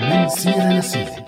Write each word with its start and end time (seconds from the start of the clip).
من 0.00 0.28
سيرة 0.28 0.78
لسيرة 0.78 1.26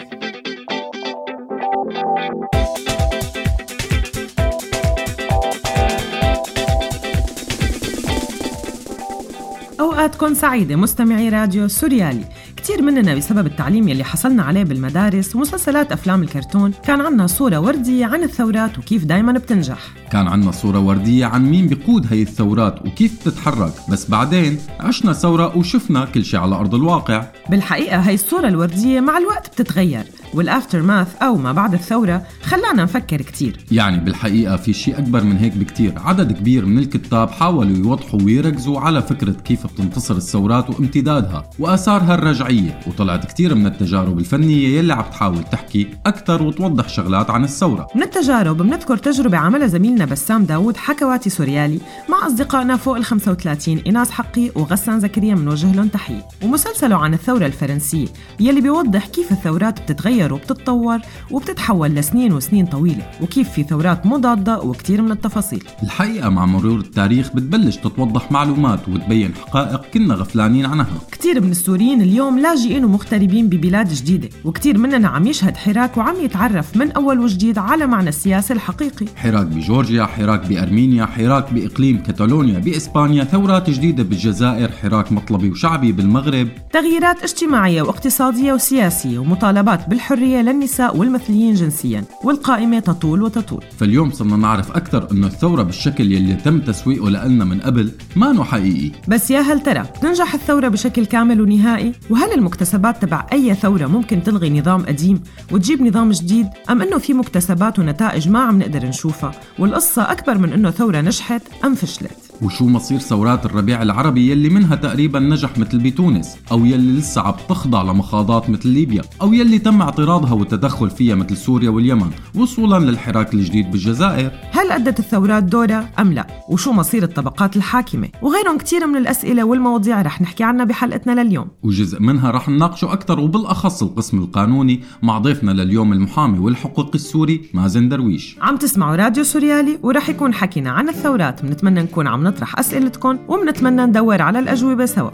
أوقاتكم 9.81 10.35
سعيدة 10.35 10.77
مستمعي 10.77 11.29
راديو 11.29 11.69
سوريالي. 11.69 12.25
كتير 12.69 12.83
مننا 12.83 13.15
بسبب 13.15 13.47
التعليم 13.47 13.89
يلي 13.89 14.05
حصلنا 14.05 14.43
عليه 14.43 14.63
بالمدارس 14.63 15.37
ومسلسلات 15.37 15.93
أفلام 15.93 16.23
الكرتون 16.23 16.73
كان 16.85 17.01
عنا 17.01 17.27
صورة 17.27 17.59
وردية 17.59 18.07
عن 18.07 18.23
الثورات 18.23 18.79
وكيف 18.79 19.05
دايما 19.05 19.33
بتنجح. 19.33 19.79
كان 20.13 20.29
عنا 20.29 20.51
صورة 20.51 20.79
وردية 20.79 21.27
عن 21.27 21.51
مين 21.51 21.67
بيقود 21.67 22.07
هي 22.13 22.23
الثورات 22.23 22.87
وكيف 22.87 23.21
بتتحرك. 23.21 23.73
بس 23.91 24.11
بعدين 24.11 24.59
عشنا 24.81 25.13
ثورة 25.13 25.57
وشفنا 25.57 26.05
كل 26.05 26.25
شيء 26.25 26.41
على 26.41 26.55
أرض 26.55 26.75
الواقع. 26.75 27.27
بالحقيقة 27.51 27.99
هي 27.99 28.15
الصورة 28.15 28.49
الوردية 28.49 29.01
مع 29.01 29.19
الوقت 29.19 29.49
بتتغير. 29.49 30.05
والآفتر 30.35 30.83
ماث 30.83 31.23
أو 31.23 31.37
ما 31.37 31.53
بعد 31.53 31.75
الثورة 31.75 32.23
خلانا 32.43 32.83
نفكر 32.83 33.23
كتير. 33.23 33.57
يعني 33.71 34.01
بالحقيقة 34.01 34.57
في 34.57 34.73
شيء 34.73 34.99
أكبر 34.99 35.25
من 35.25 35.37
هيك 35.37 35.57
بكتير. 35.57 35.93
عدد 35.97 36.33
كبير 36.33 36.67
من 36.67 36.79
الكتاب 36.79 37.31
حاولوا 37.31 37.77
يوضحوا 37.77 38.21
ويركزوا 38.23 38.81
على 38.81 39.03
فكرة 39.03 39.33
كيف 39.33 39.67
بتنتصر 39.67 40.17
الثورات 40.17 40.71
وامتدادها 40.71 41.51
وآثارها 41.59 42.15
الرجعية 42.15 42.81
وطلعت 42.87 43.27
كتير 43.27 43.55
من 43.55 43.67
التجارب 43.67 44.19
الفنية 44.19 44.79
يلي 44.79 44.93
عم 44.93 45.05
تحاول 45.11 45.43
تحكي 45.53 45.87
أكثر 46.07 46.43
وتوضح 46.43 46.89
شغلات 46.89 47.31
عن 47.31 47.45
الثورة. 47.45 47.87
من 47.95 48.03
التجارب 48.03 48.57
بنذكر 48.57 48.97
تجربة 48.97 49.39
عملها 49.39 49.67
زميلنا 49.67 50.05
بسام 50.05 50.45
داوود 50.45 50.77
حكواتي 50.77 51.31
سوريالي 51.31 51.81
مع 52.09 52.27
أصدقائنا 52.27 52.77
فوق 52.77 52.97
ال 52.97 53.05
35 53.05 53.79
إيناس 53.79 54.11
حقي 54.11 54.51
وغسان 54.55 55.01
زكريا 55.01 55.35
بنوجه 55.35 55.73
لهم 55.73 55.89
تحية. 55.89 56.29
ومسلسله 56.43 56.97
عن 56.97 57.15
الثورة 57.15 57.47
الفرنسية 57.47 58.07
يلي 58.41 58.61
بيوضح 58.61 59.07
كيف 59.07 59.33
الثورات 59.33 59.83
بتتغير 59.83 60.18
وبتتطور 60.19 60.99
وبتتحول 61.31 61.91
لسنين 61.91 62.33
وسنين 62.33 62.67
طويلة 62.67 63.11
وكيف 63.23 63.51
في 63.51 63.63
ثورات 63.63 64.07
مضادة 64.07 64.61
وكتير 64.61 65.03
من 65.03 65.11
التفاصيل. 65.13 65.65
الحقيقة 65.83 66.29
مع 66.29 66.47
مرور 66.47 66.79
التاريخ 66.79 67.33
بتبلش 67.35 67.77
تتوضح 67.77 68.33
معلومات 68.33 68.89
وتبين 68.89 69.35
حقائق 69.35 69.83
كنا 69.95 70.15
غفلانين 70.15 70.67
عنها. 70.67 70.87
كتير 71.13 71.41
من 71.41 71.51
السوريين 71.51 72.03
اليوم 72.03 72.39
لاجئين 72.39 72.85
ومغتربين 72.85 73.49
ببلاد 73.49 73.89
جديدة 73.89 74.29
وكتير 74.45 74.79
مننا 74.79 75.09
عم 75.09 75.27
يشهد 75.27 75.57
حراك 75.57 75.97
وعم 75.97 76.15
يتعرف 76.21 76.77
من 76.77 76.93
أول 76.93 77.21
وجديد 77.21 77.59
على 77.59 77.87
معنى 77.87 78.09
السياسي 78.09 78.53
الحقيقي. 78.55 79.07
حراك 79.17 79.47
بجورجيا 79.47 80.05
حراك 80.05 80.47
بأرمينيا 80.47 81.07
حراك 81.07 81.53
بإقليم 81.53 82.03
كاتالونيا 82.03 82.59
بإسبانيا 82.59 83.25
ثورات 83.25 83.71
جديدة 83.71 84.03
بالجزائر 84.03 84.71
حراك 84.83 85.13
مطلبي 85.13 85.51
وشعبي 85.51 85.93
بالمغرب. 85.93 86.49
تغييرات 86.73 87.23
اجتماعية 87.23 87.83
واقتصادية 87.83 88.53
وسياسية 88.53 89.19
ومطالبات 89.19 89.89
بالحرية 89.89 90.08
للنساء 90.17 90.97
والمثليين 90.97 91.55
جنسيا 91.55 92.05
والقائمة 92.25 92.79
تطول 92.79 93.23
وتطول 93.23 93.65
فاليوم 93.79 94.11
صرنا 94.11 94.37
نعرف 94.37 94.71
أكثر 94.71 95.11
أنه 95.13 95.27
الثورة 95.27 95.63
بالشكل 95.63 96.13
يلي 96.13 96.35
تم 96.35 96.61
تسويقه 96.61 97.11
لنا 97.11 97.45
من 97.45 97.61
قبل 97.61 97.93
ما 98.17 98.33
نو 98.33 98.45
حقيقي 98.45 98.91
بس 99.09 99.31
يا 99.31 99.41
هل 99.41 99.61
ترى 99.61 99.85
تنجح 100.03 100.35
الثورة 100.35 100.69
بشكل 100.69 101.07
كامل 101.07 101.41
ونهائي؟ 101.41 101.93
وهل 102.11 102.33
المكتسبات 102.33 103.03
تبع 103.03 103.27
أي 103.33 103.55
ثورة 103.55 103.87
ممكن 103.87 104.23
تلغي 104.23 104.61
نظام 104.61 104.87
قديم 104.87 105.23
وتجيب 105.53 105.83
نظام 105.83 106.11
جديد؟ 106.11 106.47
أم 106.71 106.83
أنه 106.83 106.99
في 106.99 107.13
مكتسبات 107.13 107.79
ونتائج 107.79 108.29
ما 108.29 108.39
عم 108.39 108.59
نقدر 108.59 108.87
نشوفها 108.87 109.33
والقصة 109.59 110.13
أكبر 110.13 110.39
من 110.39 110.53
أنه 110.53 110.71
ثورة 110.71 111.01
نجحت 111.01 111.43
أم 111.65 111.75
فشلت؟ 111.75 112.28
وشو 112.43 112.67
مصير 112.67 112.99
ثورات 112.99 113.47
الربيع 113.47 113.83
العربي 113.83 114.31
يلي 114.31 114.49
منها 114.49 114.77
تقريبا 114.77 115.19
نجح 115.19 115.59
مثل 115.59 115.79
بتونس 115.79 116.37
أو 116.53 116.65
يلي 116.65 116.99
لسه 116.99 117.21
عم 117.21 117.35
تخضع 117.49 117.83
لمخاضات 117.83 118.51
مثل 118.51 118.69
ليبيا 118.69 119.03
أو 119.23 119.33
يلي 119.33 119.59
تم 119.59 119.83
اعتراضها 119.83 120.33
والتدخل 120.33 120.91
فيها 120.91 121.15
مثل 121.15 121.37
سوريا 121.37 121.71
واليمن 121.71 122.11
وصولا 122.35 122.91
للحراك 122.91 123.35
الجديد 123.35 123.71
بالجزائر 123.71 124.31
هل 124.51 124.73
أدت 124.73 124.99
الثورات 124.99 125.43
دورها 125.43 125.91
أم 125.99 126.13
لا؟ 126.13 126.27
وشو 126.49 126.73
مصير 126.73 127.03
الطبقات 127.03 127.57
الحاكمة؟ 127.57 128.09
وغيرهم 128.23 128.59
كتير 128.59 128.87
من 128.87 128.97
الأسئلة 128.97 129.45
والمواضيع 129.45 130.03
رح 130.03 130.21
نحكي 130.21 130.45
عنها 130.45 130.65
بحلقتنا 130.65 131.23
لليوم 131.23 131.49
وجزء 131.63 132.01
منها 132.01 132.31
رح 132.31 132.49
نناقشه 132.49 132.93
أكثر 132.93 133.21
وبالأخص 133.21 133.83
القسم 133.83 134.19
القانوني 134.19 134.81
مع 135.03 135.19
ضيفنا 135.19 135.51
لليوم 135.51 135.93
المحامي 135.93 136.39
والحقوق 136.39 136.91
السوري 136.95 137.43
مازن 137.55 137.89
درويش 137.89 138.37
عم 138.43 138.57
تسمعوا 138.57 138.97
راديو 138.97 139.25
سوريالي 139.25 139.79
ورح 139.83 140.09
يكون 140.09 140.35
حكينا 140.35 140.71
عن 140.71 140.89
الثورات 140.89 141.45
بنتمنى 141.45 141.83
نكون 141.83 142.07
عم 142.07 142.28
نطرح 142.29 142.59
أسئلتكم 142.59 143.19
وبنتمنى 143.29 143.87
ندور 143.87 144.23
على 144.23 144.39
الأجوبة 144.39 144.87
سوا. 144.87 145.11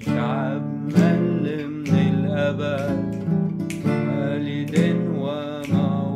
شعب 0.00 0.62
من 0.96 1.94
الأبد 2.10 3.10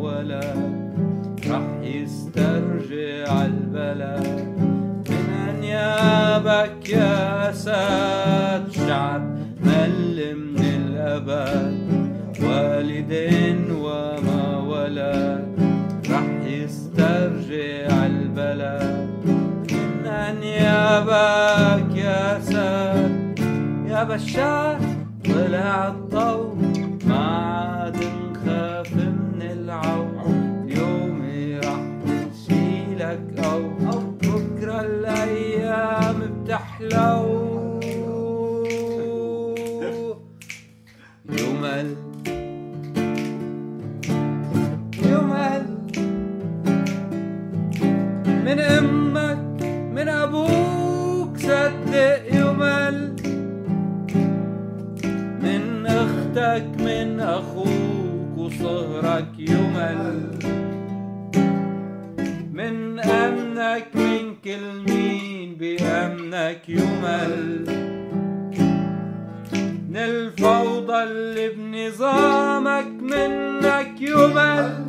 ولد 0.03 0.59
رح 1.51 1.67
البلد. 3.47 4.27
من 5.11 5.25
أنيابك 5.49 6.89
يا 6.91 7.51
أسد 7.51 8.65
شعب 8.87 9.23
مل 9.65 10.19
من 10.37 10.65
الأبد 10.83 11.77
والد 12.43 13.13
وما 13.85 14.59
ولد 14.59 15.45
رح 16.11 16.29
يسترجع 16.47 18.07
البلد. 18.07 19.04
أنيابك 20.55 21.97
يا 21.97 22.39
أسد 22.39 23.39
يا 23.89 24.05
بشار 24.05 24.79
طلع 25.25 25.89
الضوء 25.89 26.57
ما 27.07 27.19
عاد 27.19 27.97
نخاف 27.97 28.93
من 28.97 29.43
العو 29.43 30.07
اليوم 30.65 31.23
راح 31.65 31.81
نشيلك 32.07 33.45
أو 33.45 33.61
بكرة 34.23 34.81
الأيام 34.81 36.19
بتحلو. 36.45 37.45
يمل 41.31 41.97
يمل 45.05 45.65
من 48.45 48.61
أمك 48.61 48.94
أختك 56.37 56.81
من 56.81 57.21
أخوك 57.21 58.39
وصهرك 58.39 59.29
يمل 59.39 60.31
من 62.53 63.01
أمنك 63.01 63.87
من 63.95 64.35
كل 64.45 64.93
مين 64.93 65.55
بأمنك 65.55 66.69
يمل 66.69 67.65
من 69.89 69.97
الفوضى 69.97 71.03
اللي 71.03 71.49
بنظامك 71.49 72.87
منك 73.03 74.01
يمل 74.01 74.87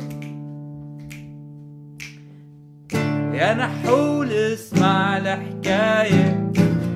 يا 3.34 3.54
نحول 3.54 4.32
اسمع 4.32 5.16
الحكاية 5.18 6.50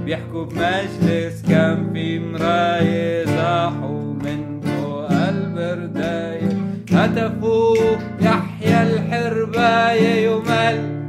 بيحكوا 0.04 0.44
بمجلس 0.44 1.42
كان 1.48 1.92
في 1.92 2.18
مراية 2.18 3.24
زاحوا 3.24 3.99
هتفوا 7.00 7.76
يحيى 8.20 8.82
الحرباية 8.82 10.30
يمل 10.30 11.00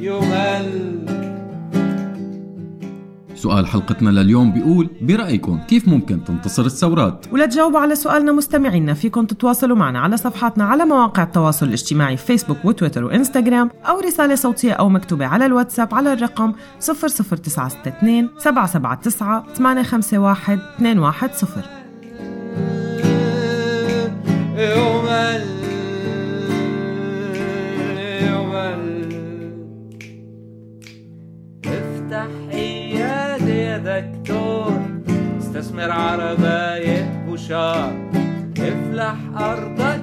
يمل 0.00 0.94
سؤال 3.34 3.66
حلقتنا 3.66 4.10
لليوم 4.10 4.52
بيقول 4.52 4.88
برأيكم 5.00 5.58
كيف 5.68 5.88
ممكن 5.88 6.24
تنتصر 6.24 6.64
الثورات؟ 6.64 7.26
ولتجاوبوا 7.32 7.80
على 7.80 7.94
سؤالنا 7.94 8.32
مستمعينا 8.32 8.94
فيكم 8.94 9.26
تتواصلوا 9.26 9.76
معنا 9.76 10.00
على 10.00 10.16
صفحاتنا 10.16 10.64
على 10.64 10.84
مواقع 10.84 11.22
التواصل 11.22 11.66
الاجتماعي 11.66 12.16
فيسبوك 12.16 12.64
وتويتر 12.64 13.04
وإنستغرام 13.04 13.70
أو 13.88 14.00
رسالة 14.00 14.34
صوتية 14.34 14.72
أو 14.72 14.88
مكتوبة 14.88 15.26
على 15.26 15.46
الواتساب 15.46 15.94
على 15.94 16.12
الرقم 16.12 16.52
00962 16.80 18.28
779 18.38 19.42
851 19.54 20.58
210 20.80 21.84
افتح 31.66 32.26
عيادة 32.52 33.54
يا 33.54 33.78
دكتور 33.78 34.80
استثمر 35.38 35.90
عرباية 35.90 37.24
افلح 38.58 39.16
أرضك 39.36 40.00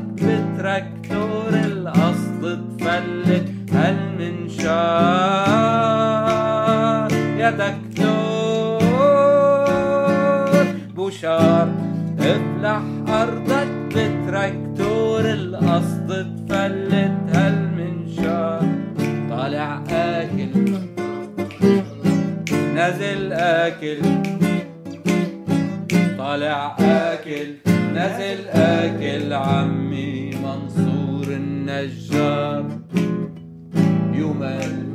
القصد 1.66 2.60
تفلت 2.80 3.52
هالمنشار 3.74 4.68
يا 7.38 7.50
دكتور 7.52 8.82
بوشار 10.96 11.68
افلح 12.20 12.82
أرضك 13.10 13.71
بتراكتور 14.32 15.22
القصد 15.26 16.08
تفلت 16.48 17.36
هالمنشار 17.36 18.64
طالع 19.30 19.84
آكل. 19.90 20.50
نازل 22.76 23.34
آكل. 23.34 23.98
طالع 26.18 26.76
آكل. 26.80 27.56
نازل 27.94 28.48
آكل. 28.50 29.34
عمي 29.34 30.32
منصور 30.44 31.28
النجار. 31.28 32.66
يمل 34.14 34.91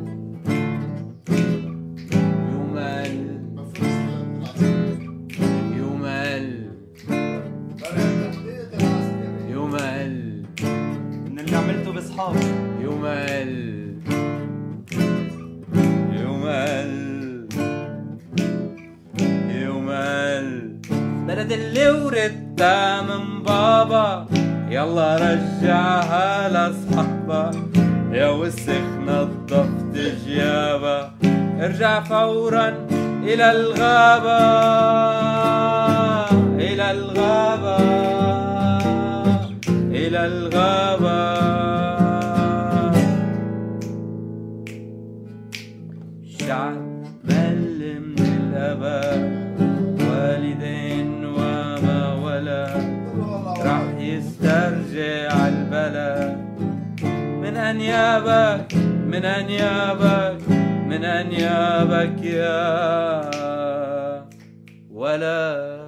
عملته 12.18 12.26
بصحابي 12.26 12.46
يمل 12.80 13.52
يمل 16.12 17.48
يمل 19.48 20.76
بلد 21.28 21.52
اللي 21.52 21.90
وردتها 21.90 23.02
من 23.02 23.42
بابا. 23.42 24.26
يلا 24.70 25.16
رجعها 25.16 26.48
لأصحابها. 26.48 27.50
يا 28.12 28.28
وسخ 28.28 28.86
نظفت 29.06 29.94
جيابها. 30.26 31.12
ارجع 31.60 32.00
فورا 32.00 32.68
إلى 33.22 33.50
الغابة 33.50 34.38
إلى 36.58 36.90
الغابة 36.90 37.76
إلى 39.90 40.26
الغابة. 40.26 41.55
من 57.76 57.82
أنيابك 57.82 58.74
من 59.06 59.24
أنيابك 59.24 60.48
من 60.88 61.04
أنيابك 61.04 62.24
يا 62.24 63.30
ولد 64.90 65.85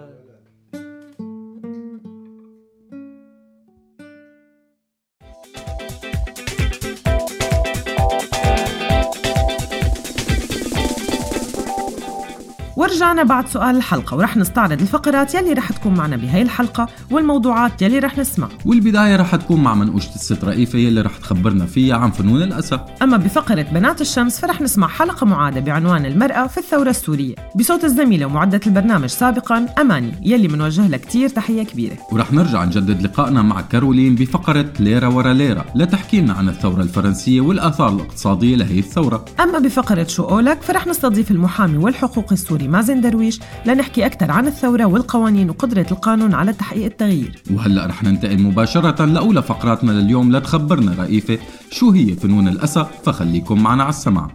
ورجعنا 12.88 13.22
بعد 13.22 13.48
سؤال 13.48 13.76
الحلقة 13.76 14.16
ورح 14.16 14.36
نستعرض 14.36 14.80
الفقرات 14.80 15.34
يلي 15.34 15.52
رح 15.52 15.72
تكون 15.72 15.94
معنا 15.94 16.16
بهاي 16.16 16.42
الحلقة 16.42 16.88
والموضوعات 17.10 17.82
يلي 17.82 17.98
رح 17.98 18.18
نسمع. 18.18 18.48
والبداية 18.64 19.16
رح 19.16 19.36
تكون 19.36 19.62
مع 19.62 19.74
منقوشة 19.74 20.14
الست 20.14 20.44
رئيفة 20.44 20.78
يلي 20.78 21.00
رح 21.00 21.16
تخبرنا 21.16 21.66
فيها 21.66 21.96
عن 21.96 22.10
فنون 22.10 22.42
الأسى 22.42 22.80
أما 23.02 23.16
بفقرة 23.16 23.62
بنات 23.62 24.00
الشمس 24.00 24.40
فرح 24.40 24.60
نسمع 24.60 24.88
حلقة 24.88 25.26
معادة 25.26 25.60
بعنوان 25.60 26.06
المرأة 26.06 26.46
في 26.46 26.58
الثورة 26.58 26.90
السورية. 26.90 27.34
بصوت 27.56 27.84
الزميلة 27.84 28.26
ومعدة 28.26 28.60
البرنامج 28.66 29.08
سابقا 29.08 29.66
أماني 29.80 30.12
يلي 30.22 30.48
منوجه 30.48 30.88
لها 30.88 30.98
كتير 30.98 31.28
تحية 31.28 31.62
كبيرة. 31.62 31.96
ورح 32.12 32.32
نرجع 32.32 32.64
نجدد 32.64 33.02
لقائنا 33.02 33.42
مع 33.42 33.60
كارولين 33.60 34.14
بفقرة 34.14 34.72
ليرة 34.80 35.08
ورا 35.16 35.32
ليرة 35.32 35.64
لتحكي 35.74 36.20
لنا 36.20 36.32
عن 36.32 36.48
الثورة 36.48 36.82
الفرنسية 36.82 37.40
والآثار 37.40 37.88
الاقتصادية 37.88 38.56
لهي 38.56 38.78
الثورة. 38.78 39.24
أما 39.40 39.58
بفقرة 39.58 40.04
شو 40.04 40.24
قولك 40.24 40.62
فرح 40.62 40.86
نستضيف 40.86 41.30
المحامي 41.30 41.78
والحقوقي 41.78 42.32
السوري 42.32 42.68
مازن 42.78 43.00
درويش 43.00 43.40
لنحكي 43.66 44.06
أكثر 44.06 44.30
عن 44.30 44.46
الثورة 44.46 44.84
والقوانين 44.84 45.50
وقدرة 45.50 45.86
القانون 45.90 46.34
على 46.34 46.52
تحقيق 46.52 46.84
التغيير. 46.84 47.42
وهلأ 47.50 47.86
رح 47.86 48.02
ننتقل 48.02 48.42
مباشرة 48.42 49.04
لأولى 49.04 49.42
فقراتنا 49.42 49.92
لليوم 49.92 50.36
لتخبرنا 50.36 50.94
رئيفة 50.98 51.38
شو 51.70 51.90
هي 51.90 52.14
فنون 52.14 52.48
الأسى 52.48 52.86
فخليكم 53.04 53.62
معنا 53.62 53.82
على 53.82 53.90
السمع 53.90 54.30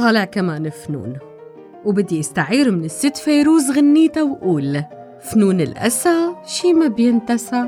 بيطالع 0.00 0.24
كمان 0.24 0.70
فنون 0.70 1.18
وبدي 1.84 2.20
استعير 2.20 2.70
من 2.70 2.84
الست 2.84 3.16
فيروز 3.16 3.70
غنيتها 3.70 4.22
وقول 4.22 4.84
فنون 5.20 5.60
الأسى 5.60 6.34
شي 6.46 6.72
ما 6.72 6.88
بينتسى. 6.88 7.64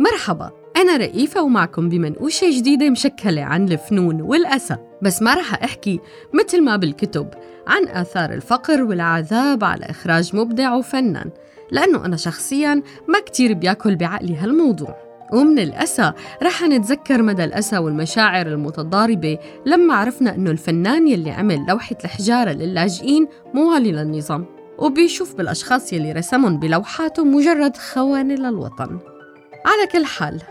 مرحبا 0.00 0.50
أنا 0.76 0.96
رئيفة 0.96 1.42
ومعكم 1.42 1.88
بمنقوشة 1.88 2.50
جديدة 2.50 2.90
مشكلة 2.90 3.42
عن 3.42 3.68
الفنون 3.68 4.22
والأسى. 4.22 4.76
بس 5.02 5.22
ما 5.22 5.34
رح 5.34 5.62
أحكي 5.64 6.00
مثل 6.34 6.62
ما 6.64 6.76
بالكتب 6.76 7.28
عن 7.66 7.88
آثار 7.88 8.32
الفقر 8.32 8.82
والعذاب 8.82 9.64
على 9.64 9.84
إخراج 9.84 10.36
مبدع 10.36 10.74
وفنان 10.74 11.30
لأنه 11.70 12.04
أنا 12.04 12.16
شخصياً 12.16 12.82
ما 13.08 13.20
كتير 13.26 13.52
بياكل 13.52 13.96
بعقلي 13.96 14.36
هالموضوع. 14.36 15.01
ومن 15.32 15.58
الأسى 15.58 16.12
رح 16.42 16.62
نتذكر 16.62 17.22
مدى 17.22 17.44
الأسى 17.44 17.78
والمشاعر 17.78 18.46
المتضاربة 18.46 19.38
لما 19.66 19.94
عرفنا 19.94 20.34
أنه 20.34 20.50
الفنان 20.50 21.08
يلي 21.08 21.30
عمل 21.30 21.66
لوحة 21.68 21.96
الحجارة 22.04 22.50
للاجئين 22.50 23.28
موالي 23.54 23.92
للنظام 23.92 24.46
وبيشوف 24.78 25.34
بالأشخاص 25.34 25.92
يلي 25.92 26.12
رسمهم 26.12 26.58
بلوحاته 26.58 27.24
مجرد 27.24 27.76
خوانة 27.76 28.34
للوطن. 28.34 28.98
على 29.66 29.86
كل 29.92 30.04
حال 30.04 30.42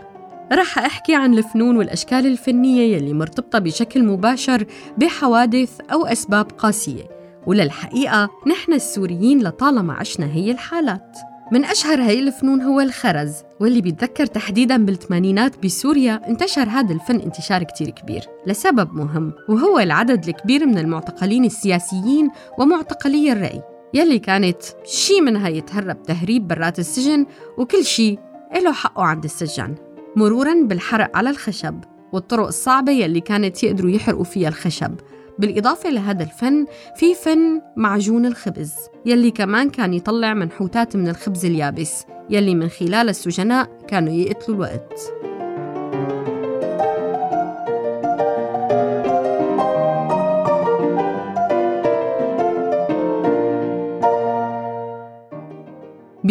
رح 0.52 0.78
أحكي 0.78 1.14
عن 1.14 1.34
الفنون 1.34 1.76
والأشكال 1.76 2.26
الفنية 2.26 2.96
يلي 2.96 3.12
مرتبطة 3.12 3.58
بشكل 3.58 4.04
مباشر 4.04 4.66
بحوادث 4.98 5.80
أو 5.92 6.06
أسباب 6.06 6.52
قاسية 6.58 7.02
وللحقيقة 7.46 8.30
نحن 8.46 8.72
السوريين 8.72 9.42
لطالما 9.42 9.92
عشنا 9.92 10.26
هي 10.26 10.50
الحالات. 10.50 11.18
من 11.52 11.64
أشهر 11.64 12.02
هاي 12.02 12.20
الفنون 12.20 12.62
هو 12.62 12.80
الخرز 12.80 13.34
واللي 13.60 13.80
بيتذكر 13.80 14.26
تحديداً 14.26 14.76
بالثمانينات 14.76 15.64
بسوريا 15.64 16.28
انتشر 16.28 16.68
هذا 16.68 16.94
الفن 16.94 17.20
انتشار 17.20 17.62
كتير 17.62 17.90
كبير 17.90 18.22
لسبب 18.46 18.94
مهم 18.94 19.32
وهو 19.48 19.78
العدد 19.78 20.28
الكبير 20.28 20.66
من 20.66 20.78
المعتقلين 20.78 21.44
السياسيين 21.44 22.30
ومعتقلي 22.58 23.32
الرأي 23.32 23.62
يلي 23.94 24.18
كانت 24.18 24.62
شي 24.84 25.20
منها 25.20 25.48
يتهرب 25.48 26.02
تهريب 26.02 26.48
برات 26.48 26.78
السجن 26.78 27.26
وكل 27.58 27.84
شي 27.84 28.18
له 28.64 28.72
حقه 28.72 29.02
عند 29.02 29.24
السجان 29.24 29.74
مرورا 30.16 30.54
بالحرق 30.62 31.16
على 31.16 31.30
الخشب 31.30 31.80
والطرق 32.12 32.46
الصعبة 32.46 32.92
يلي 32.92 33.20
كانت 33.20 33.62
يقدروا 33.62 33.90
يحرقوا 33.90 34.24
فيها 34.24 34.48
الخشب. 34.48 34.94
بالإضافة 35.38 35.90
لهذا 35.90 36.22
الفن 36.22 36.66
في 36.96 37.14
فن 37.14 37.62
معجون 37.76 38.26
الخبز 38.26 38.74
يلي 39.06 39.30
كمان 39.30 39.70
كان 39.70 39.94
يطلع 39.94 40.34
منحوتات 40.34 40.96
من 40.96 41.08
الخبز 41.08 41.44
اليابس 41.44 42.04
يلي 42.30 42.54
من 42.54 42.68
خلال 42.68 43.08
السجناء 43.08 43.68
كانوا 43.88 44.12
يقتلوا 44.12 44.56
الوقت. 44.56 45.12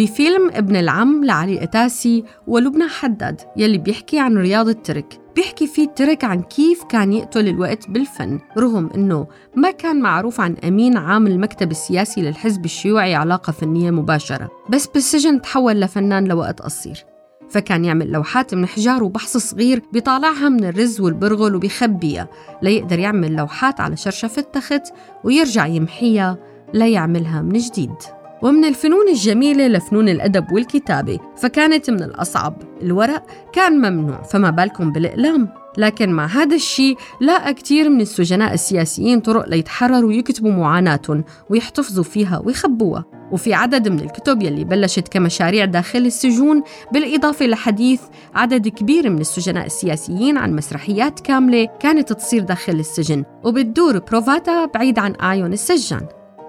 بفيلم 0.02 0.50
ابن 0.52 0.76
العم 0.76 1.24
لعلي 1.24 1.58
قتاسي 1.58 2.24
ولبنى 2.46 2.88
حداد 2.88 3.40
يلي 3.56 3.78
بيحكي 3.78 4.18
عن 4.18 4.38
رياض 4.38 4.68
الترك. 4.68 5.20
بيحكي 5.36 5.66
فيه 5.66 5.84
الترك 5.84 6.24
عن 6.24 6.42
كيف 6.42 6.84
كان 6.84 7.12
يقتل 7.12 7.48
الوقت 7.48 7.90
بالفن 7.90 8.40
رغم 8.58 8.90
إنه 8.94 9.26
ما 9.56 9.70
كان 9.70 10.00
معروف 10.00 10.40
عن 10.40 10.56
أمين 10.64 10.96
عام 10.96 11.26
المكتب 11.26 11.70
السياسي 11.70 12.22
للحزب 12.22 12.64
الشيوعي 12.64 13.14
علاقة 13.14 13.50
فنية 13.50 13.90
مباشرة. 13.90 14.50
بس 14.70 14.86
بالسجن 14.86 15.42
تحول 15.42 15.80
لفنان 15.80 16.24
لوقت 16.24 16.62
قصير. 16.62 17.04
فكان 17.50 17.84
يعمل 17.84 18.10
لوحات 18.12 18.54
من 18.54 18.66
حجار 18.66 19.04
وبحص 19.04 19.36
صغير 19.36 19.82
بيطالعها 19.92 20.48
من 20.48 20.64
الرز 20.64 21.00
والبرغل 21.00 21.54
وبيخبيها 21.54 22.28
ليقدر 22.62 22.98
يعمل 22.98 23.36
لوحات 23.36 23.80
على 23.80 23.96
شرشف 23.96 24.38
التخت 24.38 24.82
ويرجع 25.24 25.66
يمحيها 25.66 26.38
ليعملها 26.74 27.42
من 27.42 27.58
جديد. 27.58 28.21
ومن 28.42 28.64
الفنون 28.64 29.08
الجميلة 29.08 29.68
لفنون 29.68 30.08
الأدب 30.08 30.52
والكتابة 30.52 31.18
فكانت 31.36 31.90
من 31.90 32.02
الأصعب. 32.02 32.62
الورق 32.82 33.26
كان 33.52 33.72
ممنوع 33.72 34.22
فما 34.22 34.50
بالكم 34.50 34.92
بالإقلام. 34.92 35.48
لكن 35.78 36.12
مع 36.12 36.26
هذا 36.26 36.56
الشيء 36.56 36.96
لاقى 37.20 37.54
كتير 37.54 37.88
من 37.88 38.00
السجناء 38.00 38.54
السياسيين 38.54 39.20
طرق 39.20 39.48
ليتحرروا 39.48 40.08
ويكتبوا 40.08 40.50
معاناتهم 40.50 41.24
ويحتفظوا 41.50 42.04
فيها 42.04 42.42
ويخبوها. 42.44 43.04
وفي 43.32 43.54
عدد 43.54 43.88
من 43.88 44.00
الكتب 44.00 44.42
يلي 44.42 44.64
بلشت 44.64 45.08
كمشاريع 45.08 45.64
داخل 45.64 45.98
السجون 45.98 46.62
بالإضافة 46.92 47.46
لحديث 47.46 48.00
عدد 48.34 48.68
كبير 48.68 49.10
من 49.10 49.20
السجناء 49.20 49.66
السياسيين 49.66 50.38
عن 50.38 50.56
مسرحيات 50.56 51.20
كاملة 51.20 51.68
كانت 51.80 52.12
تصير 52.12 52.42
داخل 52.42 52.72
السجن. 52.72 53.24
وبتدور 53.44 53.98
بروفاتا 53.98 54.64
بعيد 54.64 54.98
عن 54.98 55.14
أعين 55.22 55.52
السجان. 55.52 56.06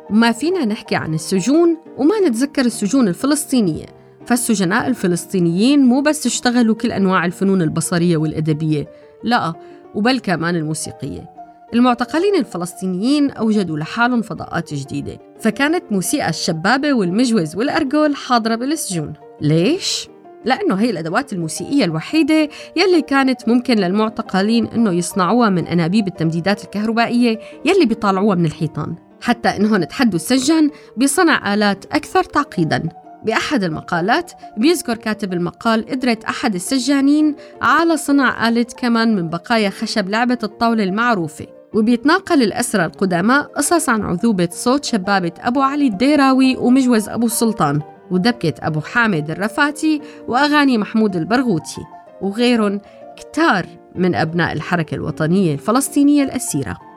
وما 0.09 0.31
فينا 0.31 0.65
نحكي 0.65 0.95
عن 0.95 1.13
السجون 1.13 1.77
وما 1.97 2.19
نتذكر 2.27 2.65
السجون 2.65 3.07
الفلسطينية. 3.07 3.85
فالسجناء 4.25 4.87
الفلسطينيين 4.87 5.85
مو 5.85 6.01
بس 6.01 6.25
اشتغلوا 6.25 6.75
كل 6.75 6.91
أنواع 6.91 7.25
الفنون 7.25 7.61
البصرية 7.61 8.17
والأدبية 8.17 8.87
لا 9.23 9.53
وبل 9.95 10.19
كمان 10.19 10.55
الموسيقية. 10.55 11.29
المعتقلين 11.73 12.35
الفلسطينيين 12.35 13.31
أوجدوا 13.31 13.77
لحالهم 13.77 14.21
فضاءات 14.21 14.73
جديدة 14.73 15.19
فكانت 15.39 15.83
موسيقى 15.91 16.29
الشبابة 16.29 16.93
والمجوز 16.93 17.55
والأرجل 17.55 18.15
حاضرة 18.15 18.55
بالسجون. 18.55 19.13
ليش؟ 19.41 20.09
لأنه 20.45 20.75
هي 20.75 20.89
الأدوات 20.89 21.33
الموسيقية 21.33 21.85
الوحيدة 21.85 22.49
يلي 22.75 23.01
كانت 23.01 23.49
ممكن 23.49 23.75
للمعتقلين 23.75 24.67
أنه 24.67 24.91
يصنعوها 24.91 25.49
من 25.49 25.67
أنابيب 25.67 26.07
التمديدات 26.07 26.63
الكهربائية 26.63 27.39
يلي 27.65 27.85
بيطالعوها 27.85 28.35
من 28.35 28.45
الحيطان. 28.45 28.95
حتى 29.23 29.49
إنهم 29.49 29.83
تحدوا 29.83 30.15
السجان 30.15 30.69
بصنع 30.97 31.53
آلات 31.53 31.85
أكثر 31.85 32.23
تعقيداً. 32.23 32.89
بأحد 33.25 33.63
المقالات 33.63 34.31
بيذكر 34.57 34.95
كاتب 34.95 35.33
المقال 35.33 35.85
قدرة 35.85 36.17
أحد 36.29 36.55
السجانين 36.55 37.35
على 37.61 37.97
صنع 37.97 38.49
آلة 38.49 38.65
كمان 38.77 39.15
من 39.15 39.29
بقايا 39.29 39.69
خشب 39.69 40.09
لعبة 40.09 40.37
الطاولة 40.43 40.83
المعروفة. 40.83 41.47
وبيتناقل 41.73 42.43
الأسرى 42.43 42.85
القدماء 42.85 43.41
قصص 43.41 43.89
عن 43.89 44.01
عذوبة 44.01 44.49
صوت 44.51 44.85
شبابة 44.85 45.31
أبو 45.39 45.61
علي 45.61 45.87
الديراوي 45.87 46.57
ومجوز 46.57 47.09
أبو 47.09 47.25
السلطان 47.25 47.81
ودبكة 48.11 48.53
أبو 48.67 48.81
حامد 48.81 49.31
الرفاتي 49.31 50.01
وأغاني 50.27 50.77
محمود 50.77 51.15
البرغوثي 51.15 51.81
وغيرهم 52.21 52.81
كتار 53.17 53.65
من 53.95 54.15
أبناء 54.15 54.53
الحركة 54.53 54.95
الوطنية 54.95 55.53
الفلسطينية 55.53 56.23
الأسيرة. 56.23 56.92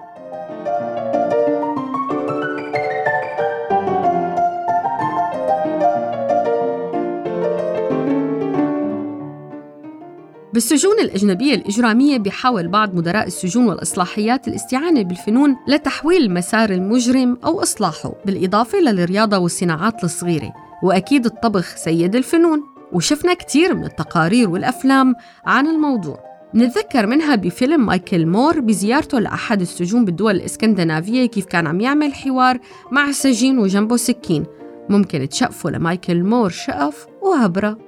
بالسجون 10.56 10.98
الأجنبية 11.00 11.54
الإجرامية 11.54 12.18
بيحاول 12.18 12.68
بعض 12.68 12.94
مدراء 12.94 13.26
السجون 13.26 13.68
والإصلاحيات 13.68 14.48
الاستعانة 14.48 15.02
بالفنون 15.02 15.56
لتحويل 15.68 16.34
مسار 16.34 16.70
المجرم 16.70 17.38
أو 17.44 17.62
إصلاحه 17.62 18.12
بالإضافة 18.26 18.78
للرياضة 18.78 19.38
والصناعات 19.38 20.04
الصغيرة. 20.04 20.52
وأكيد 20.82 21.26
الطبخ 21.26 21.76
سيد 21.76 22.16
الفنون. 22.16 22.62
وشفنا 22.92 23.34
كتير 23.34 23.74
من 23.74 23.84
التقارير 23.84 24.50
والأفلام 24.50 25.14
عن 25.46 25.66
الموضوع. 25.66 26.18
نتذكر 26.54 27.06
منها 27.06 27.34
بفيلم 27.34 27.86
مايكل 27.86 28.26
مور 28.26 28.60
بزيارته 28.60 29.18
لأحد 29.18 29.60
السجون 29.60 30.04
بالدول 30.04 30.36
الإسكندنافية 30.36 31.26
كيف 31.26 31.44
كان 31.46 31.66
عم 31.66 31.80
يعمل 31.80 32.14
حوار 32.14 32.58
مع 32.90 33.12
سجين 33.12 33.58
وجنبه 33.58 33.96
سكين. 33.96 34.44
ممكن 34.88 35.28
تشقفوا 35.28 35.70
لمايكل 35.70 36.22
مور 36.22 36.50
شقف 36.50 37.06
وهبرة. 37.22 37.78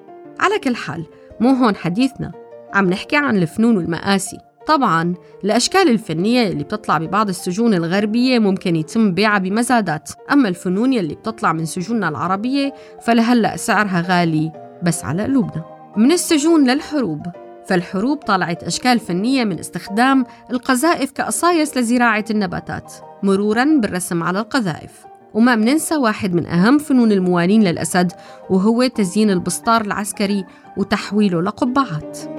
على 0.41 0.59
كل 0.59 0.77
حال 0.77 1.07
مو 1.41 1.51
هون 1.51 1.77
حديثنا. 1.77 2.48
عم 2.75 2.91
نحكي 2.91 3.17
عن 3.17 3.37
الفنون 3.37 3.77
والمآسي. 3.77 4.39
طبعا 4.67 5.15
الأشكال 5.45 5.89
الفنية 5.91 6.49
اللي 6.49 6.65
بتطلع 6.65 6.99
ببعض 6.99 7.29
السجون 7.29 7.75
الغربية 7.75 8.39
ممكن 8.39 8.77
يتم 8.77 9.15
بيعها 9.15 9.39
بمزادات. 9.39 10.11
أما 10.33 10.49
الفنون 10.49 10.93
يلي 10.93 11.15
بتطلع 11.15 11.53
من 11.53 11.65
سجوننا 11.65 12.09
العربية 12.09 12.75
فلهلأ 13.03 13.57
سعرها 13.57 14.05
غالي 14.09 14.53
بس 14.83 15.05
على 15.05 15.23
قلوبنا. 15.23 15.65
من 15.97 16.13
السجون 16.13 16.71
للحروب. 16.71 17.27
فالحروب 17.67 18.19
طلعت 18.19 18.65
أشكال 18.65 18.99
فنية 18.99 19.45
من 19.45 19.59
استخدام 19.59 20.25
القذائف 20.51 21.11
كقصايص 21.11 21.77
لزراعة 21.77 22.25
النباتات 22.31 22.93
مرورا 23.23 23.65
بالرسم 23.65 24.23
على 24.23 24.41
القذائف. 24.41 25.07
وما 25.35 25.57
مننسى 25.57 25.97
واحد 25.97 26.35
من 26.35 26.47
أهم 26.47 26.79
فنون 26.79 27.13
الموالين 27.13 27.63
للأسد 27.63 28.13
وهو 28.51 28.87
تزيين 28.87 29.31
البسطار 29.31 29.81
العسكري 29.81 30.45
وتحويله 30.77 31.43
لقبعات. 31.43 32.38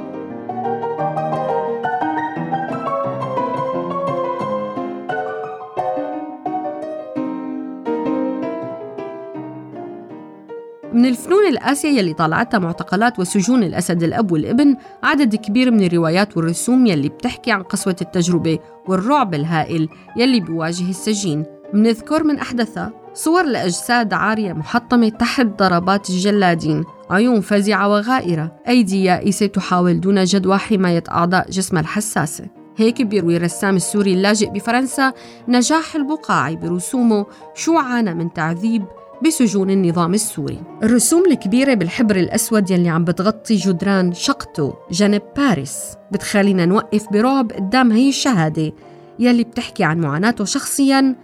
من 10.99 11.05
الفنون 11.05 11.47
الآسية 11.47 11.99
يلي 11.99 12.13
طالعتها 12.13 12.59
معتقلات 12.59 13.19
وسجون 13.19 13.63
الأسد 13.63 14.03
الأب 14.03 14.31
والابن 14.31 14.75
عدد 15.03 15.35
كبير 15.35 15.71
من 15.71 15.83
الروايات 15.83 16.37
والرسوم 16.37 16.85
يلي 16.85 17.09
بتحكي 17.09 17.51
عن 17.51 17.63
قسوة 17.63 17.95
التجربة 18.01 18.59
والرعب 18.87 19.33
الهائل 19.33 19.89
يلي 20.17 20.39
بيواجه 20.39 20.89
السجين. 20.89 21.45
منذكر 21.73 22.23
من 22.23 22.39
أحدثها 22.39 22.91
صور 23.13 23.45
لأجساد 23.45 24.13
عارية 24.13 24.53
محطمة 24.53 25.09
تحت 25.09 25.45
ضربات 25.45 26.09
الجلادين 26.09 26.83
عيون 27.09 27.41
فزعة 27.41 27.89
وغائرة. 27.89 28.51
أيدي 28.67 29.03
يائسة 29.03 29.45
تحاول 29.45 30.01
دون 30.01 30.23
جدوى 30.23 30.57
حماية 30.57 31.03
أعضاء 31.11 31.49
جسمها 31.49 31.81
الحساسة. 31.81 32.45
هيك 32.77 33.01
بيروي 33.01 33.37
الرسام 33.37 33.75
السوري 33.75 34.13
اللاجئ 34.13 34.49
بفرنسا 34.49 35.13
نجاح 35.47 35.95
البقاعي 35.95 36.55
برسومه 36.55 37.25
شو 37.55 37.77
عانى 37.77 38.13
من 38.13 38.33
تعذيب 38.33 38.85
بسجون 39.25 39.69
النظام 39.69 40.13
السوري. 40.13 40.61
الرسوم 40.83 41.23
الكبيرة 41.31 41.73
بالحبر 41.73 42.15
الأسود 42.15 42.71
يلي 42.71 42.89
عم 42.89 43.03
بتغطي 43.03 43.55
جدران 43.55 44.13
شقته 44.13 44.73
جنب 44.91 45.21
باريس. 45.37 45.75
بتخلينا 46.11 46.65
نوقف 46.65 47.05
برعب 47.11 47.51
قدام 47.51 47.91
هي 47.91 48.09
الشهادة 48.09 48.73
يلي 49.19 49.43
بتحكي 49.43 49.83
عن 49.83 49.99
معاناته 49.99 50.45
شخصياً 50.45 51.15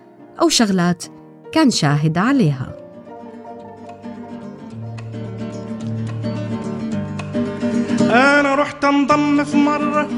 أو 0.42 0.50
شغلات 0.50 1.04
كان 1.52 1.70
شاهد 1.70 2.18
عليها. 2.18 2.76
أنا 8.02 8.56
رحت 8.56 8.86
انضم 8.86 9.44
في 9.44 9.58
مرة 9.58 10.10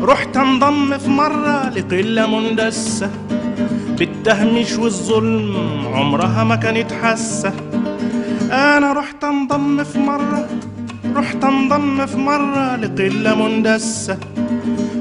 رحت 0.00 0.36
انضم 0.36 0.98
في 0.98 1.10
مرة 1.10 1.68
لقلة 1.68 2.26
مندسة. 2.26 3.10
بالتهميش 3.98 4.72
والظلم 4.78 5.56
عمرها 5.94 6.44
ما 6.44 6.56
كانت 6.56 6.92
حاسة. 6.92 7.52
أنا 8.50 8.92
رحت 8.92 9.24
أنضم 9.24 9.84
في 9.84 9.98
مرة 9.98 10.48
رحت 11.16 11.44
أنضم 11.44 12.06
في 12.06 12.16
مرة 12.16 12.76
لقلة 12.76 13.34
مندسة. 13.34 14.18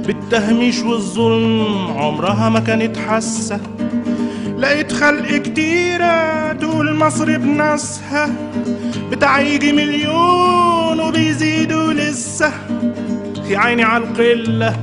بالتهميش 0.08 0.80
والظلم 0.80 1.88
عمرها 1.98 2.50
ما 2.50 2.60
كانت 2.60 2.98
حاسة. 2.98 3.60
لقيت 4.58 4.92
خلق 4.92 5.38
كتيرة 5.38 6.54
تقول 6.54 6.96
مصر 6.96 7.38
بناسها. 7.38 8.30
بتاع 9.12 9.40
يجي 9.40 9.72
مليون 9.72 11.00
وبيزيدوا 11.00 11.94
لسه. 11.94 12.52
يا 13.50 13.60
عيني 13.60 13.84
على 13.84 14.04
القلة 14.04 14.76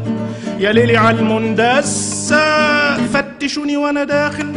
يا 0.58 0.72
ليلي 0.72 0.96
على 0.96 1.18
المندسة. 1.18 2.40
فتشوني 3.40 3.76
وأنا 3.76 4.04
داخل 4.04 4.52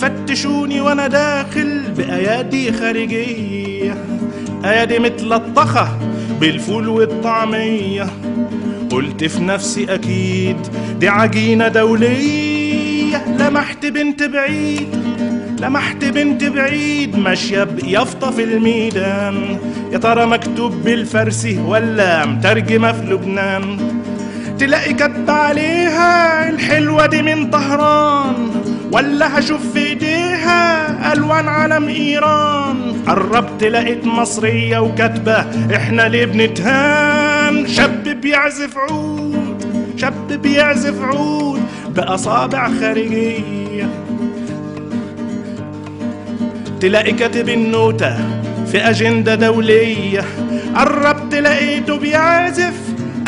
فتشوني 0.00 0.80
وأنا 0.80 1.06
داخل 1.06 1.82
بأيادي 1.96 2.72
خارجية. 2.72 4.04
أيادي 4.64 4.98
متلطخة 4.98 5.98
بالفول 6.40 6.88
والطعمية. 6.88 8.06
قلت 8.90 9.24
في 9.24 9.42
نفسي 9.44 9.94
أكيد 9.94 10.56
دي 11.00 11.08
عجينة 11.08 11.68
دولية. 11.68 13.24
لمحت 13.38 13.86
بنت 13.86 14.22
بعيد 14.22 14.88
لمحت 15.60 16.04
بنت 16.04 16.44
بعيد. 16.44 17.16
ماشية 17.16 17.64
بيافطة 17.64 18.30
في 18.30 18.44
الميدان. 18.44 19.58
يا 19.92 19.98
ترى 19.98 20.26
مكتوب 20.26 20.72
بالفارسي 20.84 21.58
ولا 21.58 22.26
مترجمة 22.26 22.92
في 22.92 23.06
لبنان؟ 23.06 23.78
تلاقي 24.58 24.92
كتب 24.94 25.30
عليها 25.30 26.48
الحلوة 26.50 27.06
دي 27.06 27.22
من 27.22 27.50
طهران 27.50 28.50
ولا 28.92 29.38
هشوف 29.38 29.72
في 29.72 29.78
إيديها 29.86 31.12
ألوان 31.12 31.48
علم 31.48 31.88
إيران. 31.88 32.92
قربت 33.06 33.64
لقيت 33.64 34.06
مصرية 34.06 34.78
وكاتبة 34.78 35.46
إحنا 35.76 36.08
ليه 36.08 36.24
بنتهان؟ 36.24 37.66
شاب 37.66 38.02
بيعزف 38.08 38.76
عود 38.78 39.64
شاب 39.96 40.32
بيعزف 40.42 41.02
عود 41.02 41.60
بأصابع 41.96 42.70
خارجية. 42.80 43.88
تلاقي 46.80 47.12
كاتب 47.12 47.48
النوتة 47.48 48.16
في 48.72 48.78
أجندة 48.78 49.34
دولية 49.34 50.24
قربت 50.76 51.34
لقيته 51.34 51.98
بيعزف 51.98 52.74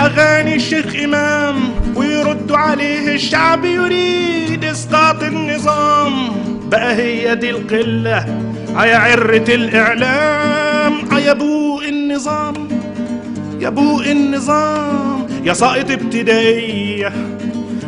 أغاني 0.00 0.54
الشيخ 0.54 0.86
إمام 1.04 1.56
ويردوا 1.96 2.56
عليه 2.56 3.14
الشعب 3.14 3.64
يريد 3.64 4.64
إسقاط 4.64 5.22
النظام. 5.22 6.12
بقى 6.70 6.94
هي 6.94 7.34
دي 7.34 7.50
القلة 7.50 8.26
عيا 8.74 8.96
عرة 8.96 9.44
الإعلام 9.48 10.92
عيا 11.12 11.32
بوق 11.32 11.82
النظام 11.82 12.68
يا 13.60 13.68
بوق 13.68 14.06
النظام. 14.06 15.26
يا 15.44 15.52
ساقط 15.52 15.90
ابتدائية 15.90 17.12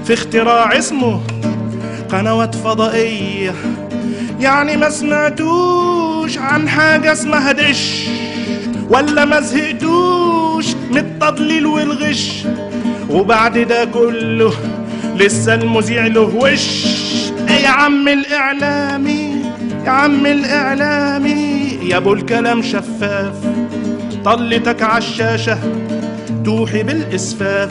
في 0.04 0.14
اختراع 0.14 0.78
اسمه 0.78 1.20
قنوات 2.08 2.54
فضائية. 2.54 3.54
يعني 4.40 4.76
ما 4.76 4.90
سمعتوش 4.90 6.38
عن 6.38 6.68
حاجة 6.68 7.12
اسمها 7.12 7.52
دش. 7.52 8.08
ولا 8.88 9.24
ما 9.24 9.40
زهقتوش 9.40 10.66
من 10.90 10.98
التضليل 10.98 11.66
والغش 11.66 12.42
وبعد 13.10 13.58
ده 13.58 13.84
كله 13.84 14.52
لسه 15.16 15.54
المذيع 15.54 16.06
له 16.06 16.20
وش. 16.20 16.86
يا 17.48 17.68
عم 17.68 18.08
الإعلامي 18.08 19.36
يا 19.84 19.90
عم 19.90 20.26
الإعلامي 20.26 21.78
يا 21.82 21.96
أبو 21.96 22.12
الكلام 22.12 22.62
شفاف. 22.62 23.34
طلتك 24.24 24.82
عالشاشة 24.82 25.58
توحي 26.44 26.82
بالإسفاف. 26.82 27.70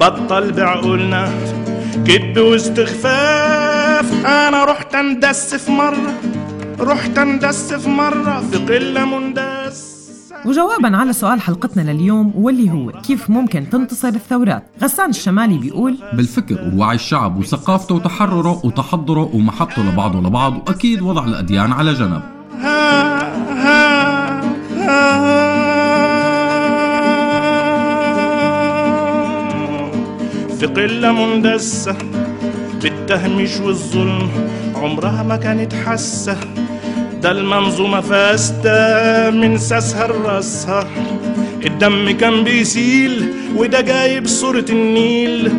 بطل 0.00 0.52
بعقولنا 0.52 1.28
كذب 2.06 2.38
واستخفاف. 2.38 4.26
أنا 4.26 4.64
رحت 4.64 4.94
أندس 4.94 5.54
في 5.54 5.70
مرة 5.70 6.14
رحت 6.80 7.18
أندس 7.18 7.72
في 7.74 7.88
مرة 7.88 8.44
في 8.52 8.58
قلة 8.58 9.04
مندس 9.04 9.59
وجوابا 10.44 10.96
على 10.96 11.12
سؤال 11.12 11.40
حلقتنا 11.40 11.92
لليوم 11.92 12.32
واللي 12.36 12.70
هو 12.70 12.90
كيف 12.90 13.30
ممكن 13.30 13.70
تنتصر 13.70 14.08
الثورات؟ 14.08 14.62
غسان 14.82 15.10
الشمالي 15.10 15.58
بيقول 15.58 15.96
بالفكر 16.12 16.72
ووعي 16.74 16.94
الشعب 16.94 17.38
وثقافته 17.38 17.94
وتحرره 17.94 18.66
وتحضره 18.66 19.30
ومحبته 19.34 19.82
لبعضه 19.82 20.20
لبعض 20.20 20.56
وأكيد 20.56 21.02
وضع 21.02 21.24
الأديان 21.24 21.72
على 21.72 21.94
جنب. 21.94 22.22
في 30.58 30.66
قلة 30.66 31.12
مندسة 31.12 31.96
بالتهميش 32.82 33.60
والظلم 33.60 34.28
عمرها 34.74 35.22
ما 35.22 35.36
كانت 35.36 35.74
حاسة. 35.74 36.36
ده 37.22 37.30
المنظومة 37.30 38.00
فاسدة 38.00 39.30
من 39.30 39.58
ساسها 39.58 40.06
لراسها 40.06 40.88
الدم 41.66 42.10
كان 42.10 42.44
بيسيل 42.44 43.32
وده 43.56 43.80
جايب 43.80 44.26
صورة 44.26 44.64
النيل. 44.70 45.52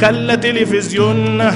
خلى 0.00 0.36
تلفزيوننا 0.36 1.54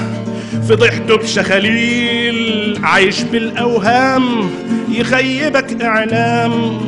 فضحته 0.69 1.17
بشخاليل 1.17 2.79
عايش 2.83 3.23
بالأوهام 3.23 4.51
يخيبك 4.91 5.83
إعلام. 5.83 6.81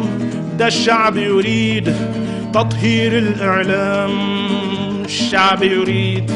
ده 0.58 0.66
الشعب 0.66 1.16
يريد 1.16 1.94
تطهير 2.54 3.18
الإعلام. 3.18 4.10
الشعب 5.04 5.62
يريد 5.62 6.30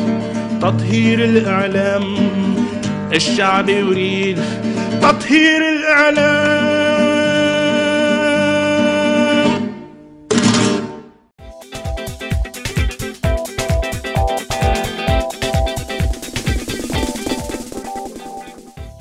تطهير 0.62 1.24
الإعلام. 1.24 2.04
الشعب 3.14 3.68
يريد 3.68 4.38
تطهير 5.02 5.62
الإعلام. 5.68 6.69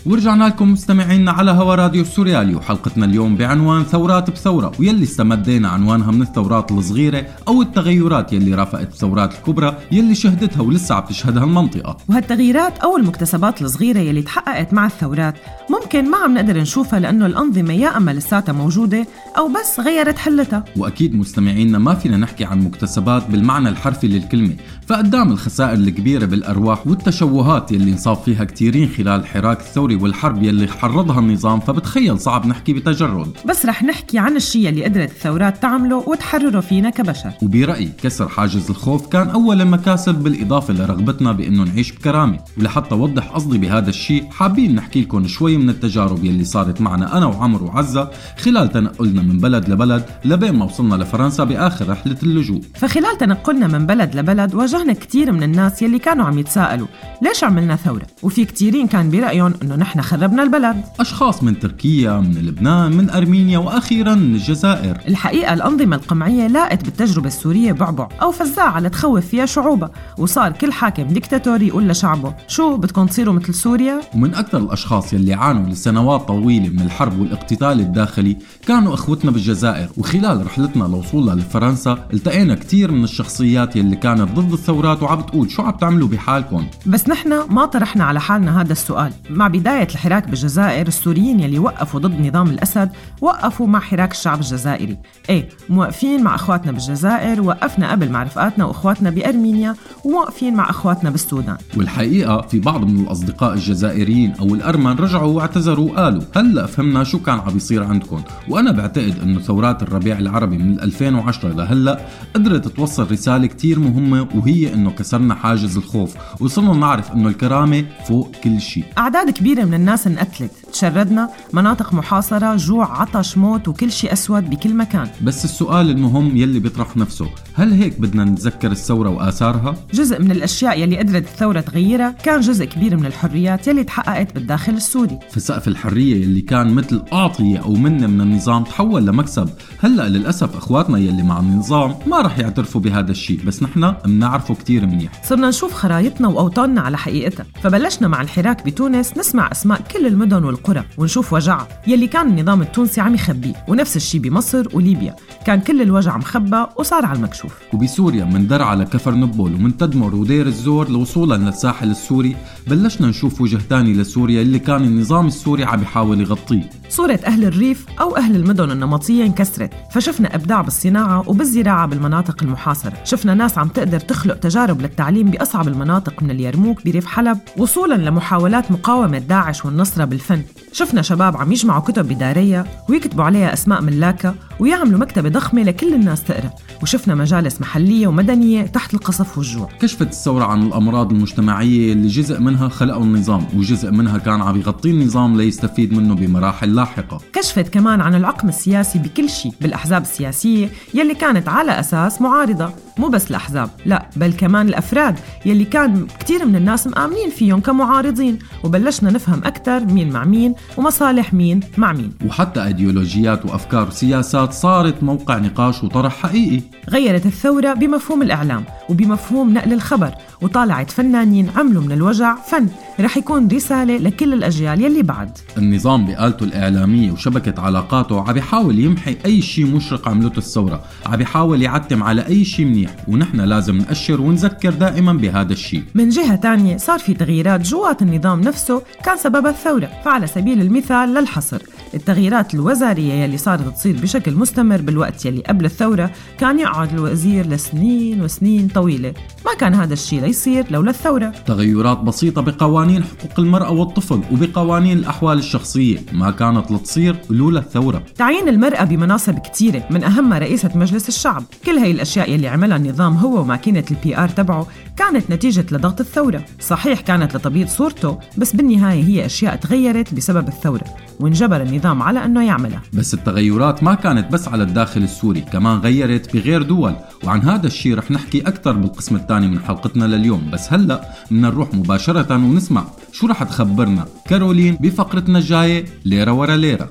ورجعنا 0.10 0.44
لكم 0.44 0.72
مستمعينا 0.72 1.32
على 1.32 1.52
هوا 1.52 1.76
راديو 1.76 2.06
سوريالي 2.06 2.56
وحلقتنا 2.56 3.06
اليوم 3.06 3.36
بعنوان 3.36 3.84
ثورات 3.84 4.30
بثورة 4.30 4.72
ويلي 4.80 5.04
استمدينا 5.04 5.70
عنوانها 5.70 6.12
من 6.12 6.22
الثورات 6.22 6.72
الصغيرة 6.72 7.26
أو 7.48 7.62
التغيرات 7.62 8.34
يلي 8.34 8.56
رافقت 8.56 8.88
الثورات 8.88 9.34
الكبرى 9.34 9.78
يلي 9.92 10.16
شهدتها 10.16 10.62
ولسه 10.62 10.96
عم 10.96 11.04
تشهدها 11.04 11.44
المنطقة. 11.44 11.98
وهالتغييرات 12.08 12.78
أو 12.78 12.98
المكتسبات 12.98 13.62
الصغيرة 13.62 14.00
يلي 14.00 14.22
تحققت 14.22 14.74
مع 14.74 14.86
الثورات 14.86 15.36
ممكن 15.70 16.12
ما 16.12 16.18
عم 16.18 16.34
نقدر 16.34 16.58
نشوفها 16.58 17.00
لأنه 17.00 17.26
الأنظمة 17.26 17.74
يا 17.74 17.98
أما 17.98 18.12
لساتها 18.12 18.54
موجودة 18.54 19.08
أو 19.38 19.48
بس 19.48 19.80
غيرت 19.80 20.18
حلتها. 20.18 20.66
وأكيد 20.78 21.16
مستمعينا 21.16 21.78
ما 21.78 21.96
فينا 21.96 22.18
نحكي 22.18 22.46
عن 22.46 22.60
مكتسبات 22.60 23.28
بالمعنى 23.30 23.70
الحرفي 23.70 24.08
للكلمة 24.08 24.56
فقدام 24.88 25.32
الخسائر 25.32 25.74
الكبيرة 25.74 26.26
بالأرواح 26.26 26.88
والتشوهات 26.88 27.72
يلي 27.72 27.92
انصاب 27.92 28.18
فيها 28.18 28.44
كثيرين 28.44 28.90
خلال 28.90 29.20
الحراك 29.20 29.60
الثوري 29.60 29.99
والحرب 30.02 30.44
يلي 30.44 30.68
حرضها 30.68 31.20
النظام 31.20 31.60
فبتخيل 31.60 32.20
صعب 32.20 32.48
نحكي 32.48 32.74
بتجرد. 32.74 33.32
بس 33.46 33.66
رح 33.66 33.84
نحكي 33.84 34.20
عن 34.20 34.36
الشيء 34.36 34.70
اللي 34.70 34.84
قدرت 34.84 35.12
الثورات 35.12 35.62
تعمله 35.62 36.04
وتحرره 36.08 36.60
فينا 36.60 36.90
كبشر. 36.90 37.32
وبرأيي 37.42 37.92
كسر 38.04 38.28
حاجز 38.28 38.70
الخوف 38.70 39.08
كان 39.08 39.30
أول 39.30 39.62
المكاسب 39.62 40.16
بالإضافة 40.16 40.74
لرغبتنا 40.74 41.32
بأنه 41.32 41.64
نعيش 41.64 41.92
بكرامة. 41.92 42.40
ولحتى 42.58 42.96
أوضح 42.96 43.28
قصدي 43.28 43.58
بهذا 43.58 43.90
الشيء 43.90 44.30
حابين 44.32 44.76
نحكي 44.76 45.02
لكم 45.02 45.28
شوي 45.28 45.58
من 45.58 45.70
التجارب 45.70 46.26
يلي 46.26 46.44
صارت 46.44 46.82
معنا 46.82 47.18
أنا 47.18 47.26
وعمر 47.26 47.64
وعزة 47.64 48.12
خلال 48.38 48.72
تنقلنا 48.72 49.22
من 49.22 49.38
بلد 49.38 49.70
لبلد 49.70 50.06
لبين 50.26 50.52
ما 50.52 50.66
وصلنا 50.66 50.96
لفرنسا 50.96 51.44
بآخر 51.44 51.90
رحلة 51.90 52.18
اللجوء. 52.24 52.62
فخلال 52.76 53.18
تنقلنا 53.18 53.68
من 53.68 53.86
بلد 53.86 54.16
لبلد 54.16 54.56
واجهنا 54.56 54.94
كتير 54.94 55.32
من 55.32 55.44
الناس 55.44 55.82
يلي 55.82 56.00
كانوا 56.00 56.26
عم 56.26 56.40
يتساءلوا 56.40 56.88
ليش 57.22 57.44
عملنا 57.44 57.76
ثورة؟ 57.76 58.08
وفي 58.24 58.46
كتيرين 58.46 58.88
كان 58.88 59.12
برأيهم 59.12 59.54
إنه 59.64 59.76
نحن 59.76 59.89
خربنا 59.98 60.44
البلد. 60.44 60.84
أشخاص 61.00 61.44
من 61.44 61.60
تركيا 61.60 62.20
من 62.20 62.36
لبنان 62.36 62.92
من 62.92 63.10
أرمينيا 63.10 63.58
وأخيرا 63.58 64.16
من 64.16 64.36
الجزائر. 64.36 64.98
الحقيقة 65.08 65.54
الأنظمة 65.54 65.96
القمعية 65.96 66.48
لاقت 66.48 66.86
بالتجربة 66.86 67.28
السورية 67.28 67.72
بعبع 67.72 68.08
أو 68.22 68.32
فزاعة 68.32 68.80
لتخوف 68.80 69.26
فيها 69.26 69.46
شعوبها 69.46 69.92
وصار 70.18 70.52
كل 70.52 70.72
حاكم 70.72 71.04
ديكتاتوري 71.04 71.68
يقول 71.68 71.88
لشعبه 71.88 72.34
شو 72.48 72.78
بدكم 72.78 73.06
تصيروا 73.06 73.34
مثل 73.34 73.54
سوريا؟ 73.54 74.02
ومن 74.16 74.36
أكثر 74.36 74.58
الأشخاص 74.58 75.14
يلي 75.14 75.34
عانوا 75.34 75.70
لسنوات 75.70 76.28
طويلة 76.28 76.70
من 76.70 76.82
الحرب 76.82 77.20
والاقتتال 77.20 77.80
الداخلي 77.80 78.38
كانوا 78.68 78.94
إخوتنا 78.94 79.32
بالجزائر. 79.32 79.90
وخلال 79.98 80.46
رحلتنا 80.46 80.84
لوصولنا 80.84 81.32
لفرنسا 81.32 81.98
التقينا 82.14 82.56
كثير 82.56 82.92
من 82.92 83.04
الشخصيات 83.04 83.76
يلي 83.76 83.96
كانت 83.96 84.40
ضد 84.40 84.52
الثورات 84.54 85.04
وعم 85.04 85.22
تقول 85.22 85.52
شو 85.52 85.62
عم 85.62 85.72
تعملوا 85.72 86.08
بحالكم. 86.08 86.66
بس 86.86 87.10
نحن 87.10 87.34
ما 87.50 87.66
طرحنا 87.66 88.04
على 88.04 88.20
حالنا 88.20 88.62
هذا 88.62 88.72
السؤال. 88.72 89.12
مع 89.30 89.48
بداية 89.48 89.69
الحراك 89.70 90.28
بالجزائر 90.28 90.88
السوريين 90.88 91.40
يلي 91.40 91.60
وقفوا 91.60 92.00
ضد 92.00 92.28
نظام 92.28 92.48
الأسد 92.48 92.90
وقفوا 93.22 93.68
مع 93.68 93.80
حراك 93.80 94.12
الشعب 94.12 94.40
الجزائري. 94.40 94.98
إيه 95.30 95.50
موقفين 95.70 96.24
مع 96.24 96.36
أخواتنا 96.36 96.72
بالجزائر 96.72 97.42
وقفنا 97.42 97.92
قبل 97.92 98.10
مع 98.10 98.24
رفقاتنا 98.24 98.66
وأخواتنا 98.66 99.10
بأرمينيا 99.10 99.76
وموقفين 100.06 100.54
مع 100.54 100.70
أخواتنا 100.70 101.10
بالسودان. 101.10 101.58
والحقيقة 101.78 102.42
في 102.42 102.60
بعض 102.60 102.84
من 102.84 103.00
الأصدقاء 103.00 103.54
الجزائريين 103.54 104.34
أو 104.40 104.56
الأرمن 104.56 104.96
رجعوا 104.96 105.34
واعتذروا 105.34 105.92
وقالوا 105.92 106.22
هلأ 106.36 106.66
فهمنا 106.66 107.04
شو 107.04 107.20
كان 107.20 107.40
عم 107.40 107.58
يصير 107.58 107.84
عندكم. 107.84 108.22
وأنا 108.50 108.72
بعتقد 108.72 109.16
أنه 109.24 109.40
ثورات 109.40 109.84
الربيع 109.84 110.20
العربي 110.20 110.58
من 110.58 110.80
2010 110.82 111.50
لهلأ 111.50 112.00
قدرت 112.36 112.68
توصل 112.68 113.12
رسالة 113.12 113.48
كتير 113.48 113.80
مهمة 113.80 114.28
وهي 114.36 114.74
أنه 114.74 114.92
كسرنا 114.92 115.36
حاجز 115.36 115.78
الخوف. 115.78 116.16
وصرنا 116.40 116.74
نعرف 116.74 117.12
أنه 117.12 117.28
الكرامة 117.28 117.86
فوق 118.08 118.32
كل 118.44 118.62
شيء. 118.62 118.84
أعداد 118.98 119.30
كبيرة 119.30 119.59
من 119.66 119.74
الناس 119.74 120.08
انقتلت 120.08 120.59
تشردنا 120.72 121.30
مناطق 121.54 121.94
محاصرة 121.94 122.56
جوع 122.56 123.02
عطش 123.02 123.38
موت 123.38 123.68
وكل 123.68 123.92
شيء 123.92 124.14
أسود 124.14 124.50
بكل 124.50 124.74
مكان. 124.74 125.08
بس 125.22 125.46
السؤال 125.46 125.90
المهم 125.90 126.38
يلي 126.38 126.60
بيطرح 126.60 126.98
نفسه 126.98 127.30
هل 127.54 127.74
هيك 127.74 128.00
بدنا 128.00 128.24
نتذكر 128.24 128.72
الثورة 128.72 129.10
وآثارها؟ 129.10 129.76
جزء 129.94 130.22
من 130.22 130.32
الأشياء 130.32 130.80
يلي 130.80 130.98
قدرت 130.98 131.24
الثورة 131.24 131.60
تغيرها 131.60 132.16
كان 132.24 132.40
جزء 132.42 132.66
كبير 132.66 132.98
من 132.98 133.06
الحريات 133.06 133.68
يلي 133.68 133.84
تحققت 133.84 134.34
بالداخل 134.34 134.74
السوري. 134.74 135.20
فسقف 135.32 135.68
الحرية 135.68 136.22
يلي 136.22 136.42
كان 136.42 136.74
مثل 136.74 137.04
أعطية 137.14 137.60
أو 137.60 137.74
منة 137.74 138.08
من 138.08 138.22
النظام 138.22 138.64
تحول 138.64 139.06
لمكسب 139.06 139.50
هلأ 139.80 140.10
للأسف 140.10 140.58
إخواتنا 140.58 140.98
يلي 140.98 141.24
مع 141.24 141.40
النظام 141.40 141.96
ما 142.08 142.22
رح 142.22 142.40
يعترفوا 142.40 142.82
بهذا 142.82 143.12
الشيء 143.12 143.40
بس 143.46 143.64
نحن 143.64 143.94
بنعرفه 144.06 144.56
كتير 144.56 144.86
منيح. 144.86 145.12
صرنا 145.24 145.50
نشوف 145.50 145.74
خرايطنا 145.74 146.28
وأوطاننا 146.28 146.82
على 146.82 146.98
حقيقتها 146.98 147.46
فبلشنا 147.64 148.08
مع 148.08 148.22
الحراك 148.22 148.66
بتونس 148.66 149.18
نسمع 149.18 149.52
أسماء 149.52 149.82
كل 149.82 150.08
المدن 150.08 150.44
والقرى. 150.44 150.59
بالقرى 150.60 150.86
ونشوف 150.98 151.34
وجعها 151.34 151.68
يلي 151.88 152.08
كان 152.08 152.28
النظام 152.28 152.62
التونسي 152.62 153.02
عم 153.02 153.16
يخبيه 153.16 153.54
ونفس 153.68 153.96
الشي 153.96 154.20
بمصر 154.20 154.68
وليبيا. 154.74 155.16
كان 155.46 155.60
كل 155.62 155.82
الوجع 155.82 156.18
مخبى 156.18 156.66
وصار 156.78 157.06
على 157.06 157.18
المكشوف. 157.18 157.54
وبسوريا 157.74 158.26
من 158.26 158.48
درعا 158.48 158.76
لكفر 158.76 159.16
نبول 159.16 159.54
ومن 159.54 159.78
تدمر 159.78 160.16
ودير 160.16 160.48
الزور 160.48 160.90
لوصولا 160.90 161.36
للساحل 161.36 161.92
السوري 161.92 162.36
بلشنا 162.68 163.08
نشوف 163.08 163.42
وجه 163.42 163.60
تاني 163.70 163.94
لسوريا 163.94 164.42
اللي 164.42 164.60
كان 164.60 164.84
النظام 164.84 165.28
السوري 165.28 165.64
عم 165.64 165.82
يحاول 165.82 166.22
يغطيه. 166.22 166.70
صورة 166.90 167.20
أهل 167.26 167.46
الريف 167.46 167.86
أو 168.02 168.18
أهل 168.18 168.36
المدن 168.36 168.72
النمطية 168.72 169.26
انكسرت 169.26 169.72
فشفنا 169.92 170.36
إبداع 170.36 170.62
بالصناعة 170.62 171.30
وبالزراعة 171.30 171.86
بالمناطق 171.86 172.44
المحاصرة. 172.44 172.94
شفنا 173.04 173.34
ناس 173.34 173.58
عم 173.58 173.68
تقدر 173.68 174.00
تخلق 174.00 174.36
تجارب 174.36 174.82
للتعليم 174.82 175.32
بأصعب 175.32 175.68
المناطق 175.68 176.24
من 176.24 176.32
اليرموك 176.32 176.86
بريف 176.86 177.06
حلب 177.06 177.38
وصولا 177.58 177.96
لمحاولات 177.96 178.72
مقاومة 178.72 179.18
داعش 179.18 179.66
والنصرة 179.66 180.06
بالفن. 180.06 180.42
شفنا 180.72 181.02
شباب 181.02 181.38
عم 181.38 181.52
يجمعوا 181.52 181.82
كتب 181.82 182.08
بدارية 182.08 182.66
ويكتبوا 182.90 183.24
عليها 183.24 183.54
أسماء 183.54 183.82
ملاكة 183.82 184.36
ويعملوا 184.60 185.00
مكتبة 185.00 185.30
ضخمة 185.30 185.64
لكل 185.64 185.94
الناس 185.94 186.24
تقرأ. 186.24 186.50
وشفنا 186.82 187.16
مجالس 187.16 187.62
محلية 187.62 188.08
ومدنية 188.08 188.62
تحت 188.64 188.94
القصف 188.94 189.38
والجوع. 189.38 189.70
كشفت 189.82 190.02
الثورة 190.08 190.46
عن 190.46 190.64
الأمراض 190.64 191.12
المجتمعية 191.12 191.94
اللي 191.94 192.08
جزء 192.08 192.40
منها 192.40 192.70
خلقه 192.70 193.04
النظام 193.04 193.46
وجزء 193.56 193.92
منها 193.92 194.18
كان 194.18 194.42
عم 194.42 194.58
يغطيه 194.58 194.92
النظام 194.92 195.38
ليستفيد 195.38 195.94
منه 195.94 196.16
بمراحل 196.16 196.76
لاحقة. 196.76 197.22
كشفت 197.34 197.70
كمان 197.70 198.02
عن 198.02 198.16
العقم 198.16 198.50
السياسي 198.50 199.00
بكل 199.00 199.30
شيء 199.30 199.52
بالأحزاب 199.62 200.02
السياسية 200.02 200.70
يلي 200.94 201.16
كانت 201.16 201.50
على 201.50 201.80
أساس 201.80 202.22
معارضة. 202.22 202.72
مو 203.00 203.08
بس 203.08 203.30
الأحزاب 203.30 203.70
لا 203.86 204.10
بل 204.16 204.34
كمان 204.34 204.68
الأفراد 204.68 205.20
يلي 205.46 205.66
كان 205.66 206.08
كتير 206.20 206.46
من 206.46 206.56
الناس 206.56 206.88
مآمنين 206.88 207.30
فيهم 207.30 207.60
كمعارضين 207.60 208.40
وبلشنا 208.64 209.12
نفهم 209.12 209.42
أكثر 209.44 209.86
مين 209.86 210.10
مع 210.10 210.26
مين 210.26 210.56
ومصالح 210.78 211.34
مين 211.34 211.60
مع 211.78 211.94
مين. 211.94 212.12
وحتى 212.26 212.64
إيديولوجيات 212.64 213.46
وأفكار 213.46 213.88
وسياسات 213.88 214.54
صارت 214.54 215.04
موقع 215.04 215.38
نقاش 215.38 215.84
وطرح 215.84 216.16
حقيقي. 216.16 216.62
غيرت 216.90 217.26
الثورة 217.26 217.74
بمفهوم 217.74 218.22
الإعلام 218.22 218.64
وبمفهوم 218.90 219.54
نقل 219.54 219.74
الخبر 219.74 220.12
وطالعت 220.42 220.92
فنانين 220.92 221.50
عملوا 221.56 221.84
من 221.84 221.92
الوجع 221.92 222.36
فن. 222.36 222.68
رح 223.00 223.18
يكون 223.18 223.48
رسالة 223.48 223.98
لكل 223.98 224.34
الأجيال 224.34 224.82
يلي 224.82 225.02
بعد. 225.02 225.38
النظام 225.58 226.06
بآلته 226.06 226.44
الإعلامية 226.44 227.12
وشبكة 227.12 227.62
علاقاته 227.62 228.22
عم 228.30 228.38
يحاول 228.38 228.80
يمحي 228.80 229.18
أي 229.26 229.42
شيء 229.42 229.66
مشرق 229.66 230.10
عملته 230.10 230.38
الثورة 230.38 230.84
عم 231.06 231.22
يحاول 231.22 231.62
يعتم 231.62 232.04
على 232.04 232.28
أي 232.28 232.46
شيء 232.46 232.66
منيح. 232.66 232.89
ونحن 233.08 233.42
لازم 233.42 233.78
نأشر 233.78 234.22
ونذكر 234.22 234.70
دائما 234.70 235.14
بهذا 235.14 235.54
الشيء. 235.54 235.84
من 235.96 236.10
جهة 236.10 236.36
تانية 236.36 236.78
صار 236.78 237.00
في 237.00 237.14
تغييرات 237.14 237.62
جوات 237.62 238.02
النظام 238.02 238.42
نفسه 238.42 238.82
كان 239.06 239.18
سببها 239.18 239.52
الثورة 239.52 239.90
فعلى 240.06 240.28
سبيل 240.28 240.62
المثال 240.62 241.14
للحصر. 241.14 241.62
التغييرات 241.94 242.54
الوزارية 242.54 243.14
يلي 243.14 243.38
صارت 243.38 243.76
تصير 243.76 243.98
بشكل 244.02 244.36
مستمر 244.36 244.82
بالوقت 244.82 245.26
يلي 245.26 245.42
قبل 245.42 245.66
الثورة 245.66 246.12
كان 246.40 246.60
يقعد 246.60 246.94
الوزير 246.94 247.48
لسنين 247.48 248.22
وسنين 248.22 248.68
طويلة. 248.68 249.14
ما 249.46 249.52
كان 249.60 249.74
هذا 249.74 249.94
الشيء 249.94 250.22
ليصير 250.22 250.66
لولا 250.72 250.90
الثورة. 250.90 251.34
تغيرات 251.46 251.98
بسيطة 251.98 252.42
بقوانين 252.42 253.04
حقوق 253.04 253.40
المرأة 253.40 253.72
والطفل 253.72 254.22
وبقوانين 254.32 254.98
الأحوال 254.98 255.38
الشخصية 255.38 255.98
ما 256.14 256.32
كانت 256.32 256.72
لتصير 256.72 257.16
لولا 257.30 257.60
الثورة. 257.60 258.04
تعيين 258.18 258.50
المرأة 258.50 258.84
بمناصب 258.84 259.40
كتيرة 259.40 259.84
من 259.92 260.04
أهمها 260.04 260.40
رئيسة 260.40 260.72
مجلس 260.76 261.08
الشعب. 261.08 261.44
كل 261.66 261.78
هاي 261.78 261.92
الأشياء 261.92 262.32
يلي 262.32 262.48
عملها 262.48 262.78
النظام 262.80 263.18
هو 263.18 263.42
وماكينة 263.42 263.84
ال 263.92 264.18
PR 264.18 264.30
تبعه 264.30 264.68
كانت 264.98 265.30
نتيجة 265.32 265.66
لضغط 265.72 266.00
الثورة. 266.00 266.46
صحيح 266.60 267.02
كانت 267.02 267.36
لتبييض 267.36 267.68
صورته 267.68 268.20
بس 268.38 268.56
بالنهاية 268.56 269.04
هي 269.04 269.26
أشياء 269.26 269.56
تغيرت 269.56 270.14
بسبب 270.14 270.48
الثورة 270.48 270.84
وانجبر 271.20 271.62
النظام 271.62 272.04
على 272.04 272.26
أنه 272.26 272.46
يعملها. 272.46 272.82
بس 272.94 273.14
التغيرات 273.14 273.84
ما 273.84 273.94
كانت 273.96 274.32
بس 274.32 274.48
على 274.48 274.64
الداخل 274.64 275.04
السوري 275.04 275.42
كمان 275.42 275.78
غيرت 275.80 276.34
بغير 276.36 276.62
دول. 276.62 276.96
وعن 277.24 277.42
هذا 277.42 277.68
الشيء 277.68 277.96
رح 277.96 278.12
نحكي 278.12 278.42
أكثر 278.42 278.72
بالقسم 278.72 279.16
الثاني 279.16 279.48
من 279.48 279.60
حلقتنا 279.60 280.06
لليوم. 280.06 280.50
بس 280.54 280.74
هلأ 280.74 281.02
بدنا 281.32 281.50
نروح 281.50 281.74
مباشرة 281.74 282.34
ونسمع 282.36 282.84
شو 283.12 283.28
رح 283.28 283.44
تخبرنا 283.44 284.06
كارولين 284.30 284.78
بفقرتنا 284.82 285.40
الجاية 285.40 285.86
ليرة 286.06 286.32
ورا 286.32 286.56
ليرة. 286.56 286.90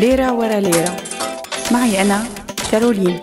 ليرة 0.00 0.32
ورا 0.32 0.60
ليرة. 0.60 1.13
معي 1.74 2.02
أنا 2.02 2.24
كارولين 2.70 3.20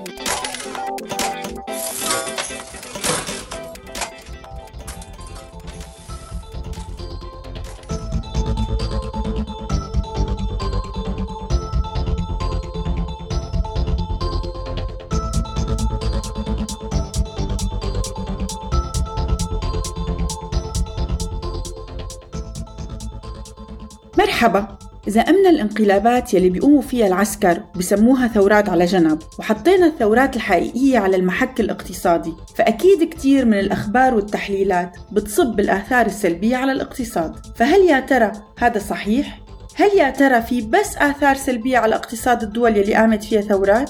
مرحبا. 24.18 24.91
إذا 25.08 25.22
أمنا 25.22 25.50
الانقلابات 25.50 26.34
يلي 26.34 26.50
بيقوموا 26.50 26.82
فيها 26.82 27.08
العسكر 27.08 27.64
بسموها 27.76 28.28
ثورات 28.28 28.70
على 28.70 28.86
جنب 28.86 29.20
وحطينا 29.40 29.86
الثورات 29.86 30.36
الحقيقية 30.36 31.00
على 31.00 31.16
المحك 31.16 31.60
الاقتصادي 31.60 32.34
فأكيد 32.56 33.10
كتير 33.10 33.46
من 33.46 33.60
الأخبار 33.60 34.14
والتحليلات 34.14 34.98
بتصب 35.12 35.56
بالآثار 35.56 36.06
السلبية 36.06 36.58
على 36.58 36.72
الاقتصاد 36.72 37.36
فهل 37.56 37.82
يا 37.82 38.00
ترى 38.00 38.32
هذا 38.58 38.80
صحيح؟ 38.80 39.42
هل 39.76 39.90
يا 39.98 40.10
ترى 40.10 40.42
في 40.42 40.62
بس 40.62 40.98
آثار 40.98 41.36
سلبية 41.36 41.78
على 41.78 41.96
اقتصاد 41.96 42.44
الدول 42.44 42.78
يلي 42.78 42.94
قامت 42.94 43.24
فيها 43.24 43.42
ثورات؟ 43.42 43.90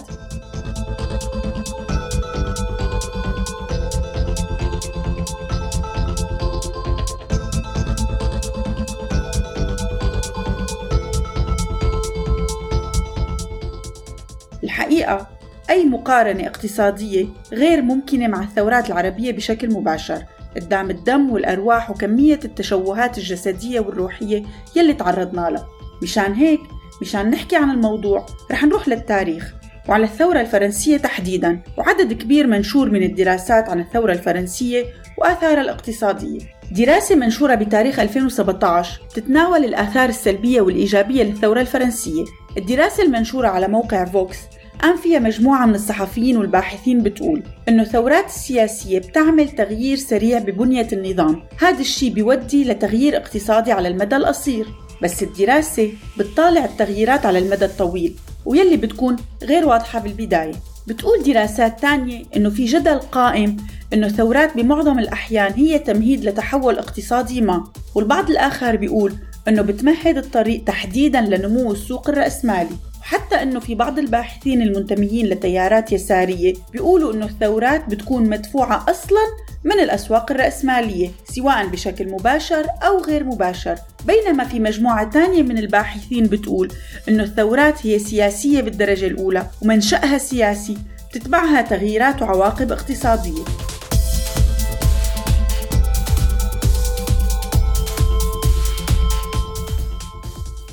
الحقيقة 15.02 15.28
أي 15.70 15.86
مقارنة 15.86 16.48
اقتصادية 16.48 17.26
غير 17.54 17.82
ممكنة 17.82 18.28
مع 18.28 18.44
الثورات 18.44 18.88
العربية 18.88 19.32
بشكل 19.32 19.74
مباشر. 19.74 20.24
قدام 20.56 20.90
الدم 20.90 21.32
والأرواح 21.32 21.90
وكمية 21.90 22.40
التشوهات 22.46 23.18
الجسدية 23.18 23.80
والروحية 23.80 24.44
يلي 24.76 24.94
تعرضنا 24.94 25.50
لها. 25.50 25.68
مشان 26.04 26.34
هيك 26.34 26.60
مشان 27.02 27.30
نحكي 27.30 27.56
عن 27.56 27.72
الموضوع 27.72 28.26
رح 28.52 28.64
نروح 28.64 28.88
للتاريخ 28.88 29.54
وعلى 29.90 30.04
الثورة 30.04 30.42
الفرنسية 30.42 30.98
تحديدا 30.98 31.62
وعدد 31.78 32.14
كبير 32.14 32.48
منشور 32.48 32.90
من 32.90 33.04
الدراسات 33.04 33.70
عن 33.70 33.80
الثورة 33.80 34.14
الفرنسية 34.14 34.86
وآثارها 35.18 35.62
الاقتصادية. 35.62 36.40
دراسة 36.72 37.16
منشورة 37.16 37.56
بتاريخ 37.56 38.00
2017 38.00 39.02
تتناول 39.16 39.66
الآثار 39.66 40.10
السلبية 40.10 40.62
والإيجابية 40.62 41.24
للثورة 41.24 41.62
الفرنسية. 41.62 42.24
الدراسة 42.58 43.04
المنشورة 43.04 43.48
على 43.48 43.68
موقع 43.68 44.06
فوكس 44.06 44.38
قام 44.82 44.98
فيها 44.98 45.20
مجموعة 45.20 45.66
من 45.66 45.76
الصحفيين 45.76 46.38
والباحثين 46.38 47.04
بتقول 47.04 47.44
إنه 47.70 47.84
الثورات 47.84 48.26
السياسية 48.26 49.00
بتعمل 49.00 49.50
تغيير 49.50 49.98
سريع 49.98 50.40
ببنية 50.40 50.88
النظام. 50.94 51.44
هذا 51.60 51.80
الشيء 51.80 52.14
بيودي 52.14 52.64
لتغيير 52.64 53.18
اقتصادي 53.18 53.72
على 53.72 53.88
المدى 53.88 54.16
القصير 54.16 54.68
بس 55.04 55.24
الدراسة 55.24 55.92
بتطالع 56.18 56.66
التغييرات 56.66 57.26
على 57.26 57.40
المدى 57.40 57.66
الطويل 57.66 58.16
ويلي 58.46 58.78
بتكون 58.78 59.16
غير 59.44 59.68
واضحة 59.68 60.00
بالبداية. 60.00 60.54
بتقول 60.88 61.24
دراسات 61.24 61.80
تانية 61.80 62.24
إنه 62.36 62.50
في 62.50 62.66
جدل 62.66 63.00
قائم 63.00 63.58
إنه 63.94 64.08
الثورات 64.08 64.58
بمعظم 64.58 65.00
الأحيان 65.00 65.54
هي 65.54 65.80
تمهيد 65.80 66.26
لتحول 66.26 66.78
اقتصادي 66.78 67.42
ما 67.42 67.64
والبعض 67.96 68.30
الآخر 68.30 68.76
بيقول 68.76 69.14
إنه 69.48 69.62
بتمهد 69.62 70.18
الطريق 70.18 70.64
تحديدا 70.64 71.22
لنمو 71.22 71.72
السوق 71.72 72.10
الرأسمالي. 72.10 72.91
وحتى 73.12 73.36
إنه 73.42 73.60
في 73.60 73.76
بعض 73.76 74.00
الباحثين 74.00 74.62
المنتميين 74.62 75.26
لتيارات 75.26 75.92
يسارية 75.92 76.54
بيقولوا 76.74 77.14
إنه 77.14 77.26
الثورات 77.26 77.90
بتكون 77.90 78.30
مدفوعة 78.30 78.86
أصلا 78.90 79.22
من 79.64 79.80
الأسواق 79.80 80.32
الرأسمالية 80.32 81.10
سواء 81.26 81.68
بشكل 81.68 82.08
مباشر 82.12 82.66
أو 82.84 83.02
غير 83.02 83.24
مباشر. 83.24 83.76
بينما 84.06 84.44
في 84.44 84.60
مجموعة 84.60 85.10
ثانية 85.10 85.44
من 85.44 85.58
الباحثين 85.58 86.24
بتقول 86.24 86.72
إنه 87.10 87.24
الثورات 87.24 87.86
هي 87.88 88.00
سياسية 88.00 88.62
بالدرجة 88.62 89.08
الأولى 89.08 89.48
ومنشأها 89.62 90.18
سياسي 90.18 90.78
تتبعها 91.14 91.62
تغييرات 91.62 92.22
وعواقب 92.22 92.72
اقتصادية. 92.72 93.71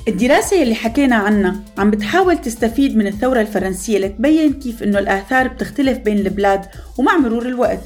الدراسة 0.09 0.63
اللي 0.63 0.75
حكينا 0.75 1.15
عنها 1.15 1.55
عم 1.77 1.91
بتحاول 1.91 2.37
تستفيد 2.37 2.97
من 2.97 3.07
الثورة 3.07 3.41
الفرنسية 3.41 3.99
لتبين 3.99 4.53
كيف 4.53 4.83
إنه 4.83 4.99
الآثار 4.99 5.47
بتختلف 5.47 5.97
بين 5.97 6.17
البلاد 6.17 6.65
ومع 6.97 7.17
مرور 7.17 7.45
الوقت 7.45 7.83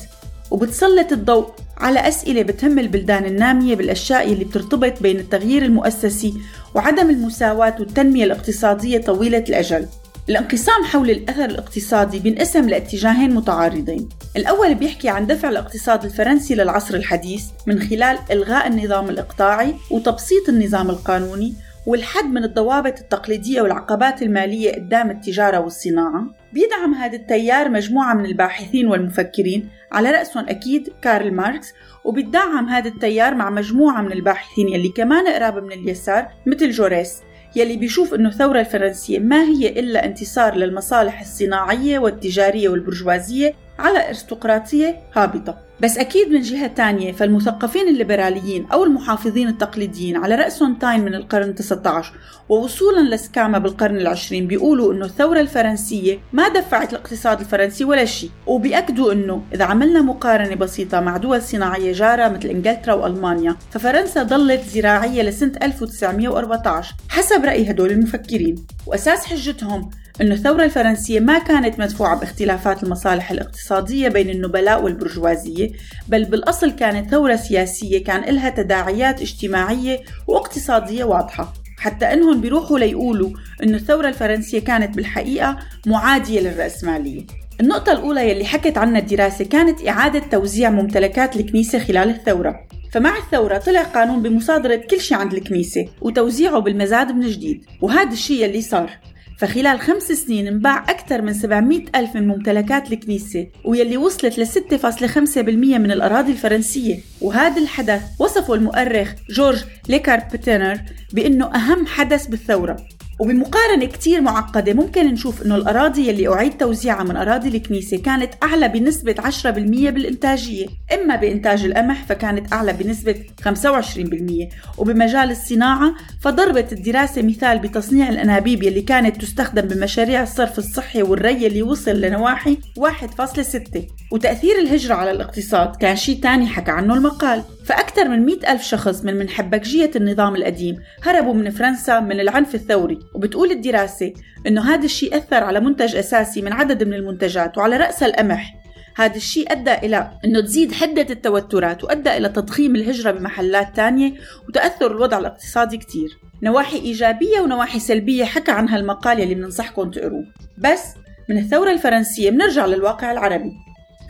وبتسلط 0.51 1.12
الضوء 1.12 1.47
على 1.77 2.07
أسئلة 2.07 2.41
بتهم 2.41 2.79
البلدان 2.79 3.25
النامية 3.25 3.75
بالأشياء 3.75 4.33
اللي 4.33 4.45
بترتبط 4.45 5.01
بين 5.01 5.19
التغيير 5.19 5.65
المؤسسي 5.65 6.33
وعدم 6.75 7.09
المساواة 7.09 7.75
والتنمية 7.79 8.23
الاقتصادية 8.23 8.97
طويلة 8.97 9.43
الأجل. 9.49 9.86
الانقسام 10.29 10.83
حول 10.83 11.09
الأثر 11.09 11.45
الاقتصادي 11.45 12.19
بينقسم 12.19 12.69
لاتجاهين 12.69 13.33
متعارضين. 13.36 14.09
الأول 14.38 14.75
بيحكي 14.75 15.09
عن 15.09 15.27
دفع 15.27 15.49
الاقتصاد 15.49 16.05
الفرنسي 16.05 16.55
للعصر 16.55 16.95
الحديث 16.95 17.43
من 17.67 17.79
خلال 17.79 18.17
إلغاء 18.31 18.67
النظام 18.67 19.09
الإقطاعي 19.09 19.75
وتبسيط 19.91 20.49
النظام 20.49 20.89
القانوني 20.89 21.53
والحد 21.85 22.25
من 22.25 22.43
الضوابط 22.43 22.99
التقليدية 22.99 23.61
والعقبات 23.61 24.21
المالية 24.21 24.71
قدام 24.71 25.11
التجارة 25.11 25.59
والصناعة. 25.59 26.25
بيدعم 26.53 26.93
هذا 26.93 27.15
التيار 27.15 27.69
مجموعة 27.69 28.13
من 28.13 28.25
الباحثين 28.25 28.87
والمفكرين 28.87 29.69
على 29.91 30.11
رأسهم 30.11 30.45
أكيد 30.49 30.89
كارل 31.01 31.33
ماركس 31.33 31.73
وبيدعم 32.03 32.69
هذا 32.69 32.87
التيار 32.87 33.35
مع 33.35 33.49
مجموعة 33.49 34.01
من 34.01 34.11
الباحثين 34.11 34.69
يلي 34.69 34.89
كمان 34.89 35.27
قراب 35.27 35.63
من 35.63 35.71
اليسار 35.71 36.27
مثل 36.45 36.69
جوريس 36.71 37.21
يلي 37.55 37.77
بيشوف 37.77 38.13
أنه 38.13 38.29
الثورة 38.29 38.59
الفرنسية 38.59 39.19
ما 39.19 39.43
هي 39.43 39.79
إلا 39.79 40.05
انتصار 40.05 40.55
للمصالح 40.55 41.21
الصناعية 41.21 41.99
والتجارية 41.99 42.69
والبرجوازية 42.69 43.53
على 43.79 44.07
أرستقراطية 44.09 44.99
هابطة. 45.13 45.57
بس 45.81 45.97
أكيد 45.97 46.31
من 46.31 46.41
جهة 46.41 46.67
تانية 46.67 47.12
فالمثقفين 47.12 47.88
الليبراليين 47.88 48.65
أو 48.65 48.83
المحافظين 48.83 49.47
التقليديين 49.47 50.17
على 50.17 50.36
رأسهم 50.36 50.75
تاين 50.75 51.05
من 51.05 51.15
القرن 51.15 51.55
19 51.55 52.13
ووصولا 52.49 53.15
لسكاما 53.15 53.57
بالقرن 53.57 53.97
العشرين 53.97 54.47
بيقولوا 54.47 54.93
أنه 54.93 55.05
الثورة 55.05 55.39
الفرنسية 55.39 56.19
ما 56.33 56.49
دفعت 56.49 56.93
الاقتصاد 56.93 57.39
الفرنسي 57.39 57.83
ولا 57.83 58.05
شيء. 58.05 58.29
وبيأكدوا 58.47 59.13
أنه 59.13 59.41
إذا 59.53 59.65
عملنا 59.65 60.01
مقارنة 60.01 60.55
بسيطة 60.55 60.99
مع 60.99 61.17
دول 61.17 61.41
صناعية 61.41 61.93
جارة 61.93 62.27
مثل 62.27 62.47
إنجلترا 62.47 62.93
وألمانيا 62.93 63.55
ففرنسا 63.71 64.23
ظلت 64.23 64.62
زراعية 64.62 65.21
لسنة 65.21 65.53
1914 65.63 66.95
حسب 67.09 67.45
رأي 67.45 67.71
هدول 67.71 67.91
المفكرين. 67.91 68.55
وأساس 68.88 69.25
حجتهم 69.25 69.89
أن 70.21 70.32
الثورة 70.32 70.63
الفرنسية 70.63 71.19
ما 71.19 71.39
كانت 71.39 71.80
مدفوعة 71.80 72.19
باختلافات 72.19 72.84
المصالح 72.84 73.32
الاقتصادية 73.32 74.10
بين 74.10 74.30
النبلاء 74.30 74.84
والبرجوازية 74.84 75.71
بل 76.08 76.26
بالأصل 76.26 76.71
كانت 76.71 77.12
ثورة 77.12 77.36
سياسية 77.36 78.04
كان 78.04 78.23
إلها 78.23 78.49
تداعيات 78.49 79.21
اجتماعية 79.21 79.99
واقتصادية 80.28 81.04
واضحة. 81.04 81.54
حتى 81.78 82.06
إنهم 82.13 82.41
بيروحوا 82.41 82.80
ليقولوا 82.80 83.30
إنه 83.63 83.78
الثورة 83.78 84.08
الفرنسية 84.08 84.60
كانت 84.60 84.95
بالحقيقة 84.95 85.58
معادية 85.88 86.39
للرأسمالية. 86.39 87.21
النقطة 87.62 87.91
الأولى 87.91 88.32
يلي 88.32 88.45
حكت 88.45 88.78
عنها 88.78 88.99
الدراسة 88.99 89.45
كانت 89.45 89.88
إعادة 89.88 90.19
توزيع 90.19 90.69
ممتلكات 90.69 91.36
الكنيسة 91.36 91.80
خلال 91.80 92.10
الثورة. 92.10 92.67
فمع 92.91 93.17
الثورة 93.17 93.58
طلع 93.58 93.84
قانون 93.84 94.21
بمصادرة 94.21 94.76
كل 94.76 95.02
شيء 95.02 95.17
عند 95.17 95.34
الكنيسة 95.34 95.86
وتوزيعه 96.02 96.60
بالمزاد 96.60 97.12
من 97.12 97.28
جديد. 97.28 97.65
وهذا 97.82 98.13
الشيء 98.13 98.43
يلي 98.43 98.62
صار. 98.62 98.89
فخلال 99.37 99.79
خمس 99.79 100.03
سنين 100.03 100.47
انباع 100.47 100.83
أكثر 100.83 101.21
من 101.21 101.33
700 101.33 101.85
ألف 101.95 102.15
من 102.15 102.27
ممتلكات 102.27 102.93
الكنيسة 102.93 103.47
ويلي 103.65 103.97
وصلت 103.97 104.39
ل 104.39 104.47
6.5% 104.47 105.37
من 105.37 105.91
الأراضي 105.91 106.31
الفرنسية. 106.31 106.99
وهذا 107.21 107.61
الحدث 107.61 108.01
وصفه 108.19 108.53
المؤرخ 108.53 109.13
جورج 109.29 109.63
ليكاربتنر 109.89 110.79
بأنه 111.13 111.55
أهم 111.55 111.85
حدث 111.85 112.27
بالثورة. 112.27 112.77
وبمقارنة 113.19 113.86
كتير 113.86 114.21
معقدة 114.21 114.73
ممكن 114.73 115.06
نشوف 115.06 115.45
إنه 115.45 115.56
الأراضي 115.56 116.08
يلي 116.08 116.28
أعيد 116.34 116.58
توزيعها 116.58 117.04
من 117.04 117.15
أراضي 117.15 117.49
الكنيسة 117.49 117.97
كانت 117.97 118.34
أعلى 118.43 118.67
بنسبة 118.67 119.15
10% 119.19 119.89
بالإنتاجية. 119.89 120.67
إما 120.93 121.15
بإنتاج 121.15 121.63
القمح 121.63 122.06
فكانت 122.06 122.54
أعلى 122.54 122.73
بنسبة 122.73 123.15
25% 123.41 124.49
وبمجال 124.78 125.32
الصناعة 125.32 125.93
فضربت 126.21 126.73
الدراسة 126.73 127.21
مثال 127.21 127.60
بتصنيع 127.60 128.10
الأنابيب 128.10 128.63
يلي 128.63 128.82
كانت 128.82 129.21
تستخدم 129.21 129.62
بمشاريع 129.62 130.23
الصرف 130.23 130.60
الصحي 130.60 131.04
والري 131.04 131.47
اللي 131.47 131.62
وصل 131.62 132.02
لنواحي 132.02 132.58
1.6 132.80 133.82
وتأثير 134.12 134.60
الهجرة 134.60 134.95
على 134.95 135.12
الاقتصاد 135.12 135.76
كان 135.76 135.95
شيء 135.95 136.19
تاني 136.19 136.47
حكى 136.47 136.71
عنه 136.71 136.93
المقال. 136.93 137.43
فأكثر 137.65 138.10
من 138.10 138.26
مئة 138.26 138.52
ألف 138.52 138.63
شخص 138.63 139.04
من 139.04 139.15
من 139.15 139.30
حبكجية 139.30 139.91
النظام 139.95 140.36
القديم 140.36 140.78
هربوا 141.04 141.34
من 141.34 141.49
فرنسا 141.49 141.99
من 141.99 142.19
العنف 142.19 142.56
الثوري. 142.56 142.99
وبتقول 143.13 143.51
الدراسة 143.51 144.13
أنه 144.47 144.73
هذا 144.73 144.85
الشيء 144.85 145.17
أثر 145.17 145.43
على 145.43 145.59
منتج 145.59 145.95
أساسي 145.95 146.41
من 146.41 146.53
عدد 146.53 146.83
من 146.83 146.93
المنتجات 146.93 147.57
وعلى 147.57 147.77
رأسها 147.77 148.07
القمح. 148.07 148.55
هذا 148.95 149.15
الشيء 149.15 149.51
أدى 149.51 149.73
إلى 149.73 150.11
أنه 150.25 150.41
تزيد 150.41 150.71
حدة 150.71 151.07
التوترات 151.09 151.83
وأدى 151.83 152.17
إلى 152.17 152.29
تضخيم 152.29 152.75
الهجرة 152.75 153.11
بمحلات 153.11 153.75
تانية 153.75 154.13
وتأثر 154.49 154.91
الوضع 154.91 155.17
الاقتصادي 155.17 155.77
كتير. 155.77 156.09
نواحي 156.43 156.77
إيجابية 156.77 157.41
ونواحي 157.41 157.79
سلبية 157.79 158.25
حكى 158.25 158.51
عنها 158.51 158.77
المقال 158.77 159.21
اللي 159.21 159.35
بننصحكم 159.35 159.91
تقروه 159.91 160.25
بس 160.57 160.83
من 161.29 161.37
الثورة 161.37 161.71
الفرنسية 161.71 162.29
بنرجع 162.29 162.65
للواقع 162.65 163.11
العربي. 163.11 163.51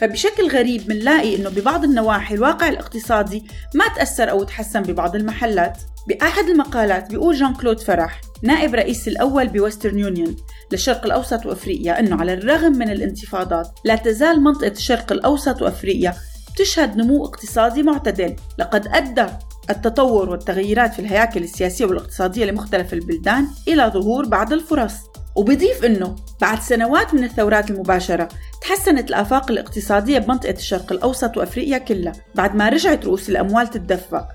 فبشكل 0.01 0.47
غريب 0.47 0.87
بنلاقي 0.87 1.35
إنه 1.35 1.49
ببعض 1.49 1.83
النواحي 1.83 2.35
الواقع 2.35 2.69
الاقتصادي 2.69 3.43
ما 3.75 3.85
تأثر 3.95 4.29
أو 4.29 4.43
تحسن 4.43 4.81
ببعض 4.81 5.15
المحلات. 5.15 5.77
بأحد 6.07 6.43
المقالات 6.43 7.09
بيقول 7.09 7.35
جان 7.35 7.53
كلود 7.53 7.79
فرح 7.79 8.21
نائب 8.43 8.75
رئيس 8.75 9.07
الأول 9.07 9.47
بويسترن 9.47 9.99
يونيون 9.99 10.35
للشرق 10.71 11.05
الأوسط 11.05 11.45
وأفريقيا 11.45 11.99
أنه 11.99 12.15
على 12.15 12.33
الرغم 12.33 12.71
من 12.71 12.89
الانتفاضات 12.89 13.79
لا 13.85 13.95
تزال 13.95 14.43
منطقة 14.43 14.71
الشرق 14.71 15.11
الأوسط 15.11 15.61
وأفريقيا 15.61 16.13
تشهد 16.57 16.97
نمو 16.97 17.25
اقتصادي 17.25 17.83
معتدل. 17.83 18.35
لقد 18.59 18.87
أدى 18.87 19.25
التطور 19.69 20.29
والتغيرات 20.29 20.93
في 20.93 20.99
الهياكل 20.99 21.43
السياسية 21.43 21.85
والاقتصادية 21.85 22.45
لمختلف 22.45 22.93
البلدان 22.93 23.47
إلى 23.67 23.91
ظهور 23.93 24.25
بعض 24.25 24.53
الفرص. 24.53 24.93
وبضيف 25.35 25.85
أنه 25.85 26.15
بعد 26.41 26.61
سنوات 26.61 27.13
من 27.13 27.23
الثورات 27.23 27.71
المباشرة 27.71 28.29
تحسنت 28.61 29.09
الآفاق 29.09 29.51
الاقتصادية 29.51 30.19
بمنطقة 30.19 30.51
الشرق 30.51 30.91
الأوسط 30.91 31.37
وأفريقيا 31.37 31.77
كلها 31.77 32.13
بعد 32.35 32.55
ما 32.55 32.69
رجعت 32.69 33.05
رؤوس 33.05 33.29
الأموال 33.29 33.67
تتدفق. 33.67 34.27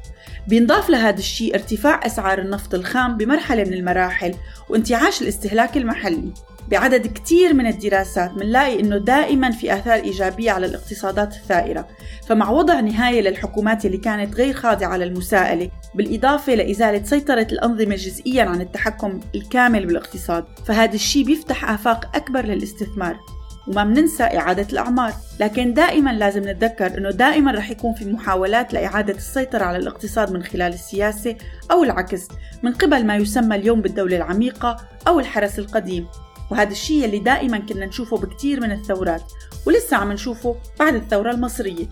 بينضاف 0.48 0.90
لهذا 0.90 1.18
الشيء 1.18 1.54
ارتفاع 1.54 2.06
أسعار 2.06 2.38
النفط 2.38 2.74
الخام 2.74 3.16
بمرحلة 3.16 3.64
من 3.64 3.72
المراحل 3.72 4.34
وانتعاش 4.68 5.22
الاستهلاك 5.22 5.76
المحلي. 5.76 6.32
بعدد 6.68 7.06
كتير 7.06 7.54
من 7.54 7.66
الدراسات 7.66 8.30
منلاقي 8.36 8.80
إنه 8.80 8.98
دائما 8.98 9.50
في 9.50 9.74
آثار 9.74 9.94
إيجابية 9.94 10.50
على 10.50 10.66
الاقتصادات 10.66 11.34
الثائرة، 11.34 11.88
فمع 12.26 12.50
وضع 12.50 12.80
نهاية 12.80 13.20
للحكومات 13.20 13.86
اللي 13.86 13.96
كانت 13.96 14.34
غير 14.34 14.54
خاضعة 14.54 14.96
للمساءله، 14.96 15.70
بالإضافة 15.94 16.54
لإزالة 16.54 17.04
سيطرة 17.04 17.46
الأنظمة 17.52 17.94
جزئيا 17.94 18.44
عن 18.44 18.60
التحكم 18.60 19.20
الكامل 19.34 19.86
بالاقتصاد، 19.86 20.44
فهذا 20.66 20.94
الشيء 20.94 21.24
بيفتح 21.24 21.70
آفاق 21.70 22.16
أكبر 22.16 22.46
للاستثمار، 22.46 23.16
وما 23.68 23.84
بننسى 23.84 24.22
إعادة 24.22 24.66
الأعمار. 24.72 25.12
لكن 25.40 25.74
دائما 25.74 26.10
لازم 26.10 26.48
نتذكر 26.48 26.98
أنه 26.98 27.10
دائما 27.10 27.52
رح 27.52 27.70
يكون 27.70 27.94
في 27.94 28.04
محاولات 28.04 28.74
لإعادة 28.74 29.14
السيطرة 29.14 29.64
على 29.64 29.76
الاقتصاد 29.78 30.32
من 30.32 30.42
خلال 30.42 30.72
السياسة 30.72 31.36
أو 31.70 31.84
العكس 31.84 32.28
من 32.62 32.72
قبل 32.72 33.06
ما 33.06 33.16
يسمى 33.16 33.56
اليوم 33.56 33.80
بالدولة 33.80 34.16
العميقة 34.16 34.76
أو 35.08 35.20
الحرس 35.20 35.58
القديم. 35.58 36.06
وهذا 36.50 36.70
الشيء 36.70 37.04
اللي 37.04 37.18
دائما 37.18 37.58
كنا 37.58 37.86
نشوفه 37.86 38.16
بكتير 38.16 38.60
من 38.60 38.72
الثورات 38.72 39.22
ولسه 39.66 39.96
عم 39.96 40.12
نشوفه 40.12 40.56
بعد 40.80 40.94
الثورة 40.94 41.30
المصرية. 41.30 41.86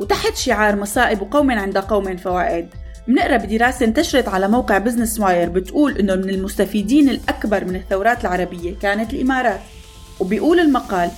وتحت 0.00 0.36
شعار 0.36 0.76
مصائب 0.76 1.32
قوم 1.32 1.50
عند 1.50 1.78
قوم 1.78 2.16
فوائد. 2.16 2.68
بنقرأ 3.08 3.36
بدراسة 3.36 3.86
انتشرت 3.86 4.28
على 4.28 4.48
موقع 4.48 4.78
بزنس 4.78 5.20
واير 5.20 5.48
بتقول 5.48 5.98
إنه 5.98 6.14
من 6.14 6.30
المستفيدين 6.30 7.08
الأكبر 7.08 7.64
من 7.64 7.76
الثورات 7.76 8.20
العربية 8.20 8.74
كانت 8.78 9.12
الإمارات. 9.12 9.60
وبيقول 10.20 10.60
المقال 10.60 11.10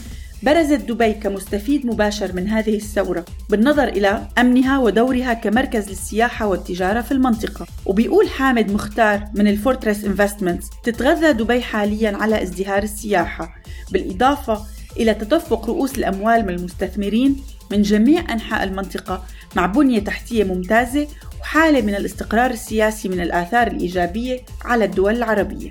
برزت 0.42 0.80
دبي 0.80 1.12
كمستفيد 1.12 1.86
مباشر 1.86 2.32
من 2.32 2.48
هذه 2.48 2.76
الثورة 2.76 3.24
بالنظر 3.50 3.88
إلى 3.88 4.28
أمنها 4.38 4.78
ودورها 4.78 5.32
كمركز 5.32 5.88
للسياحة 5.88 6.46
والتجارة 6.46 7.00
في 7.00 7.12
المنطقة. 7.12 7.66
وبيقول 7.86 8.28
حامد 8.28 8.72
مختار 8.72 9.28
من 9.34 9.46
ال 9.46 9.53
Fortress 9.53 10.04
Investments 10.04 10.70
تتغذى 10.84 11.32
دبي 11.32 11.62
حاليا 11.62 12.16
على 12.16 12.42
ازدهار 12.42 12.82
السياحة 12.82 13.54
بالإضافة 13.92 14.66
إلى 14.96 15.14
تدفق 15.14 15.66
رؤوس 15.66 15.98
الأموال 15.98 16.46
من 16.46 16.54
المستثمرين 16.54 17.36
من 17.70 17.82
جميع 17.82 18.32
أنحاء 18.32 18.64
المنطقة 18.64 19.24
مع 19.56 19.66
بنية 19.66 20.00
تحتية 20.00 20.44
ممتازة 20.44 21.06
وحالة 21.40 21.80
من 21.80 21.94
الاستقرار 21.94 22.50
السياسي 22.50 23.08
من 23.08 23.20
الآثار 23.20 23.66
الإيجابية 23.66 24.40
على 24.64 24.84
الدول 24.84 25.16
العربية. 25.16 25.70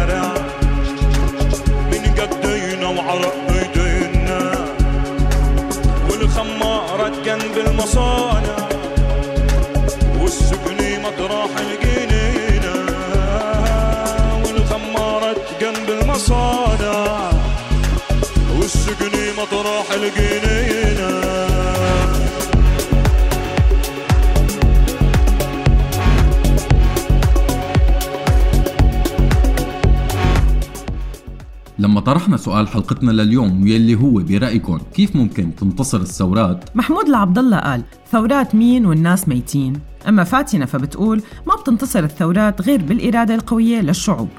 مطرح 19.61 19.91
الجنينة 19.91 21.21
لما 31.79 31.99
طرحنا 31.99 32.37
سؤال 32.37 32.67
حلقتنا 32.67 33.11
لليوم 33.11 33.61
واللي 33.63 33.95
هو 33.95 34.11
برأيكم 34.11 34.79
كيف 34.93 35.15
ممكن 35.15 35.55
تنتصر 35.55 36.01
الثورات؟ 36.01 36.77
محمود 36.77 37.07
العبد 37.07 37.37
الله 37.37 37.59
قال 37.59 37.83
ثورات 38.11 38.55
مين 38.55 38.85
والناس 38.85 39.27
ميتين. 39.27 39.73
أما 40.07 40.23
فاتنة 40.23 40.65
فبتقول 40.65 41.21
ما 41.47 41.55
بتنتصر 41.55 42.03
الثورات 42.03 42.61
غير 42.61 42.81
بالإرادة 42.81 43.35
القوية 43.35 43.81
للشعوب. 43.81 44.29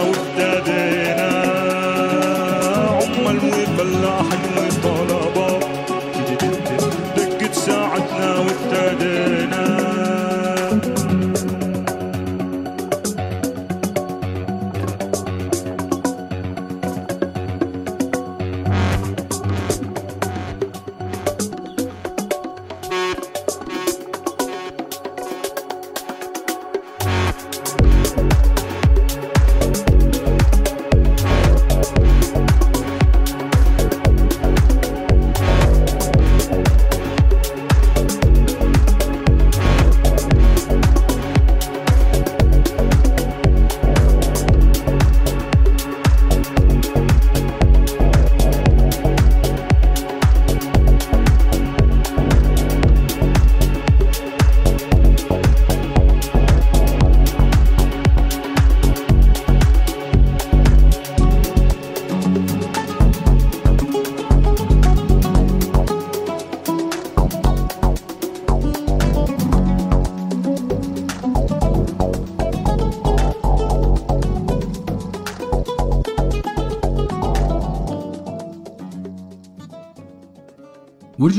out. 0.00 0.29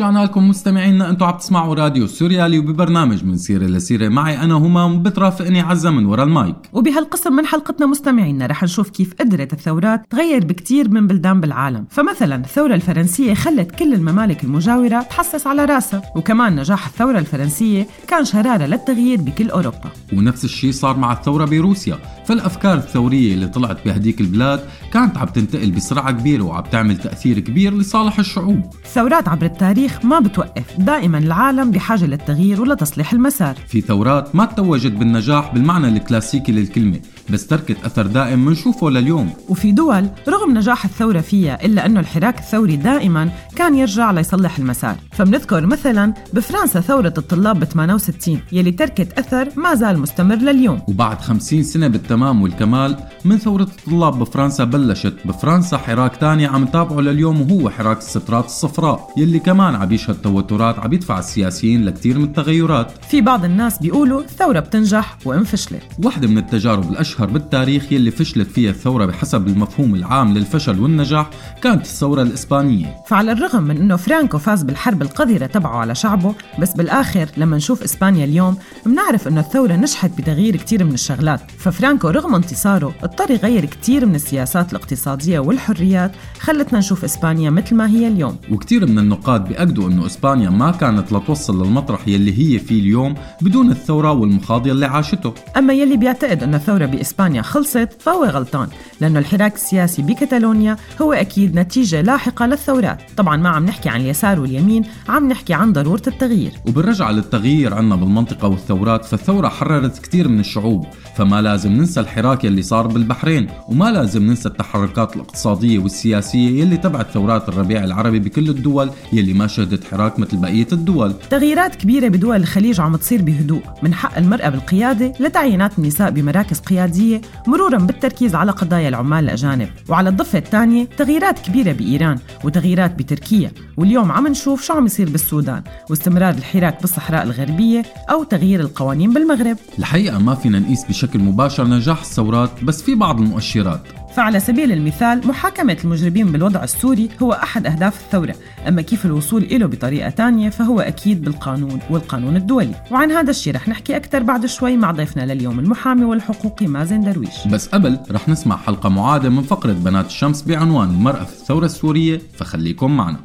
ورجعنا 0.02 0.24
لكم 0.26 0.50
مستمعينا 0.50 1.10
أنتم 1.10 1.26
عم 1.26 1.38
تسمعوا 1.38 1.76
راديو 1.76 2.08
سوريالي 2.08 2.60
وببرنامج 2.60 3.26
من 3.26 3.38
سيرة 3.38 3.66
لسيرة. 3.66 4.10
معي 4.10 4.38
أنا 4.44 4.54
همام 4.54 5.04
بترافقني 5.04 5.62
عزة 5.62 5.90
من 5.90 6.06
ورا 6.06 6.24
المايك. 6.24 6.56
وبهالقسم 6.74 7.34
من 7.34 7.46
حلقتنا 7.46 7.86
مستمعينا 7.86 8.46
رح 8.46 8.64
نشوف 8.64 8.90
كيف 8.90 9.14
قدرت 9.20 9.54
الثورات 9.54 10.02
تغير 10.10 10.46
بكتير 10.46 10.90
من 10.90 11.08
بلدان 11.08 11.42
بالعالم. 11.42 11.86
فمثلا 11.90 12.36
الثورة 12.36 12.76
الفرنسية 12.76 13.34
خلت 13.34 13.72
كل 13.72 13.94
الممالك 13.94 14.44
المجاورة 14.44 15.02
تحسس 15.02 15.48
على 15.48 15.66
رأسها 15.66 16.02
وكمان 16.16 16.56
نجاح 16.56 16.88
الثورة 16.88 17.20
الفرنسية 17.20 17.88
كان 18.08 18.26
شرارة 18.26 18.66
للتغيير 18.66 19.22
بكل 19.22 19.50
أوروبا. 19.50 19.92
ونفس 20.14 20.46
الشيء 20.46 20.72
صار 20.72 20.98
مع 20.98 21.14
الثورة 21.14 21.46
بروسيا. 21.46 22.00
فالأفكار 22.32 22.78
الثورية 22.78 23.34
اللي 23.34 23.48
طلعت 23.48 23.78
بهديك 23.86 24.22
البلاد 24.22 24.60
كانت 24.94 25.18
عم 25.18 25.28
تنتقل 25.28 25.72
بسرعة 25.72 26.12
كبيرة 26.12 26.44
وعم 26.44 26.64
تعمل 26.64 26.98
تأثير 26.98 27.40
كبير 27.40 27.74
لصالح 27.74 28.20
الشعوب. 28.20 28.74
الثورات 28.86 29.28
عبر 29.28 29.46
التاريخ 29.46 30.06
ما 30.06 30.20
بتوقف 30.20 30.66
دائما 30.78 31.18
العالم 31.18 31.72
بحاجة 31.72 32.06
للتغيير 32.06 32.62
ولتصليح 32.62 33.14
المسار. 33.14 33.56
في 33.68 33.82
ثورات 33.82 34.36
ما 34.36 34.46
توجت 34.46 34.92
بالنجاح 34.92 35.54
بالمعنى 35.54 35.88
الكلاسيكي 35.88 36.52
للكلمة 36.52 37.00
بس 37.30 37.48
تركت 37.48 37.86
أثر 37.86 38.08
دائم 38.08 38.46
منشوفه 38.46 38.90
لليوم. 38.90 39.30
وفي 39.50 39.72
دول 39.72 40.08
رغم 40.28 40.58
نجاح 40.58 40.86
الثورة 40.86 41.20
فيها 41.20 41.66
إلا 41.66 41.86
أنه 41.86 42.00
الحراك 42.00 42.40
الثوري 42.40 42.76
دائما 42.76 43.30
كان 43.56 43.76
يرجع 43.76 44.12
ليصلح 44.12 44.58
المسار. 44.58 44.96
فبنذكر 45.12 45.66
مثلا 45.66 46.14
بفرنسا 46.34 46.82
ثورة 46.82 47.14
الطلاب 47.18 47.60
ب 47.60 47.64
68 47.64 48.40
يلي 48.52 48.72
تركت 48.72 49.20
أثر 49.20 49.50
ما 49.56 49.76
زال 49.76 50.00
مستمر 50.00 50.36
لليوم. 50.36 50.82
وبعد 50.88 51.22
50 51.22 51.64
سنة 51.64 51.88
بالتمام 51.88 52.21
والكمال 52.30 52.98
من 53.26 53.38
ثورة 53.38 53.64
الطلاب 53.64 54.20
بفرنسا 54.20 54.64
بلشت. 54.64 55.14
بفرنسا 55.26 55.78
حراك 55.78 56.16
تاني 56.16 56.46
عم 56.46 56.64
نتابعه 56.64 57.00
لليوم 57.00 57.42
وهو 57.42 57.70
حراك 57.70 57.98
السترات 57.98 58.46
الصفراء 58.46 59.14
يلي 59.18 59.40
كمان 59.40 59.76
عم 59.76 59.92
يشهد 59.92 60.16
توترات 60.16 60.80
عم 60.80 60.94
يدفع 60.94 61.20
السياسيين 61.20 61.86
لكتير 61.86 62.18
من 62.18 62.24
التغيرات. 62.24 62.92
في 63.10 63.22
بعض 63.22 63.46
الناس 63.46 63.80
بيقولوا 63.80 64.22
الثورة 64.22 64.60
بتنجح 64.60 65.18
وإن 65.26 65.44
فشلت 65.44 65.84
واحدة 66.04 66.28
من 66.28 66.38
التجارب 66.38 66.92
الأشهر 66.92 67.30
بالتاريخ 67.30 67.92
يلي 67.92 68.12
فشلت 68.12 68.52
فيها 68.52 68.72
الثورة 68.72 69.06
بحسب 69.06 69.48
المفهوم 69.48 69.96
العام 69.96 70.34
للفشل 70.38 70.80
والنجاح 70.80 71.30
كانت 71.64 71.86
الثورة 71.86 72.22
الإسبانية. 72.22 72.96
فعلى 73.08 73.32
الرغم 73.32 73.64
من 73.64 73.78
أنه 73.78 73.96
فرانكو 73.96 74.38
فاز 74.38 74.64
بالحرب 74.64 75.02
القذرة 75.02 75.46
تبعه 75.46 75.78
على 75.78 75.96
شعبه 75.96 76.36
بس 76.60 76.74
بالآخر 76.74 77.30
لما 77.38 77.58
نشوف 77.58 77.84
إسبانيا 77.84 78.26
اليوم 78.26 78.58
بنعرف 78.86 79.28
أنه 79.28 79.40
الثورة 79.40 79.74
نجحت 79.74 80.18
بتغيير 80.18 80.56
كتير 80.56 80.84
من 80.84 80.94
الشغلات. 80.94 81.42
ففرانكو 81.58 82.10
رغم 82.12 82.36
انتصاره 82.36 82.94
اضطر 83.04 83.32
يغير 83.32 83.66
كتير 83.66 84.06
من 84.06 84.16
السياسات 84.16 84.72
الاقتصادية 84.72 85.40
والحريات 85.40 86.12
خلتنا 86.40 86.80
نشوف 86.80 87.04
إسبانيا 87.04 87.50
مثل 87.50 87.76
ما 87.76 87.90
هي 87.90 88.08
اليوم. 88.08 88.38
وكتير 88.52 88.86
من 88.86 89.00
النقاد 89.00 89.48
بيأكدوا 89.48 89.88
أنه 89.88 90.06
إسبانيا 90.06 90.50
ما 90.50 90.72
كانت 90.72 91.14
لتوصل 91.14 91.64
للمطرح 91.64 92.08
يلي 92.08 92.32
هي 92.32 92.60
فيه 92.60 92.80
اليوم 92.80 93.16
بدون 93.42 93.72
الثورة 93.72 94.12
والمخاض 94.12 94.68
يلي 94.68 94.86
عاشته. 94.86 95.34
أما 95.58 95.74
يلي 95.74 95.98
بيعتقد 95.98 96.44
أن 96.44 96.56
الثورة 96.56 96.86
بإسبانيا 96.86 97.42
خلصت 97.42 97.90
فهو 98.00 98.26
غلطان 98.26 98.68
لأنه 99.02 99.20
الحراك 99.20 99.56
السياسي 99.56 100.02
بكتالونيا 100.02 100.78
هو 101.02 101.14
أكيد 101.14 101.56
نتيجة 101.56 102.02
لاحقة 102.02 102.46
للثورات. 102.46 103.02
طبعا 103.18 103.38
ما 103.38 103.50
عم 103.50 103.66
نحكي 103.66 103.90
عن 103.90 104.02
اليسار 104.02 104.40
واليمين 104.40 104.84
عم 105.10 105.30
نحكي 105.30 105.54
عن 105.54 105.74
ضرورة 105.74 106.02
التغيير. 106.08 106.52
وبالرجعة 106.68 107.12
للتغيير 107.12 107.74
عنا 107.74 107.96
بالمنطقة 107.96 108.48
والثورات 108.48 109.06
فالثورة 109.06 109.48
حررت 109.50 110.00
كتير 110.00 110.28
من 110.28 110.40
الشعوب 110.40 110.86
فما 111.16 111.42
لازم 111.42 111.72
ننسى 111.72 111.91
الحراك 112.00 112.44
يلي 112.44 112.62
صار 112.62 112.88
بالبحرين 112.88 113.48
وما 113.68 113.92
لازم 113.92 114.24
ننسى 114.24 114.50
التحركات 114.50 115.16
الاقتصادية 115.16 115.80
والسياسية 115.80 116.62
يلي 116.62 116.78
تبعت 116.78 117.12
ثورات 117.12 117.50
الربيع 117.50 117.84
العربي 117.84 118.20
بكل 118.20 118.50
الدول 118.50 118.90
يلي 119.14 119.34
ما 119.34 119.48
شهدت 119.48 119.84
حراك 119.84 120.20
مثل 120.20 120.38
بقية 120.38 120.68
الدول. 120.72 121.14
تغييرات 121.30 121.76
كبيرة 121.76 122.08
بدول 122.08 122.36
الخليج 122.36 122.82
عم 122.82 122.96
تصير 122.96 123.22
بهدوء 123.22 123.62
من 123.84 123.94
حق 123.94 124.18
المرأة 124.18 124.50
بالقيادة 124.50 125.14
لتعيينات 125.20 125.80
النساء 125.80 126.12
بمراكز 126.12 126.60
قيادية 126.60 127.22
مرورا 127.48 127.78
بالتركيز 127.78 128.36
على 128.36 128.52
قضايا 128.52 128.90
العمال 128.90 129.24
الأجانب. 129.24 129.70
وعلى 129.90 130.10
الضفة 130.10 130.40
الثانية 130.40 130.86
تغييرات 130.98 131.40
كبيرة 131.40 131.72
بإيران 131.72 132.18
وتغييرات 132.44 132.96
بتركيا. 132.96 133.52
واليوم 133.78 134.12
عم 134.12 134.28
نشوف 134.28 134.64
شو 134.64 134.74
عم 134.74 134.86
يصير 134.86 135.10
بالسودان 135.10 135.64
واستمرار 135.90 136.34
الحراك 136.34 136.82
بالصحراء 136.82 137.24
الغربية 137.24 137.84
أو 138.10 138.24
تغيير 138.24 138.60
القوانين 138.60 139.14
بالمغرب. 139.14 139.58
الحقيقة 139.80 140.20
ما 140.20 140.36
فينا 140.36 140.60
نقيس 140.60 140.86
بشكل 140.86 141.20
مباشر 141.20 141.68
نجاح 141.82 142.00
الثورات 142.00 142.64
بس 142.64 142.82
في 142.82 142.96
بعض 142.96 143.22
المؤشرات. 143.22 143.82
فعلى 144.16 144.40
سبيل 144.40 144.72
المثال 144.72 145.28
محاكمة 145.28 145.78
المجرمين 145.84 146.32
بالوضع 146.32 146.64
السوري 146.64 147.10
هو 147.24 147.34
أحد 147.34 147.66
أهداف 147.66 148.02
الثورة 148.02 148.36
أما 148.68 148.82
كيف 148.82 149.06
الوصول 149.06 149.44
إله 149.44 149.66
بطريقة 149.66 150.10
تانية 150.10 150.50
فهو 150.50 150.80
أكيد 150.80 151.22
بالقانون 151.22 151.80
والقانون 151.90 152.36
الدولي. 152.36 152.76
وعن 152.92 153.12
هذا 153.12 153.30
الشيء 153.30 153.56
رح 153.56 153.68
نحكي 153.68 153.96
أكثر 153.96 154.24
بعد 154.24 154.46
شوي 154.46 154.78
مع 154.78 154.92
ضيفنا 154.92 155.34
لليوم 155.34 155.60
المحامي 155.60 156.06
والحقوقي 156.06 156.68
مازن 156.68 157.02
درويش. 157.02 157.48
بس 157.48 157.68
قبل 157.68 158.00
رح 158.12 158.30
نسمع 158.30 158.58
حلقة 158.58 158.90
معادة 158.90 159.30
من 159.30 159.42
فقرة 159.42 159.74
بنات 159.74 160.06
الشمس 160.06 160.42
بعنوان 160.42 160.90
المرأة 160.90 161.24
في 161.24 161.34
الثورة 161.34 161.66
السورية 161.66 162.22
فخليكم 162.38 162.98
معنا. 162.98 163.20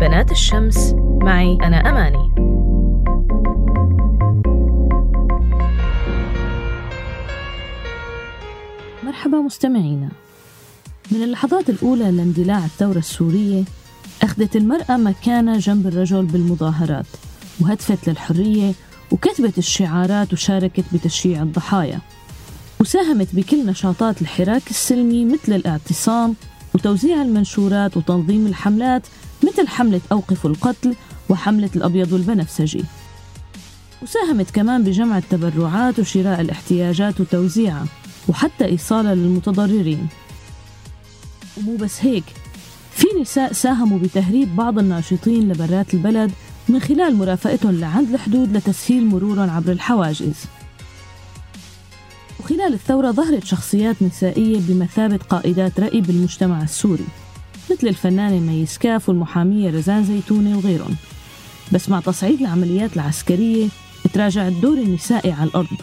بنات 0.00 0.32
الشمس 0.32 0.94
معي 1.22 1.58
أنا 1.62 1.90
أماني. 1.90 2.55
مرحبا 9.16 9.38
مستمعينا. 9.38 10.08
من 11.10 11.22
اللحظات 11.22 11.70
الأولى 11.70 12.10
لاندلاع 12.10 12.64
الثورة 12.64 12.98
السورية 12.98 13.64
أخذت 14.22 14.56
المرأة 14.56 14.96
مكانة 14.96 15.58
جنب 15.58 15.86
الرجل 15.86 16.22
بالمظاهرات 16.22 17.06
وهتفت 17.60 18.08
للحرية 18.08 18.72
وكتبت 19.10 19.58
الشعارات 19.58 20.32
وشاركت 20.32 20.84
بتشييع 20.92 21.42
الضحايا. 21.42 22.00
وساهمت 22.80 23.28
بكل 23.32 23.66
نشاطات 23.66 24.22
الحراك 24.22 24.70
السلمي 24.70 25.24
مثل 25.24 25.52
الاعتصام 25.52 26.34
وتوزيع 26.74 27.22
المنشورات 27.22 27.96
وتنظيم 27.96 28.46
الحملات 28.46 29.02
مثل 29.44 29.68
حملة 29.68 30.00
أوقفوا 30.12 30.50
القتل 30.50 30.94
وحملة 31.28 31.70
الأبيض 31.76 32.12
والبنفسجي. 32.12 32.84
وساهمت 34.02 34.50
كمان 34.50 34.84
بجمع 34.84 35.18
التبرعات 35.18 35.98
وشراء 35.98 36.40
الاحتياجات 36.40 37.20
وتوزيعها. 37.20 37.86
وحتى 38.28 38.64
إيصالها 38.64 39.14
للمتضررين. 39.14 40.08
ومو 41.56 41.76
بس 41.76 42.04
هيك 42.04 42.24
في 42.90 43.06
نساء 43.20 43.52
ساهموا 43.52 43.98
بتهريب 43.98 44.56
بعض 44.56 44.78
الناشطين 44.78 45.52
لبرات 45.52 45.94
البلد 45.94 46.30
من 46.68 46.80
خلال 46.80 47.16
مرافقتهم 47.16 47.80
لعند 47.80 48.14
الحدود 48.14 48.56
لتسهيل 48.56 49.06
مرورهم 49.06 49.50
عبر 49.50 49.72
الحواجز. 49.72 50.34
وخلال 52.40 52.74
الثورة 52.74 53.10
ظهرت 53.10 53.44
شخصيات 53.44 54.02
نسائية 54.02 54.60
بمثابة 54.60 55.16
قائدات 55.16 55.80
رأي 55.80 56.00
بالمجتمع 56.00 56.62
السوري 56.62 57.04
مثل 57.70 57.88
الفنانة 57.88 58.40
ميس 58.40 58.78
كاف 58.78 59.08
والمحامية 59.08 59.70
رزان 59.70 60.04
زيتونة 60.04 60.56
وغيرهم. 60.58 60.96
بس 61.72 61.88
مع 61.88 62.00
تصعيد 62.00 62.40
العمليات 62.40 62.94
العسكرية 62.96 63.68
تراجع 64.14 64.48
الدور 64.48 64.78
النسائي 64.78 65.32
على 65.32 65.50
الأرض. 65.50 65.76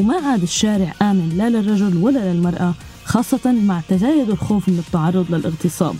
وما 0.00 0.16
عاد 0.16 0.42
الشارع 0.42 0.94
آمن 1.02 1.28
لا 1.28 1.50
للرجل 1.50 1.96
ولا 1.96 2.32
للمرأة 2.32 2.74
خاصة 3.04 3.52
مع 3.52 3.80
تزايد 3.88 4.30
الخوف 4.30 4.68
من 4.68 4.78
التعرض 4.78 5.34
للاغتصاب. 5.34 5.94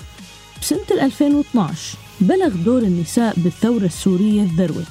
بسنة 0.61 1.03
2012 1.03 1.99
بلغ 2.21 2.65
دور 2.65 2.83
النساء 2.83 3.35
بالثورة 3.37 3.85
السورية 3.85 4.43
الذروة. 4.43 4.85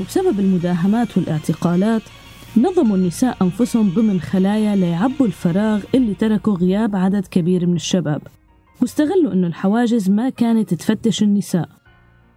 وبسبب 0.00 0.40
المداهمات 0.40 1.18
والاعتقالات 1.18 2.02
نظموا 2.56 2.96
النساء 2.96 3.36
أنفسهم 3.42 3.90
ضمن 3.90 4.20
خلايا 4.20 4.76
ليعبوا 4.76 5.26
الفراغ 5.26 5.82
اللي 5.94 6.14
تركه 6.14 6.52
غياب 6.52 6.96
عدد 6.96 7.26
كبير 7.26 7.66
من 7.66 7.76
الشباب. 7.76 8.22
واستغلوا 8.80 9.32
أنه 9.32 9.46
الحواجز 9.46 10.10
ما 10.10 10.30
كانت 10.30 10.74
تفتش 10.74 11.22
النساء. 11.22 11.68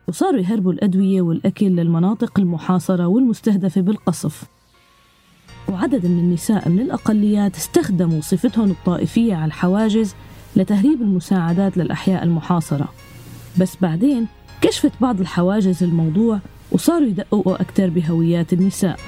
وصاروا 0.08 0.40
يهربوا 0.40 0.74
الأدوية 0.74 1.22
والأكل 1.22 1.66
للمناطق 1.66 2.40
المحاصرة 2.40 3.08
والمستهدفة 3.08 3.82
بالقصف. 3.82 4.55
وعدد 5.70 6.06
من 6.06 6.20
النساء 6.20 6.70
من 6.70 6.80
الأقليات 6.80 7.56
استخدموا 7.56 8.22
صفتهم 8.22 8.72
الطائفية 8.72 9.36
على 9.36 9.46
الحواجز 9.46 10.16
لتهريب 10.56 11.02
المساعدات 11.02 11.78
للأحياء 11.78 12.24
المحاصرة. 12.24 12.88
بس 13.58 13.78
بعدين 13.82 14.28
كشفت 14.62 14.92
بعض 15.02 15.20
الحواجز 15.20 15.84
الموضوع 15.84 16.40
وصاروا 16.72 17.08
يدققوا 17.08 17.62
أكثر 17.62 17.90
بهويات 17.90 18.54
النساء. 18.54 19.00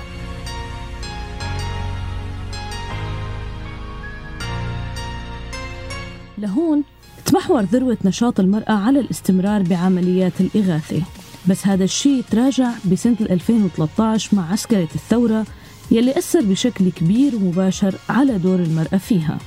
لهون 6.38 6.84
تمحور 7.26 7.62
ذروة 7.62 7.98
نشاط 8.06 8.40
المرأة 8.40 8.72
على 8.74 9.00
الاستمرار 9.00 9.64
بعمليات 9.64 10.42
الإغاثة. 10.42 11.02
بس 11.50 11.68
هذا 11.68 11.84
الشيء 11.84 12.24
تراجع 12.32 12.72
بسنة 12.92 13.18
2013 13.22 14.36
مع 14.36 14.52
عسكرة 14.52 14.88
الثورة 14.96 15.46
يلي 15.92 16.18
أثر 16.18 16.42
بشكل 16.42 16.90
كبير 16.90 17.36
ومباشر 17.36 17.96
على 18.10 18.38
دور 18.38 18.60
المرأة 18.60 18.98
فيها. 18.98 19.38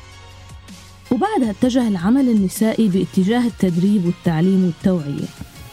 وبعدها 1.10 1.50
اتجه 1.50 1.88
العمل 1.88 2.28
النسائي 2.28 2.88
باتجاه 2.88 3.46
التدريب 3.46 4.06
والتعليم 4.06 4.64
والتوعية. 4.64 5.28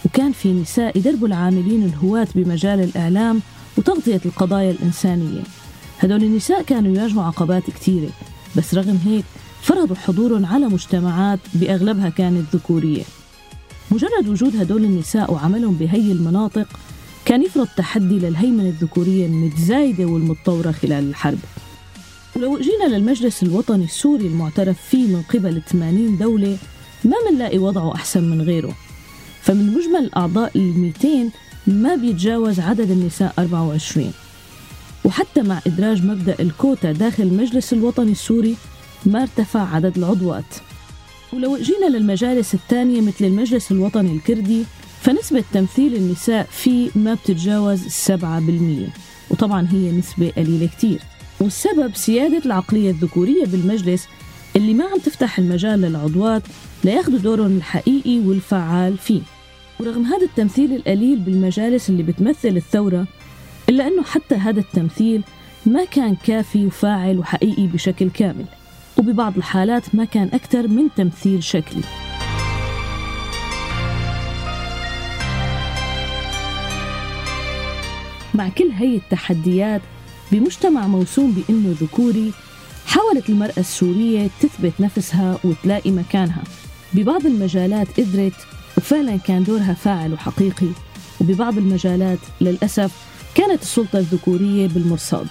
وكان 0.06 0.32
في 0.32 0.54
نساء 0.54 0.98
يدربوا 0.98 1.28
العاملين 1.28 1.84
الهواة 1.84 2.28
بمجال 2.36 2.80
الإعلام 2.80 3.42
وتغطية 3.78 4.22
القضايا 4.26 4.72
الإنسانية. 4.72 5.42
هدول 6.00 6.24
النساء 6.24 6.62
كانوا 6.62 6.96
يواجهوا 6.96 7.24
عقبات 7.24 7.64
كثيرة. 7.70 8.10
بس 8.56 8.76
رغم 8.76 9.00
هيك 9.06 9.26
فرضوا 9.62 9.96
حضورهم 9.96 10.46
على 10.46 10.66
مجتمعات 10.66 11.40
بأغلبها 11.54 12.10
كانت 12.10 12.56
ذكورية. 12.56 13.04
مجرد 13.92 14.28
وجود 14.28 14.56
هدول 14.56 14.84
النساء 14.84 15.34
وعملهم 15.34 15.74
بهي 15.74 16.12
المناطق 16.12 16.68
كان 17.28 17.44
يفرض 17.44 17.68
تحدي 17.78 18.20
للهيمنة 18.20 18.70
الذكورية 18.70 19.26
المتزايدة 19.26 20.06
والمتطورة 20.06 20.72
خلال 20.72 21.10
الحرب. 21.10 21.40
ولو 22.36 22.60
جينا 22.60 22.96
للمجلس 22.96 23.44
الوطني 23.44 23.84
السوري 23.84 24.28
المعترف 24.28 24.82
فيه 24.82 25.08
من 25.08 25.22
قبل 25.22 25.62
80 25.62 26.18
دولة 26.18 26.58
ما 27.04 27.16
منلاقي 27.32 27.58
وضعه 27.58 27.96
أحسن 27.96 28.24
من 28.24 28.42
غيره. 28.42 28.74
فمن 29.42 29.74
مجمل 29.74 30.04
الأعضاء 30.04 30.52
ال 30.56 30.80
200 30.80 31.30
ما 31.68 31.96
بيتجاوز 31.96 32.60
عدد 32.60 32.92
النساء 32.92 33.34
24 33.40 34.12
وحتى 35.06 35.42
مع 35.42 35.62
إدراج 35.68 36.06
مبدأ 36.06 36.36
الكوتا 36.40 36.92
داخل 36.92 37.24
المجلس 37.24 37.74
الوطني 37.74 38.12
السوري 38.12 38.56
ما 39.06 39.22
ارتفع 39.22 39.76
عدد 39.76 39.98
العضوات. 39.98 40.56
ولو 41.34 41.58
جينا 41.58 41.98
للمجالس 41.98 42.54
الثانية 42.54 43.02
مثل 43.02 43.26
المجلس 43.26 43.72
الوطني 43.72 44.12
الكردي 44.12 44.64
فنسبة 45.02 45.44
تمثيل 45.54 45.96
النساء 45.96 46.48
فيه 46.52 46.90
ما 46.96 47.14
بتتجاوز 47.14 47.86
السبعة 47.86 48.40
بالمية 48.40 48.88
وطبعا 49.30 49.68
هي 49.72 49.92
نسبة 49.92 50.32
قليلة 50.38 50.68
كتير. 50.68 51.02
والسبب 51.40 51.96
سيادة 51.96 52.38
العقلية 52.46 52.92
الذكورية 52.92 53.46
بالمجلس 53.46 54.08
اللي 54.56 54.74
ما 54.74 54.86
عم 54.86 55.00
تفتح 55.00 55.40
المجال 55.40 55.82
للعضوات 55.82 56.44
لياخذوا 56.84 57.20
دورهم 57.20 57.58
الحقيقي 57.58 58.20
والفعال 58.20 58.98
فيه. 58.98 59.22
ورغم 59.80 60.06
هذا 60.06 60.26
التمثيل 60.26 60.76
القليل 60.76 61.20
بالمجالس 61.20 61.90
اللي 61.90 62.04
بتمثل 62.04 62.58
الثورة 62.58 63.08
إلا 63.70 63.88
أنه 63.88 64.04
حتى 64.04 64.36
هذا 64.36 64.60
التمثيل 64.60 65.24
ما 65.66 65.86
كان 65.86 66.16
كافي 66.16 66.66
وفاعل 66.66 67.20
وحقيقي 67.20 67.68
بشكل 67.68 68.10
كامل 68.10 68.46
وببعض 68.98 69.38
الحالات 69.38 69.96
ما 69.96 70.06
كان 70.06 70.30
أكثر 70.34 70.68
من 70.68 70.84
تمثيل 70.96 71.44
شكلي. 71.44 71.82
مع 78.38 78.50
كل 78.50 78.70
هي 78.72 78.96
التحديات 78.96 79.82
بمجتمع 80.32 80.88
موسوم 80.88 81.32
بأنه 81.32 81.76
ذكوري 81.82 82.32
حاولت 82.86 83.30
المرأة 83.30 83.54
السورية 83.58 84.30
تثبت 84.40 84.74
نفسها 84.80 85.40
وتلاقي 85.44 85.92
مكانها. 85.92 86.44
ببعض 86.94 87.26
المجالات 87.26 87.88
قدرت 88.00 88.34
وفعلا 88.78 89.18
كان 89.18 89.44
دورها 89.44 89.74
فاعل 89.74 90.14
وحقيقي. 90.14 90.68
وببعض 91.22 91.58
المجالات 91.58 92.20
للأسف 92.42 92.92
كانت 93.36 93.62
السلطة 93.62 94.00
الذكورية 94.00 94.68
بالمرصاد. 94.68 95.28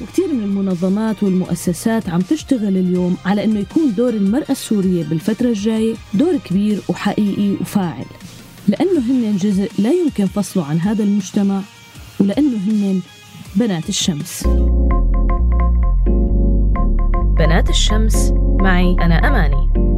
وكثير 0.00 0.32
من 0.32 0.42
المنظمات 0.42 1.22
والمؤسسات 1.22 2.08
عم 2.08 2.20
تشتغل 2.20 2.76
اليوم 2.76 3.16
على 3.24 3.44
أنه 3.44 3.60
يكون 3.60 3.94
دور 3.94 4.10
المرأة 4.10 4.50
السورية 4.50 5.04
بالفترة 5.04 5.48
الجاية 5.48 5.94
دور 6.14 6.36
كبير 6.36 6.80
وحقيقي 6.88 7.52
وفاعل. 7.60 8.06
لأنه 8.68 9.00
هن 9.00 9.36
جزء 9.36 9.70
لا 9.78 9.92
يمكن 9.92 10.26
فصله 10.26 10.64
عن 10.64 10.80
هذا 10.80 11.04
المجتمع 11.04 11.60
ولأنه 12.22 12.56
هن 12.56 13.00
بنات 13.56 13.88
الشمس. 13.88 14.46
بنات 17.38 17.70
الشمس 17.70 18.32
معي 18.60 18.96
أنا 19.00 19.14
أماني. 19.14 19.91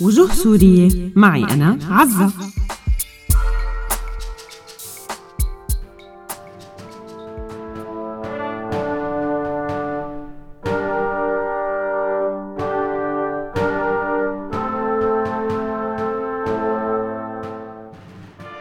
وجوه 0.00 0.34
سورية. 0.34 1.10
معي 1.16 1.44
أنا 1.44 1.78
عزة. 1.90 2.32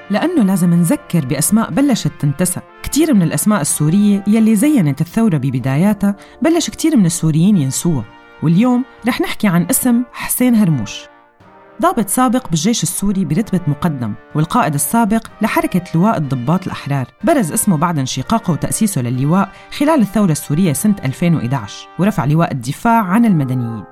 لأنه 0.09 0.43
لازم 0.43 0.73
نذكر 0.73 1.25
بأسماء 1.25 1.71
بلشت 1.71 2.11
تنتسى 2.19 2.59
كتير 2.83 3.13
من 3.13 3.21
الأسماء 3.21 3.61
السورية 3.61 4.23
يلي 4.27 4.55
زينت 4.55 5.01
الثورة 5.01 5.38
ببداياتها 5.38 6.15
بلش 6.41 6.69
كتير 6.69 6.97
من 6.97 7.05
السوريين 7.05 7.57
ينسوها. 7.57 8.05
واليوم 8.43 8.85
رح 9.07 9.21
نحكي 9.21 9.47
عن 9.47 9.67
اسم 9.69 10.03
حسين 10.13 10.55
هرموش. 10.55 11.16
ضابط 11.82 12.09
سابق 12.09 12.49
بالجيش 12.49 12.84
السوري 12.84 13.25
برتبة 13.25 13.59
مقدم 13.67 14.13
والقائد 14.36 14.73
السابق 14.73 15.28
لحركة 15.41 15.82
لواء 15.95 16.17
الضباط 16.17 16.63
الأحرار. 16.65 17.07
برز 17.23 17.51
اسمه 17.51 17.78
بعد 17.78 17.99
انشقاقه 17.99 18.51
وتأسيسه 18.53 19.01
للواء 19.01 19.51
خلال 19.78 20.01
الثورة 20.01 20.32
السورية 20.32 20.73
سنة 20.73 20.95
2011 21.05 21.88
ورفع 21.99 22.25
لواء 22.25 22.51
الدفاع 22.51 23.03
عن 23.03 23.25
المدنيين. 23.25 23.84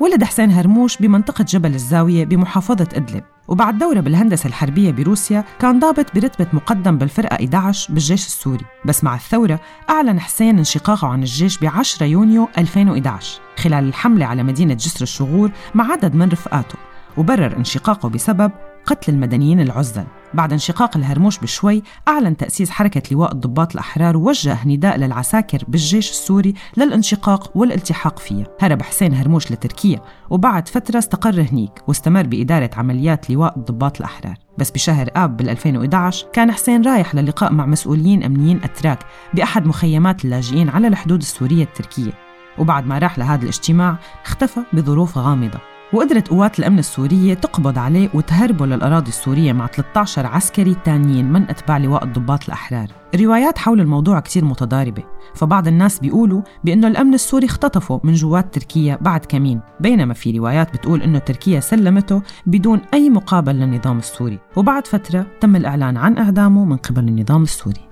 ولد 0.00 0.24
حسين 0.24 0.50
هرموش 0.50 0.96
بمنطقة 0.96 1.44
جبل 1.44 1.74
الزاوية 1.74 2.24
بمحافظة 2.24 2.88
إدلب. 2.94 3.24
وبعد 3.52 3.78
دورة 3.78 4.00
بالهندسة 4.00 4.46
الحربية 4.46 4.90
بروسيا 4.90 5.44
كان 5.58 5.78
ضابط 5.78 6.14
برتبة 6.14 6.46
مقدم 6.52 6.98
بالفرقة 6.98 7.34
11 7.34 7.92
بالجيش 7.92 8.26
السوري. 8.26 8.64
بس 8.84 9.04
مع 9.04 9.14
الثورة 9.14 9.60
أعلن 9.90 10.20
حسين 10.20 10.58
انشقاقه 10.58 11.08
عن 11.08 11.22
الجيش 11.22 11.58
ب 11.58 11.64
10 11.64 12.06
يونيو 12.06 12.48
2011 12.58 13.40
خلال 13.56 13.84
الحملة 13.84 14.26
على 14.26 14.42
مدينة 14.42 14.74
جسر 14.74 15.02
الشغور 15.02 15.50
مع 15.74 15.92
عدد 15.92 16.14
من 16.14 16.28
رفقاته 16.28 16.78
وبرر 17.16 17.56
انشقاقه 17.56 18.08
بسبب 18.08 18.52
قتل 18.86 19.12
المدنيين 19.12 19.60
العزل. 19.60 20.04
بعد 20.34 20.52
انشقاق 20.52 20.96
الهرموش 20.96 21.38
بشوي 21.38 21.82
أعلن 22.08 22.36
تأسيس 22.36 22.70
حركة 22.70 23.02
لواء 23.12 23.32
الضباط 23.32 23.72
الأحرار 23.72 24.16
ووجه 24.16 24.58
نداء 24.66 24.96
للعساكر 24.96 25.64
بالجيش 25.68 26.10
السوري 26.10 26.54
للانشقاق 26.76 27.56
والالتحاق 27.56 28.18
فيها 28.18 28.46
هرب 28.60 28.82
حسين 28.82 29.14
هرموش 29.14 29.52
لتركيا 29.52 30.00
وبعد 30.30 30.68
فترة 30.68 30.98
استقر 30.98 31.46
هنيك 31.52 31.72
واستمر 31.88 32.22
بإدارة 32.22 32.70
عمليات 32.76 33.30
لواء 33.30 33.58
الضباط 33.58 33.96
الأحرار. 33.96 34.34
بس 34.58 34.70
بشهر 34.70 35.08
آب 35.16 35.36
بال 35.36 35.48
2011 35.48 36.26
كان 36.32 36.52
حسين 36.52 36.82
رايح 36.82 37.14
للقاء 37.14 37.52
مع 37.52 37.66
مسؤولين 37.66 38.22
أمنيين 38.22 38.60
أتراك 38.64 38.98
بأحد 39.34 39.66
مخيمات 39.66 40.24
اللاجئين 40.24 40.68
على 40.68 40.88
الحدود 40.88 41.20
السورية 41.20 41.64
التركية. 41.64 42.12
وبعد 42.58 42.86
ما 42.86 42.98
راح 42.98 43.18
لهذا 43.18 43.42
الاجتماع 43.42 43.96
اختفى 44.24 44.60
بظروف 44.72 45.18
غامضة. 45.18 45.58
وقدرت 45.92 46.28
قوات 46.28 46.58
الأمن 46.58 46.78
السورية 46.78 47.34
تقبض 47.34 47.78
عليه 47.78 48.08
وتهربه 48.14 48.66
للأراضي 48.66 49.08
السورية 49.08 49.52
مع 49.52 49.66
13 49.66 50.26
عسكري 50.26 50.76
تانيين 50.84 51.32
من 51.32 51.50
أتباع 51.50 51.78
لواء 51.78 52.04
الضباط 52.04 52.44
الأحرار. 52.44 52.86
الروايات 53.14 53.58
حول 53.58 53.80
الموضوع 53.80 54.20
كتير 54.20 54.44
متضاربة 54.44 55.02
فبعض 55.34 55.68
الناس 55.68 55.98
بيقولوا 55.98 56.42
بأنه 56.64 56.88
الأمن 56.88 57.14
السوري 57.14 57.46
اختطفه 57.46 58.00
من 58.04 58.12
جوات 58.12 58.54
تركيا 58.54 58.98
بعد 59.00 59.24
كمين 59.24 59.60
بينما 59.80 60.14
في 60.14 60.38
روايات 60.38 60.72
بتقول 60.72 61.02
أنه 61.02 61.18
تركيا 61.18 61.60
سلمته 61.60 62.22
بدون 62.46 62.80
أي 62.94 63.10
مقابل 63.10 63.54
للنظام 63.54 63.98
السوري. 63.98 64.38
وبعد 64.56 64.86
فترة 64.86 65.26
تم 65.40 65.56
الإعلان 65.56 65.96
عن 65.96 66.18
إعدامه 66.18 66.64
من 66.64 66.76
قبل 66.76 67.08
النظام 67.08 67.42
السوري. 67.42 67.88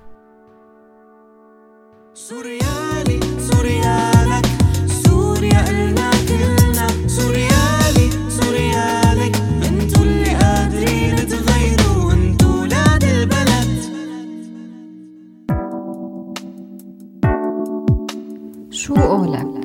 سوريالي 2.13 2.80
شو 18.91 19.01
قولك؟ 19.01 19.61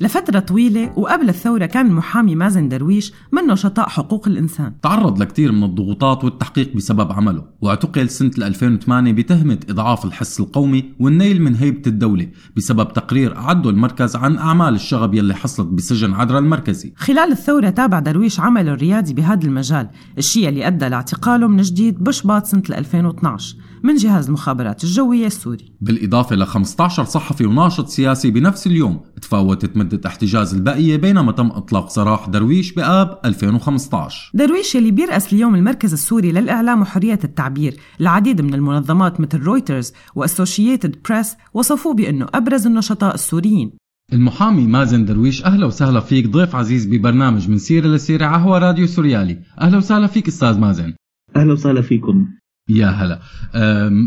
لفترة 0.00 0.38
طويلة 0.38 0.92
وقبل 0.96 1.28
الثورة 1.28 1.66
كان 1.66 1.86
المحامي 1.86 2.34
مازن 2.34 2.68
درويش 2.68 3.12
من 3.32 3.42
نشطاء 3.46 3.88
حقوق 3.88 4.28
الإنسان. 4.28 4.72
تعرض 4.82 5.22
لكثير 5.22 5.52
من 5.52 5.64
الضغوطات 5.64 6.24
والتحقيق 6.24 6.76
بسبب 6.76 7.12
عمله 7.12 7.44
واعتقل 7.60 8.08
سنة 8.08 8.30
2008 8.38 9.12
بتهمة 9.12 9.58
إضعاف 9.70 10.04
الحس 10.04 10.40
القومي 10.40 10.84
والنيل 11.00 11.42
من 11.42 11.54
هيبة 11.54 11.82
الدولة 11.86 12.28
بسبب 12.56 12.92
تقرير 12.92 13.36
أعده 13.36 13.70
المركز 13.70 14.16
عن 14.16 14.38
أعمال 14.38 14.74
الشغب 14.74 15.14
يلي 15.14 15.34
حصلت 15.34 15.66
بسجن 15.68 16.14
عدرا 16.14 16.38
المركزي. 16.38 16.92
خلال 16.96 17.32
الثورة 17.32 17.70
تابع 17.70 17.98
درويش 17.98 18.40
عمله 18.40 18.72
الريادي 18.72 19.14
بهذا 19.14 19.46
المجال 19.46 19.88
الشيء 20.18 20.48
اللي 20.48 20.66
أدى 20.66 20.88
لاعتقاله 20.88 21.46
من 21.48 21.62
جديد 21.62 22.04
بشباط 22.04 22.46
سنة 22.46 22.62
2012 22.70 23.56
من 23.82 23.94
جهاز 23.94 24.26
المخابرات 24.26 24.84
الجوية 24.84 25.26
السوري. 25.26 25.72
بالإضافة 25.80 26.36
ل 26.36 26.46
15 26.46 27.04
صحفي 27.04 27.46
وناشط 27.46 27.88
سياسي 27.88 28.30
بنفس 28.30 28.66
اليوم 28.66 29.00
تفاوتت 29.22 29.76
مدة 29.76 30.00
احتجاز 30.06 30.54
البقية 30.54 30.96
بينما 30.96 31.32
تم 31.32 31.46
إطلاق 31.46 31.88
سراح 31.88 32.28
درويش 32.28 32.72
بآب 32.72 33.18
2015 33.24 34.30
درويش 34.34 34.74
يلي 34.74 34.90
بيرأس 34.90 35.32
اليوم 35.32 35.54
المركز 35.54 35.92
السوري 35.92 36.32
للإعلام 36.32 36.82
وحرية 36.82 37.18
التعبير. 37.24 37.76
العديد 38.00 38.40
من 38.40 38.54
المنظمات 38.54 39.20
مثل 39.20 39.38
رويترز 39.38 39.92
وأسوشيتد 40.14 40.96
بريس 41.08 41.36
وصفوه 41.54 41.94
بأنه 41.94 42.26
أبرز 42.34 42.66
النشطاء 42.66 43.14
السوريين. 43.14 43.72
المحامي 44.12 44.66
مازن 44.66 45.04
درويش 45.04 45.44
أهلا 45.44 45.66
وسهلا 45.66 46.00
فيك. 46.00 46.28
ضيف 46.28 46.56
عزيز 46.56 46.86
ببرنامج 46.86 47.50
من 47.50 47.58
سيرة 47.58 47.88
لسيرة 47.88 48.26
ع 48.26 48.37
هوا 48.37 48.58
راديو 48.58 48.86
سوريالي. 48.86 49.38
أهلا 49.60 49.76
وسهلا 49.76 50.06
فيك 50.06 50.28
أستاذ 50.28 50.58
مازن. 50.58 50.94
أهلا 51.36 51.52
وسهلا 51.52 51.82
فيكم. 51.82 52.26
يا 52.68 52.86
هلا. 52.86 53.20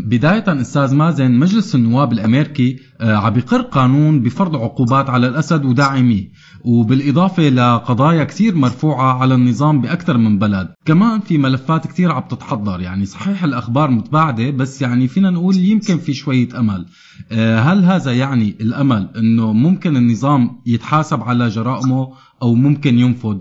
بداية 0.08 0.60
أستاذ 0.60 0.94
مازن 0.94 1.32
مجلس 1.32 1.74
النواب 1.74 2.12
الأمريكي 2.12 2.76
آه، 3.00 3.14
عم 3.14 3.32
بيقر 3.32 3.60
قانون 3.60 4.20
بفرض 4.22 4.56
عقوبات 4.56 5.10
على 5.10 5.26
الأسد 5.26 5.64
وداعميه 5.64 6.28
وبالإضافة 6.64 7.48
لقضايا 7.48 8.24
كثير 8.24 8.54
مرفوعة 8.54 9.12
على 9.12 9.34
النظام 9.34 9.80
بأكثر 9.80 10.18
من 10.18 10.38
بلد. 10.38 10.68
كمان 10.84 11.20
في 11.20 11.38
ملفات 11.38 11.86
كثير 11.86 12.10
عم 12.12 12.22
تتحضر 12.30 12.80
يعني 12.80 13.04
صحيح 13.04 13.44
الأخبار 13.44 13.90
متباعدة 13.90 14.50
بس 14.50 14.82
يعني 14.82 15.08
فينا 15.08 15.30
نقول 15.30 15.56
يمكن 15.56 15.98
في 15.98 16.12
شوية 16.14 16.48
أمل. 16.58 16.86
آه، 17.32 17.58
هل 17.58 17.84
هذا 17.84 18.12
يعني 18.12 18.54
الأمل 18.60 19.08
أنه 19.16 19.52
ممكن 19.52 19.96
النظام 19.96 20.50
يتحاسب 20.66 21.22
على 21.22 21.48
جرائمه 21.48 22.08
أو 22.42 22.54
ممكن 22.54 22.98
ينفذ؟ 22.98 23.38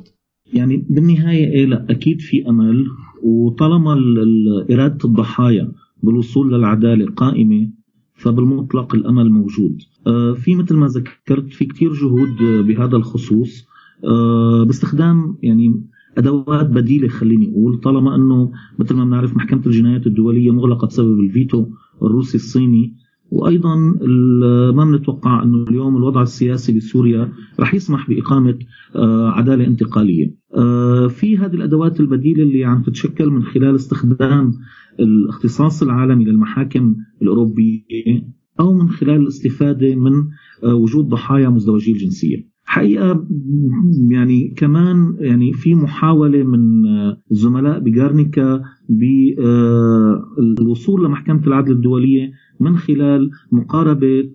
يعني 0.54 0.86
بالنهاية 0.90 1.46
إيه 1.46 1.66
لا 1.66 1.86
أكيد 1.90 2.22
في 2.22 2.50
أمل. 2.50 2.86
وطالما 3.24 3.94
إرادة 4.72 4.98
الضحايا 5.06 5.72
بالوصول 6.04 6.54
للعدالة 6.54 7.06
قائمة 7.06 7.70
فبالمطلق 8.16 8.96
الأمل 8.96 9.32
موجود. 9.32 9.82
آه، 10.08 10.34
في 10.34 10.56
مثل 10.56 10.76
ما 10.76 10.88
ذكرت 10.88 11.54
في 11.54 11.66
كتير 11.66 11.94
جهود 11.94 12.36
بهذا 12.68 12.96
الخصوص. 12.96 13.68
آه، 14.06 14.64
باستخدام 14.64 15.38
يعني 15.44 15.84
أدوات 16.18 16.70
بديلة 16.70 17.08
خليني 17.08 17.50
أقول. 17.52 17.80
طالما 17.80 18.16
أنه 18.16 18.52
مثل 18.80 18.96
ما 18.96 19.06
بنعرف 19.06 19.36
محكمة 19.36 19.62
الجنايات 19.66 20.08
الدولية 20.08 20.52
مغلقة 20.52 20.88
بسبب 20.88 21.20
الفيتو 21.20 21.66
الروسي 22.04 22.38
الصيني 22.38 22.96
وأيضا 23.32 23.76
ما 24.76 24.86
بنتوقع 24.86 25.44
إنه 25.44 25.64
اليوم 25.70 25.98
الوضع 25.98 26.22
السياسي 26.22 26.78
بسوريا 26.78 27.32
رح 27.60 27.74
يسمح 27.74 28.10
بإقامة 28.10 28.60
آه، 28.96 29.30
عدالة 29.30 29.68
انتقالية. 29.68 30.36
آه، 30.56 31.08
في 31.08 31.38
هذه 31.38 31.54
الأدوات 31.54 32.00
البديلة 32.00 32.44
اللي 32.44 32.66
عم 32.66 32.82
تتشكل 32.84 33.30
من 33.30 33.44
خلال 33.44 33.76
استخدام 33.76 34.54
الاختصاص 35.00 35.84
العالمي 35.84 36.26
للمحاكم 36.26 36.96
الأوروبية 37.22 37.84
أو 38.60 38.74
من 38.74 38.90
خلال 38.90 39.22
الاستفادة 39.22 39.96
من 39.96 40.14
آه، 40.64 40.76
وجود 40.76 41.10
ضحايا 41.10 41.50
مزدوجي 41.50 41.92
الجنسية. 41.92 42.50
حقيقة 42.70 43.28
يعني 44.10 44.54
كمان 44.58 45.16
يعني 45.20 45.54
في 45.54 45.76
محاولة 45.76 46.44
من 46.44 46.86
الزملاء 47.32 47.80
بجارنيكا 47.80 48.62
بالوصول 50.60 51.06
لمحكمة 51.06 51.48
العدل 51.48 51.72
الدولية 51.72 52.32
من 52.60 52.78
خلال 52.78 53.30
مقاربة 53.52 54.30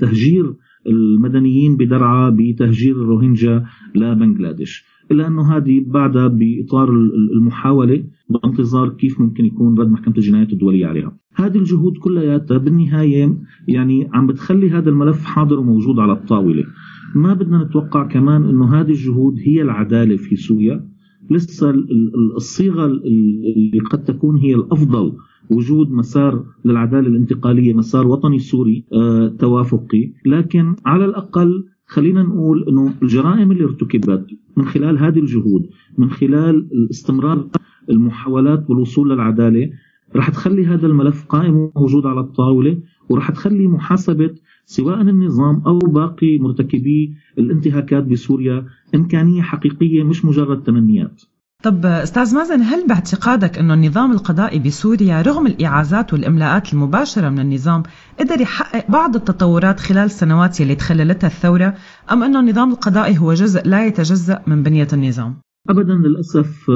تهجير 0.00 0.54
المدنيين 0.86 1.76
بدرعا 1.76 2.30
بتهجير 2.30 2.96
الروهينجا 3.02 3.64
لبنغلاديش. 3.94 4.84
إلا 5.10 5.26
أنه 5.26 5.56
هذه 5.56 5.84
بعدها 5.86 6.26
بإطار 6.28 6.90
المحاولة 7.36 8.04
بانتظار 8.30 8.88
كيف 8.88 9.20
ممكن 9.20 9.44
يكون 9.44 9.78
رد 9.78 9.90
محكمة 9.90 10.14
الجنايات 10.16 10.52
الدولية 10.52 10.86
عليها. 10.86 11.16
هذه 11.34 11.58
الجهود 11.58 11.92
كلياتها 11.98 12.58
بالنهاية 12.58 13.38
يعني 13.68 14.08
عم 14.12 14.26
بتخلي 14.26 14.70
هذا 14.70 14.90
الملف 14.90 15.24
حاضر 15.24 15.58
وموجود 15.60 15.98
على 15.98 16.12
الطاولة. 16.12 16.64
ما 17.14 17.34
بدنا 17.34 17.64
نتوقع 17.64 18.06
كمان 18.06 18.44
أنه 18.44 18.80
هذه 18.80 18.90
الجهود 18.90 19.38
هي 19.38 19.62
العدالة 19.62 20.16
في 20.16 20.36
سوريا. 20.36 20.88
لسه 21.30 21.70
الصيغة 22.36 22.86
اللي 22.86 23.78
قد 23.90 24.04
تكون 24.04 24.36
هي 24.36 24.54
الأفضل 24.54 25.12
وجود 25.50 25.90
مسار 25.90 26.44
للعدالة 26.64 27.06
الانتقالية 27.08 27.74
مسار 27.74 28.06
وطني 28.06 28.38
سوري 28.38 28.84
آه 28.92 29.28
توافقي. 29.28 30.12
لكن 30.26 30.74
على 30.86 31.04
الأقل 31.04 31.64
خلينا 31.86 32.22
نقول 32.22 32.64
إنه 32.68 32.94
الجرائم 33.02 33.52
اللي 33.52 33.64
ارتكبت 33.64 34.26
من 34.56 34.64
خلال 34.64 34.98
هذه 34.98 35.18
الجهود 35.18 35.66
من 35.98 36.10
خلال 36.10 36.68
استمرار 36.90 37.48
المحاولات 37.90 38.68
بالوصول 38.68 39.10
للعدالة 39.10 39.70
رح 40.16 40.30
تخلي 40.30 40.66
هذا 40.66 40.86
الملف 40.86 41.24
قائم 41.24 41.56
وموجود 41.56 42.06
على 42.06 42.20
الطاولة 42.20 42.78
ورح 43.08 43.30
تخلي 43.30 43.68
محاسبة 43.68 44.30
سواء 44.66 45.00
النظام 45.00 45.62
أو 45.66 45.78
باقي 45.78 46.38
مرتكبي 46.38 47.14
الانتهاكات 47.38 48.04
بسوريا 48.04 48.64
إمكانية 48.94 49.42
حقيقية 49.42 50.02
مش 50.02 50.24
مجرد 50.24 50.62
تمنيات. 50.62 51.22
طب 51.62 51.86
أستاذ 51.86 52.34
مازن 52.34 52.62
هل 52.62 52.86
باعتقادك 52.86 53.58
أنه 53.58 53.74
النظام 53.74 54.12
القضائي 54.12 54.58
بسوريا 54.58 55.22
رغم 55.22 55.46
الإعازات 55.46 56.12
والإملاءات 56.12 56.72
المباشرة 56.72 57.28
من 57.28 57.38
النظام 57.38 57.82
قدر 58.20 58.40
يحقق 58.40 58.90
بعض 58.90 59.16
التطورات 59.16 59.80
خلال 59.80 60.04
السنوات 60.04 60.60
يلي 60.60 60.74
تخللتها 60.74 61.26
الثورة 61.26 61.74
أم 62.12 62.22
أنه 62.22 62.40
النظام 62.40 62.70
القضائي 62.70 63.18
هو 63.18 63.34
جزء 63.34 63.68
لا 63.68 63.86
يتجزأ 63.86 64.42
من 64.46 64.62
بنية 64.62 64.88
النظام؟ 64.92 65.36
ابدا 65.68 65.94
للأسف 65.94 66.68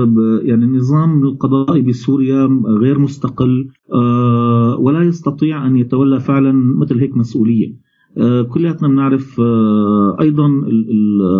يعني 0.42 0.64
النظام 0.64 1.22
القضائي 1.22 1.82
بسوريا 1.82 2.62
غير 2.66 2.98
مستقل 2.98 3.68
آه، 3.94 4.76
ولا 4.80 5.02
يستطيع 5.02 5.66
أن 5.66 5.76
يتولى 5.76 6.20
فعلا 6.20 6.52
مثل 6.52 7.00
هيك 7.00 7.16
مسؤولية. 7.16 7.74
آه، 8.18 8.42
كلياتنا 8.42 8.88
بنعرف 8.88 9.40
آه، 9.40 10.16
أيضا 10.20 10.48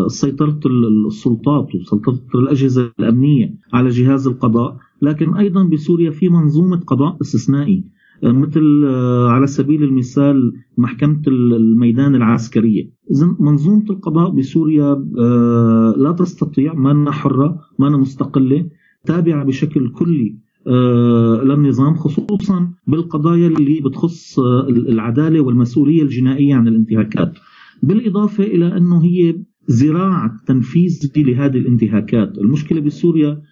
سيطرة 0.09 0.61
السلطات 1.07 1.75
وسيطره 1.75 2.21
الأجهزة 2.35 2.93
الأمنية 3.01 3.55
على 3.73 3.89
جهاز 3.89 4.27
القضاء 4.27 4.77
لكن 5.03 5.35
أيضا 5.35 5.65
بسوريا 5.65 6.11
في 6.11 6.29
منظومة 6.29 6.77
قضاء 6.77 7.17
استثنائي. 7.21 7.85
مثل 8.23 8.87
على 9.29 9.47
سبيل 9.47 9.85
المثال 9.85 10.53
محكمة 10.79 11.23
الميدان 11.27 12.15
العسكرية 12.15 12.91
منظومة 13.41 13.85
القضاء 13.91 14.31
بسوريا 14.31 14.95
لا 15.97 16.13
تستطيع 16.19 16.75
ما 16.75 17.11
حرة 17.11 17.61
ما 17.79 17.89
مستقلة 17.89 18.67
تابعة 19.05 19.45
بشكل 19.45 19.93
كلي 19.93 20.39
آه، 20.67 21.43
للنظام 21.45 21.95
خصوصا 21.95 22.73
بالقضايا 22.87 23.49
اللي 23.49 23.81
بتخص 23.81 24.39
آه، 24.39 24.69
العدالة 24.69 25.41
والمسؤولية 25.41 26.03
الجنائية 26.03 26.55
عن 26.55 26.69
الانتهاكات. 26.69 27.33
بالإضافة 27.83 28.45
إلى 28.45 28.77
أنه 28.77 29.05
هي 29.05 29.43
ذراع 29.71 30.37
تنفيذ 30.47 31.11
لهذه 31.17 31.57
الانتهاكات، 31.57 32.39
المشكلة 32.39 32.81
بسوريا 32.81 33.43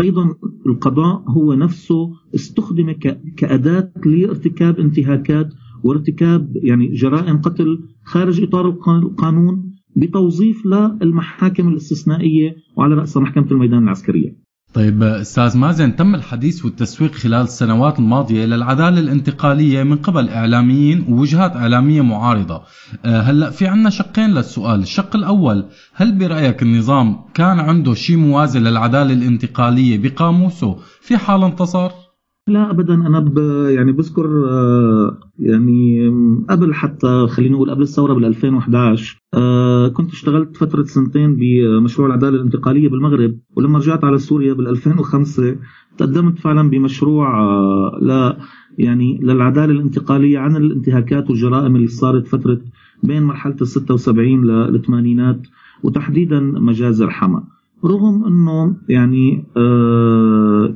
أيضا 0.00 0.34
القضاء 0.66 1.24
هو 1.28 1.54
نفسه 1.54 2.12
استخدم 2.34 2.92
كأداة 3.36 3.92
لارتكاب 4.06 4.80
انتهاكات 4.80 5.54
وارتكاب 5.84 6.56
يعني 6.56 6.86
جرائم 6.92 7.40
قتل 7.40 7.88
خارج 8.04 8.42
إطار 8.42 8.68
القانون 8.88 9.76
بتوظيف 9.96 10.66
للمحاكم 10.66 11.68
الاستثنائية 11.68 12.56
وعلى 12.76 12.94
راسها 12.94 13.22
محكمة 13.22 13.46
الميدان 13.50 13.82
العسكرية. 13.82 14.45
طيب 14.76 15.02
أستاذ 15.02 15.58
مازن 15.58 15.96
تم 15.96 16.14
الحديث 16.14 16.64
والتسويق 16.64 17.14
خلال 17.14 17.40
السنوات 17.40 17.98
الماضية 17.98 18.44
للعداله 18.44 19.00
الانتقالية 19.00 19.82
من 19.82 19.96
قبل 19.96 20.28
إعلاميين 20.28 21.04
ووجهات 21.08 21.56
إعلامية 21.56 22.00
معارضة. 22.00 22.62
آه، 23.04 23.20
هلأ 23.20 23.50
في 23.50 23.66
عندنا 23.66 23.90
شقين 23.90 24.30
للسؤال، 24.30 24.80
الشق 24.80 25.16
الأول 25.16 25.66
هل 25.94 26.12
برأيك 26.12 26.62
النظام 26.62 27.20
كان 27.34 27.60
عنده 27.60 27.94
شيء 27.94 28.16
موازي 28.16 28.58
للعدالة 28.58 29.12
الانتقالية 29.12 29.98
بقاموسه 29.98 30.78
في 31.00 31.16
حال 31.16 31.44
انتصر؟ 31.44 32.05
لا 32.48 32.70
ابدا. 32.70 32.94
أنا 32.94 33.20
ب 33.20 33.38
يعني 33.68 33.92
بذكر 33.92 34.48
آه، 34.50 35.18
يعني 35.38 36.08
قبل 36.50 36.74
حتى 36.74 37.26
خلينا 37.28 37.54
نقول 37.54 37.70
قبل 37.70 37.82
الثورة 37.82 38.14
بال 38.14 38.24
2011 38.24 39.22
آه، 39.34 39.88
كنت 39.88 40.12
اشتغلت 40.12 40.56
فترة 40.56 40.82
سنتين 40.82 41.36
بمشروع 41.36 42.08
العدالة 42.08 42.36
الانتقالية 42.36 42.88
بالمغرب 42.88 43.38
ولما 43.56 43.78
رجعت 43.78 44.04
على 44.04 44.18
سوريا 44.18 44.52
بال 44.52 44.68
2005 44.68 45.56
تقدمت 45.98 46.38
فعلا 46.38 46.70
بمشروع 46.70 47.40
آه، 47.40 47.98
ل 48.02 48.36
يعني 48.78 49.20
للعدالة 49.22 49.72
الانتقالية 49.72 50.38
عن 50.38 50.56
الانتهاكات 50.56 51.30
والجرائم 51.30 51.76
اللي 51.76 51.86
صارت 51.86 52.26
فترة 52.26 52.60
بين 53.02 53.22
مرحلة 53.22 53.56
ال 53.60 53.66
76 53.66 54.44
للثمانينات 54.44 55.40
وتحديدا 55.82 56.40
مجازر 56.40 57.10
حما. 57.10 57.44
رغم 57.84 58.24
إنه 58.24 58.76
يعني 58.88 59.44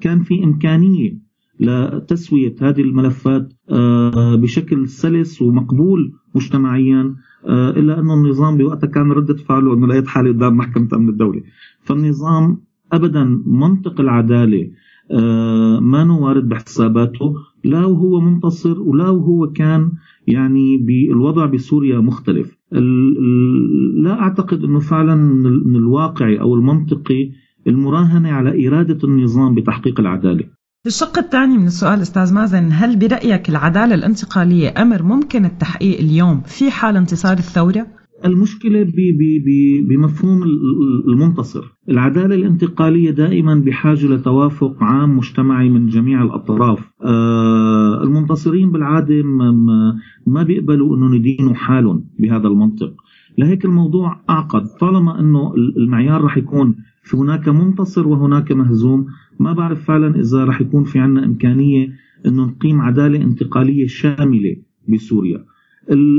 كان 0.00 0.22
في 0.22 0.44
إمكانية 0.44 1.29
لتسوية 1.60 2.54
هذه 2.60 2.80
الملفات 2.80 3.52
آه، 3.70 4.34
بشكل 4.34 4.88
سلس 4.88 5.42
ومقبول 5.42 6.12
مجتمعيا 6.34 7.14
آه، 7.46 7.70
إلا 7.70 8.00
أنه 8.00 8.14
النظام 8.14 8.56
بوقتها 8.56 8.86
كان 8.86 9.12
ردة 9.12 9.34
فعله 9.34 9.74
أنه 9.74 9.86
لقيت 9.86 10.06
حالي 10.06 10.30
قدام 10.30 10.56
محكمة 10.56 10.88
أمن 10.94 11.08
الدولة. 11.08 11.42
فالنظام 11.82 12.58
أبدا 12.92 13.42
منطق 13.46 14.00
العدالة 14.00 14.70
آه، 15.10 15.80
ما 15.80 16.12
وارد 16.12 16.48
بحساباته 16.48 17.34
لا 17.64 17.84
وهو 17.86 18.20
منتصر 18.20 18.82
ولا 18.82 19.08
وهو 19.08 19.52
كان 19.52 19.92
يعني 20.26 20.76
بالوضع 20.76 21.46
بسوريا 21.46 21.98
مختلف. 21.98 22.56
لا 24.02 24.20
أعتقد 24.20 24.64
أنه 24.64 24.78
فعلا 24.78 25.14
من 25.66 25.76
الواقعي 25.76 26.40
أو 26.40 26.54
المنطقي 26.54 27.30
المراهنة 27.66 28.30
على 28.32 28.68
إرادة 28.68 29.08
النظام 29.08 29.54
بتحقيق 29.54 30.00
العدالة. 30.00 30.59
الشق 30.86 31.18
الثاني 31.18 31.58
من 31.58 31.66
السؤال 31.66 32.00
أستاذ 32.00 32.34
مازن 32.34 32.68
هل 32.72 32.96
برأيك 32.96 33.48
العدالة 33.48 33.94
الانتقالية 33.94 34.74
أمر 34.82 35.02
ممكن 35.02 35.44
التحقيق 35.44 35.98
اليوم 35.98 36.40
في 36.40 36.70
حال 36.70 36.96
انتصار 36.96 37.38
الثورة؟ 37.38 37.86
المشكلة 38.24 38.86
بمفهوم 39.88 40.42
المنتصر. 41.08 41.64
العدالة 41.88 42.34
الانتقالية 42.34 43.10
دائما 43.10 43.54
بحاجة 43.54 44.06
لتوافق 44.06 44.82
عام 44.82 45.16
مجتمعي 45.16 45.68
من 45.68 45.86
جميع 45.86 46.22
الأطراف. 46.22 46.90
آه، 47.02 48.02
المنتصرين 48.02 48.72
بالعادة 48.72 49.22
ما 50.26 50.42
بيقبلوا 50.42 50.96
أنه 50.96 51.08
ندينوا 51.08 51.54
حالهم 51.54 52.04
بهذا 52.18 52.48
المنطق. 52.48 52.94
لهيك 53.38 53.64
الموضوع 53.64 54.20
أعقد. 54.30 54.66
طالما 54.80 55.20
أنه 55.20 55.54
المعيار 55.76 56.24
رح 56.24 56.36
يكون 56.36 56.74
في 57.02 57.16
هناك 57.16 57.48
منتصر 57.48 58.08
وهناك 58.08 58.52
مهزوم 58.52 59.06
ما 59.40 59.52
بعرف 59.52 59.84
فعلا 59.84 60.20
إذا 60.20 60.44
رح 60.44 60.60
يكون 60.60 60.84
في 60.84 60.98
عنا 60.98 61.24
إمكانية 61.24 61.88
أنه 62.26 62.46
نقيم 62.46 62.80
عدالة 62.80 63.22
انتقالية 63.22 63.86
شاملة 63.86 64.56
بسوريا. 64.88 65.44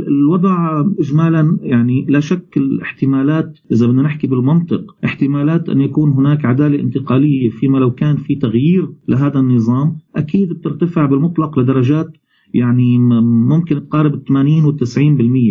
الوضع 0.07 0.85
اجمالا 0.99 1.57
يعني 1.61 2.05
لا 2.09 2.19
شك 2.19 2.57
الاحتمالات 2.57 3.59
إذا 3.71 3.87
بدنا 3.87 4.01
نحكي 4.01 4.27
بالمنطق 4.27 4.95
احتمالات 5.05 5.69
أن 5.69 5.81
يكون 5.81 6.11
هناك 6.11 6.45
عدالة 6.45 6.79
انتقالية 6.79 7.49
فيما 7.49 7.77
لو 7.77 7.91
كان 7.91 8.17
في 8.17 8.35
تغيير 8.35 8.89
لهذا 9.07 9.39
النظام 9.39 9.97
أكيد 10.15 10.49
بترتفع 10.49 11.05
بالمطلق 11.05 11.59
لدرجات 11.59 12.07
يعني 12.53 12.99
ممكن 13.49 13.87
تقارب 13.87 14.13
ال 14.13 14.23
80 14.23 14.65
وال 14.65 14.77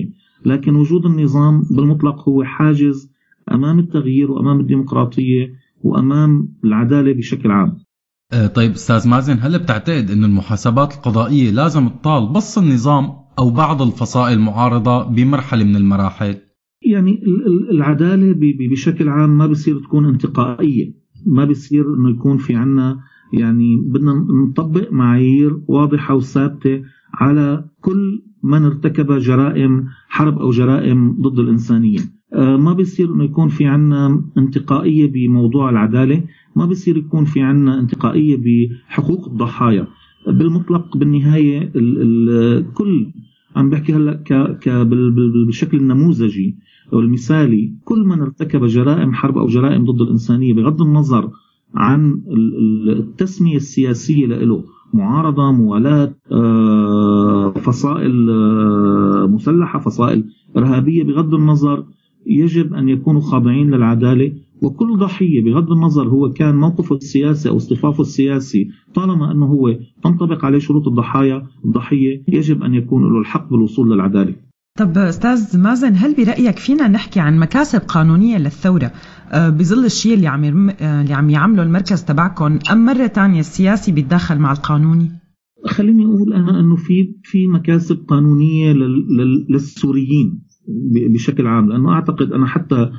90% 0.07 0.47
لكن 0.47 0.75
وجود 0.77 1.07
النظام 1.07 1.63
بالمطلق 1.71 2.29
هو 2.29 2.45
حاجز 2.45 3.13
أمام 3.53 3.79
التغيير 3.79 4.31
وأمام 4.31 4.61
الديمقراطية 4.61 5.60
وأمام 5.81 6.49
العدالة 6.65 7.13
بشكل 7.13 7.51
عام. 7.51 7.77
آه، 8.33 8.47
طيب 8.47 8.71
أستاذ 8.71 9.09
مازن 9.09 9.39
هل 9.41 9.59
بتعتقد 9.59 10.11
ان 10.11 10.25
المحاسبات 10.25 10.95
القضائية 10.95 11.51
لازم 11.51 11.89
تطال 11.89 12.33
بس 12.33 12.59
النظام 12.59 13.11
أو 13.39 13.51
بعض 13.51 13.83
الفصائل 13.83 14.39
المعارضة 14.39 15.03
بمرحلة 15.03 15.65
من 15.65 15.77
المراحل؟ 15.77 16.37
يعني 16.83 17.23
العدالة 17.71 18.35
بشكل 18.71 19.09
عام 19.09 19.39
ما 19.39 19.47
بصير 19.47 19.79
تكون 19.79 20.09
انتقائية 20.09 20.95
ما 21.27 21.45
بصير 21.45 21.95
إنه 21.95 22.11
يكون 22.11 22.39
في 22.39 22.55
عنا 22.55 22.99
يعني 23.33 23.77
بدنا 23.77 24.13
نطبق 24.49 24.93
معايير 24.93 25.61
واضحة 25.69 26.15
وثابتة 26.15 26.83
على 27.15 27.65
كل 27.81 28.23
من 28.43 28.65
ارتكب 28.65 29.13
جرائم 29.13 29.87
حرب 30.09 30.39
أو 30.39 30.51
جرائم 30.51 31.21
ضد 31.21 31.39
الإنسانية 31.39 31.99
آه، 31.99 32.20
ما 32.37 32.73
بصير 32.73 33.15
إنه 33.15 33.25
يكون 33.25 33.49
في 33.49 33.67
عنا 33.67 34.23
انتقائية 34.39 35.07
بموضوع 35.07 35.71
العدالة 35.71 36.25
ما 36.57 36.67
بصير 36.67 36.97
يكون 36.97 37.25
في 37.25 37.41
عنا 37.41 37.81
انتقائية 37.81 38.37
بحقوق 38.37 39.29
الضحايا. 39.29 39.87
بالمطلق 40.27 40.97
بالنهاية 40.97 41.73
كل 42.75 43.07
عم 43.57 43.71
بحكي 43.71 43.95
هلا 43.95 44.13
ك 44.63 44.69
بالشكل 44.69 45.79
النموذجي 45.79 46.57
أو 46.93 47.01
المثالي 47.01 47.73
كل 47.85 47.99
من 48.05 48.21
ارتكب 48.21 48.65
جرائم 48.65 49.13
حرب 49.13 49.39
أو 49.39 49.47
جرائم 49.47 49.85
ضد 49.85 50.01
الإنسانية 50.01 50.55
بغض 50.55 50.83
النظر 50.83 51.31
عن 51.75 52.23
التسمية 52.89 53.57
السياسية 53.57 54.27
له 54.27 54.65
معارضة 54.95 55.53
موالاه 55.53 56.15
آه، 56.33 57.51
فصائل 57.51 58.31
آه، 58.31 59.27
مسلحة 59.27 59.79
فصائل 59.79 60.25
إرهابية 60.57 61.05
بغض 61.05 61.35
النظر 61.35 61.85
يجب 62.27 62.75
أن 62.75 62.89
يكونوا 62.89 63.21
خاضعين 63.21 63.71
للعدالة. 63.71 64.33
وكل 64.63 64.99
ضحية 64.99 65.45
بغض 65.45 65.73
النظر 65.73 66.09
هو 66.09 66.31
كان 66.31 66.57
موقفه 66.57 66.97
السياسي 66.97 67.49
أو 67.49 67.57
اصطفافه 67.57 68.03
السياسي 68.03 68.69
طالما 68.95 69.33
أنه 69.33 69.47
هو 69.47 69.79
تنطبق 70.05 70.45
عليه 70.45 70.59
شروط 70.59 70.89
الضحايا 70.89 71.47
الضحية 71.65 72.23
يجب 72.29 72.63
أن 72.63 72.75
يكون 72.75 73.03
له 73.13 73.21
الحق 73.21 73.51
بالوصول 73.51 73.93
للعدالة. 73.93 74.35
طب 74.79 74.99
أستاذ 74.99 75.59
مازن 75.59 75.93
هل 75.97 76.15
برأيك 76.15 76.59
فينا 76.59 76.89
نحكي 76.89 77.21
عن 77.21 77.39
مكاسب 77.39 77.81
قانونية 77.81 78.39
للثورة؟ 78.39 78.93
آه، 79.33 79.49
بظل 79.49 79.85
الشيء 79.85 80.15
اللي 80.15 80.27
عم 80.27 80.71
آه، 80.71 81.03
اللي 81.03 81.15
عم 81.15 81.31
يعمله 81.31 81.63
المركز 81.63 82.05
تبعكم 82.05 82.59
أم 82.73 82.85
مرة 82.85 83.07
ثانية 83.07 83.41
السياسي 83.41 83.93
بيتدخل 83.93 84.39
مع 84.39 84.53
القانوني؟ 84.53 85.11
خليني 85.67 86.05
أقول 86.05 86.33
أنا 86.33 86.61
أنه 86.61 86.77
في 86.77 87.15
في 87.23 87.47
مكاسب 87.47 88.05
قانونية 88.09 88.73
للسوريين. 89.49 90.50
بشكل 91.15 91.47
عام. 91.47 91.69
لأنه 91.69 91.93
أعتقد 91.93 92.33
أنا 92.33 92.47
حتى 92.47 92.91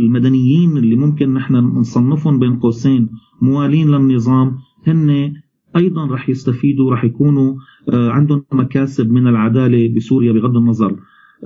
المدنيين 0.00 0.76
اللي 0.76 0.96
ممكن 0.96 1.34
نحن 1.34 1.54
نصنفهم 1.54 2.38
بين 2.38 2.56
قوسين 2.58 3.08
موالين 3.42 3.88
للنظام 3.88 4.58
هن 4.86 5.32
أيضا 5.76 6.06
رح 6.06 6.28
يستفيدوا 6.28 6.92
رح 6.92 7.04
يكونوا 7.04 7.54
آه، 7.88 8.10
عندهم 8.10 8.42
مكاسب 8.52 9.10
من 9.10 9.26
العدالة 9.26 9.94
بسوريا 9.96 10.32
بغض 10.32 10.56
النظر. 10.56 10.96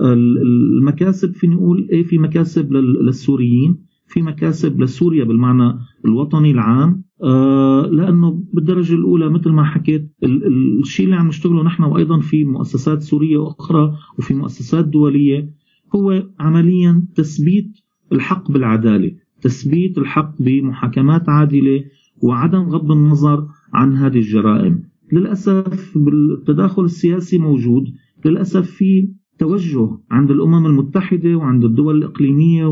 المكاسب 0.01 1.33
فيني 1.33 1.55
أقول 1.55 1.87
إيه؟ 1.91 2.03
في 2.03 2.17
مكاسب 2.17 2.73
للسوريين. 2.73 3.77
في 4.07 4.21
مكاسب 4.21 4.81
لسوريا 4.81 5.23
بالمعنى 5.23 5.73
الوطني 6.05 6.51
العام 6.51 7.03
آه 7.23 7.87
لأنه 7.91 8.43
بالدرجة 8.53 8.93
الأولى 8.93 9.29
مثل 9.29 9.49
ما 9.49 9.63
حكيت 9.63 10.11
الشيء 10.23 11.05
اللي 11.05 11.15
عم 11.15 11.27
نشتغله 11.27 11.63
نحن 11.63 11.83
وأيضا 11.83 12.19
في 12.19 12.45
مؤسسات 12.45 13.01
سورية 13.01 13.47
أخرى 13.47 13.93
وفي 14.19 14.33
مؤسسات 14.33 14.85
دولية 14.85 15.49
هو 15.95 16.23
عمليا 16.39 17.05
تثبيت 17.15 17.71
الحق 18.11 18.51
بالعدالة، 18.51 19.11
تثبيت 19.41 19.97
الحق 19.97 20.41
بمحاكمات 20.41 21.29
عادلة 21.29 21.83
وعدم 22.23 22.69
غض 22.69 22.91
النظر 22.91 23.47
عن 23.73 23.97
هذه 23.97 24.17
الجرائم. 24.17 24.83
للأسف 25.13 25.97
بالتداخل 25.97 26.83
السياسي 26.83 27.37
موجود، 27.37 27.83
للأسف 28.25 28.71
في 28.71 29.09
توجه 29.39 29.97
عند 30.11 30.31
الأمم 30.31 30.65
المتحدة 30.65 31.35
وعند 31.35 31.63
الدول 31.63 31.97
الإقليمية 31.97 32.65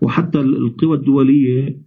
وحتى 0.00 0.40
القوى 0.40 0.96
الدولية 0.96 1.80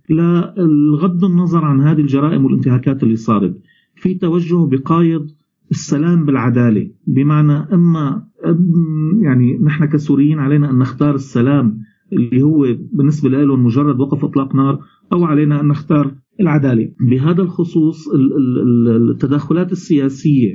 لغض 0.58 1.26
النظر 1.26 1.66
عن 1.66 1.82
هذه 1.82 2.02
الجرائم 2.02 2.46
والانتهاكات 2.46 3.04
اللي 3.04 3.16
صارت. 3.16 3.62
في 3.96 4.14
توجه 4.14 4.66
بقايض 4.66 5.28
السلام 5.72 6.26
بالعدالة، 6.26 6.92
بمعنى 7.08 7.54
أما 7.54 8.24
يعني 9.22 9.58
نحن 9.58 9.86
كسوريين 9.86 10.40
علينا 10.40 10.70
أن 10.70 10.78
نختار 10.78 11.16
السلام 11.16 11.80
اللي 12.14 12.42
هو 12.42 12.66
بالنسبة 12.94 13.30
لهم 13.30 13.66
مجرد 13.66 14.00
وقف 14.00 14.26
إطلاق 14.26 14.56
نار 14.56 14.80
أو 15.14 15.26
علينا 15.26 15.62
أن 15.62 15.68
نختار 15.68 16.16
العدالة 16.40 16.92
بهذا 17.10 17.42
الخصوص 17.42 18.08
التدخلات 18.88 19.72
السياسية 19.72 20.54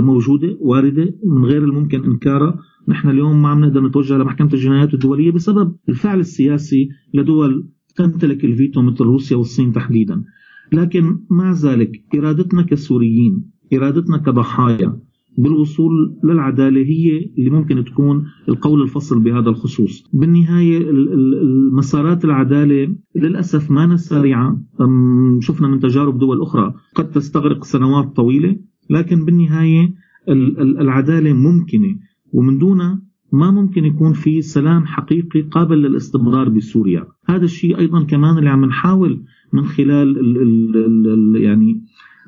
موجودة 0.00 0.56
واردة 0.60 1.14
من 1.24 1.44
غير 1.44 1.64
الممكن 1.64 2.04
إنكارها. 2.04 2.58
نحن 2.88 3.10
اليوم 3.10 3.42
ما 3.42 3.48
عم 3.48 3.64
نقدر 3.64 3.86
نتوجه 3.86 4.18
لمحكمة 4.18 4.48
الجنايات 4.52 4.94
الدولية 4.94 5.30
بسبب 5.30 5.76
الفعل 5.88 6.20
السياسي 6.20 6.88
لدول 7.14 7.68
تمتلك 7.96 8.44
الفيتو 8.44 8.82
مثل 8.82 9.04
روسيا 9.04 9.36
والصين 9.36 9.72
تحديدا. 9.72 10.22
لكن 10.72 11.18
مع 11.30 11.52
ذلك 11.52 11.90
إرادتنا 12.14 12.62
كسوريين 12.62 13.50
إرادتنا 13.74 14.18
كضحايا 14.18 15.00
بالوصول 15.38 16.16
للعدالة 16.24 16.80
هي 16.80 17.30
اللي 17.38 17.50
ممكن 17.50 17.84
تكون 17.84 18.24
القول 18.48 18.82
الفصل 18.82 19.20
بهذا 19.20 19.48
الخصوص. 19.48 20.04
بالنهاية 20.12 20.86
مسارات 21.72 22.24
العدالة 22.24 22.94
للأسف 23.16 23.70
ما 23.70 23.96
سريعة 23.96 24.62
شفنا 25.40 25.68
من 25.68 25.80
تجارب 25.80 26.18
دول 26.18 26.42
أخرى 26.42 26.74
قد 26.94 27.10
تستغرق 27.10 27.64
سنوات 27.64 28.16
طويلة. 28.16 28.56
لكن 28.90 29.24
بالنهاية 29.24 29.94
العدالة 30.80 31.32
ممكنة. 31.32 31.96
ومن 32.32 32.58
دونها 32.58 33.02
ما 33.32 33.50
ممكن 33.50 33.84
يكون 33.84 34.12
في 34.12 34.42
سلام 34.42 34.86
حقيقي 34.86 35.42
قابل 35.42 35.82
للاستمرار 35.82 36.48
بسوريا. 36.48 37.06
هذا 37.26 37.44
الشيء 37.44 37.78
أيضا 37.78 38.02
كمان 38.02 38.38
اللي 38.38 38.50
عم 38.50 38.64
نحاول 38.64 39.22
من 39.52 39.64
خلال 39.64 40.18
ال 40.18 40.42
ال 40.76 41.36
ال 41.36 41.42
يعني 41.42 41.80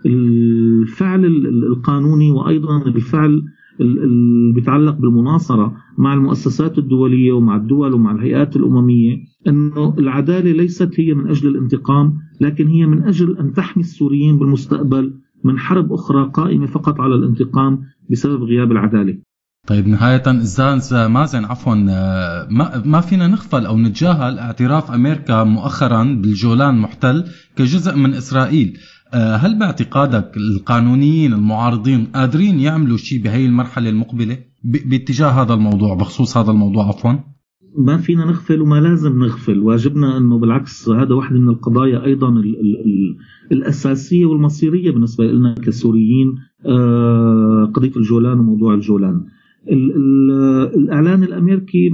الفعل 0.06 1.24
القانوني 1.46 2.30
وأيضا 2.30 2.86
الفعل 2.86 3.42
اللي 3.80 4.54
بيتعلق 4.54 4.98
بالمناصرة 4.98 5.76
مع 5.98 6.14
المؤسسات 6.14 6.78
الدولية 6.78 7.32
ومع 7.32 7.56
الدول 7.56 7.94
ومع 7.94 8.12
الهيئات 8.12 8.56
الأممية 8.56 9.16
إنه 9.48 9.94
العدالة 9.98 10.52
ليست 10.52 11.00
هي 11.00 11.14
من 11.14 11.26
أجل 11.26 11.48
الانتقام 11.48 12.14
لكن 12.40 12.68
هي 12.68 12.86
من 12.86 13.02
أجل 13.02 13.36
أن 13.38 13.52
تحمي 13.52 13.82
السوريين 13.82 14.38
بالمستقبل 14.38 15.14
من 15.44 15.58
حرب 15.58 15.92
أخرى 15.92 16.30
قائمة 16.34 16.66
فقط 16.66 17.00
على 17.00 17.14
الانتقام 17.14 17.82
بسبب 18.10 18.42
غياب 18.42 18.72
العدالة. 18.72 19.18
طيب 19.66 19.88
نهاية 19.88 20.22
أستاذ 20.26 21.06
مازن 21.06 21.44
عفوا 21.44 21.86
آه، 21.90 22.46
ما 22.50 22.82
ما 22.84 23.00
فينا 23.00 23.26
نغفل 23.26 23.66
أو 23.66 23.78
نتجاهل 23.78 24.38
اعتراف 24.38 24.90
أمريكا 24.90 25.44
مؤخرا 25.44 26.04
بالجولان 26.04 26.74
محتل 26.74 27.24
كجزء 27.56 27.96
من 27.96 28.14
إسرائيل، 28.14 28.78
آه، 29.14 29.36
هل 29.36 29.58
باعتقادك 29.58 30.36
القانونيين 30.36 31.32
المعارضين 31.32 32.06
قادرين 32.14 32.60
يعملوا 32.60 32.96
شيء 32.96 33.22
بهي 33.22 33.46
المرحلة 33.46 33.90
المقبلة 33.90 34.38
باتجاه 34.64 35.28
هذا 35.28 35.54
الموضوع 35.54 35.94
بخصوص 35.94 36.36
هذا 36.36 36.50
الموضوع 36.50 36.88
عفوا؟ 36.88 37.31
ما 37.76 37.96
فينا 37.96 38.24
نغفل 38.24 38.62
وما 38.62 38.80
لازم 38.80 39.18
نغفل. 39.18 39.58
واجبنا 39.58 40.16
أنه 40.16 40.38
بالعكس 40.38 40.88
هذا 40.88 41.14
واحد 41.14 41.36
من 41.36 41.48
القضايا 41.48 42.04
أيضا 42.04 42.28
ال 42.28 42.60
ال 42.60 42.76
ال 42.84 43.16
الأساسية 43.52 44.26
والمصيرية 44.26 44.90
بالنسبة 44.90 45.24
لنا 45.24 45.54
كسوريين 45.54 46.34
آه، 46.66 47.70
قضية 47.74 47.92
الجولان 47.96 48.38
وموضوع 48.38 48.74
الجولان. 48.74 49.24
ال 49.70 49.92
ال 49.96 50.30
الإعلان 50.76 51.22
الأمريكي 51.22 51.90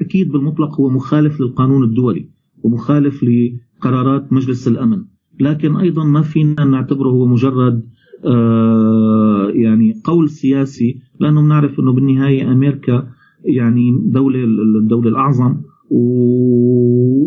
أكيد 0.00 0.32
بالمطلق 0.32 0.80
هو 0.80 0.88
مخالف 0.90 1.40
للقانون 1.40 1.84
الدولي 1.84 2.28
ومخالف 2.62 3.24
لقرارات 3.24 4.32
مجلس 4.32 4.68
الأمن. 4.68 5.04
لكن 5.40 5.76
أيضا 5.76 6.04
ما 6.04 6.22
فينا 6.22 6.64
نعتبره 6.64 7.08
هو 7.08 7.26
مجرد 7.26 7.82
آه 8.24 9.50
يعني 9.54 10.00
قول 10.04 10.30
سياسي 10.30 11.00
لأنه 11.20 11.42
بنعرف 11.42 11.80
أنه 11.80 11.92
بالنهاية 11.92 12.52
أمريكا 12.52 13.08
يعني 13.44 13.90
دولة 14.04 14.44
الدولة 14.80 15.08
الأعظم 15.08 15.56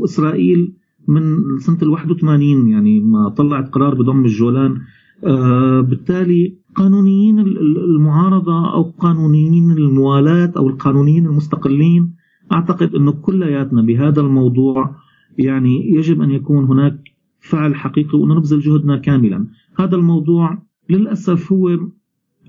وإسرائيل 0.03 0.74
من 1.07 1.38
سنة 1.59 1.78
ال 1.82 1.89
81 1.89 2.68
يعني 2.70 2.99
ما 2.99 3.30
طلعت 3.30 3.70
قرار 3.70 3.95
بضم 3.95 4.26
الجولان. 4.26 4.78
آه 5.24 5.82
بالتالي 5.82 6.57
قانونيين 6.76 7.39
المعارضة 7.39 8.74
أو 8.74 8.84
قانونيين 8.84 9.72
الموالاة 9.72 10.53
أو 10.57 10.70
القانونيين 10.70 11.26
المستقلين 11.26 12.16
أعتقد 12.51 12.95
أنه 12.95 13.11
كلياتنا 13.11 13.82
بهذا 13.82 14.22
الموضوع 14.22 14.95
يعني 15.38 15.91
يجب 15.95 16.22
أن 16.22 16.32
يكون 16.32 16.66
هناك 16.66 16.99
فعل 17.39 17.76
حقيقي 17.76 18.18
ونبذل 18.20 18.59
جهدنا 18.59 18.97
كاملا. 18.97 19.47
هذا 19.80 19.95
الموضوع 19.95 20.63
للأسف 20.89 21.51
هو 21.51 21.70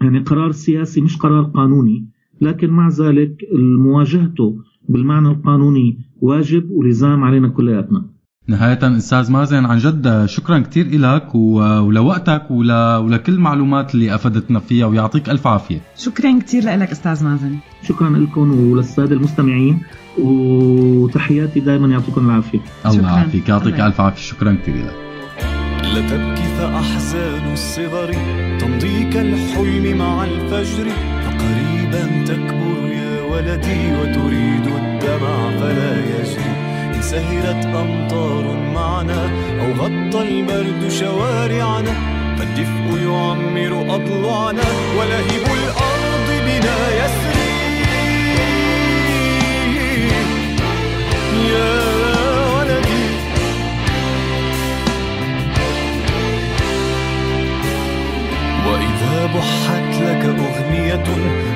يعني 0.02 0.18
قرار 0.18 0.52
سياسي 0.52 1.00
مش 1.00 1.16
قرار 1.16 1.42
قانوني. 1.42 2.08
لكن 2.40 2.70
مع 2.70 2.88
ذلك 2.88 3.36
مواجهته 3.78 4.56
بالمعنى 4.88 5.28
القانوني 5.28 5.98
واجب 6.20 6.70
ولزام 6.70 7.24
علينا 7.24 7.48
كلياتنا. 7.48 8.04
نهاية 8.48 8.96
أستاذ 8.96 9.32
مازن 9.32 9.64
عن 9.64 9.78
جد 9.78 10.26
شكرا 10.26 10.58
كثير 10.58 10.98
لك 10.98 11.34
ولوقتك 11.34 12.50
ولكل 12.50 13.32
المعلومات 13.32 13.94
اللي 13.94 14.14
أفدتنا 14.14 14.58
فيها 14.58 14.86
ويعطيك 14.86 15.30
ألف 15.30 15.46
عافية. 15.46 15.80
شكرا 15.96 16.38
كثير 16.38 16.64
لك 16.64 16.90
أستاذ 16.90 17.24
مازن. 17.24 17.56
شكرا 17.82 18.08
لكم 18.08 18.70
وللسادة 18.70 19.14
المستمعين 19.14 19.80
وتحياتي 20.18 21.60
دائما 21.60 21.88
يعطيكم 21.88 22.26
العافية. 22.26 22.60
الله 22.86 23.02
يعافيك 23.02 23.48
يعطيك 23.48 23.80
ألف 23.80 24.00
عافية. 24.00 24.22
شكرا 24.22 24.52
كثير 24.62 24.74
لك 24.74 24.94
لا 25.94 26.00
تبكي 26.00 26.42
فأحزان 26.42 27.52
الصغر 27.52 28.12
تمضي 28.60 29.04
كالحلم 29.12 29.98
مع 29.98 30.24
الفجر 30.24 30.86
فقريبا 31.92 32.24
تكبر 32.26 32.88
يا 32.92 33.22
ولدي 33.22 33.92
وتريد 34.00 34.66
الدمع 34.66 35.50
فلا 35.60 35.96
يجري 35.98 36.52
إن 36.94 37.02
سهرت 37.02 37.66
أمطار 37.66 38.56
معنا 38.74 39.30
أو 39.60 39.72
غطى 39.84 40.28
البرد 40.28 40.88
شوارعنا 40.88 41.94
فالدفء 42.38 42.98
يعمر 43.02 43.94
أضلعنا. 43.94 44.62
ولهب 44.98 45.46
الأرض 45.58 46.28
بنا 46.46 46.78
يسري. 46.88 47.46
يا 51.50 51.95
بحت 59.24 59.94
لك 60.02 60.24
أغنية 60.24 61.04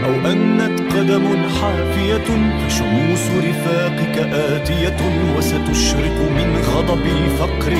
أو 0.05 0.31
أنت 0.33 0.81
قدم 0.93 1.49
حافية 1.61 2.29
فشموس 2.69 3.27
رفاقك 3.49 4.19
آتية 4.33 4.97
وستشرق 5.37 6.19
من 6.37 6.63
غضب 6.75 7.07
الفقر 7.07 7.73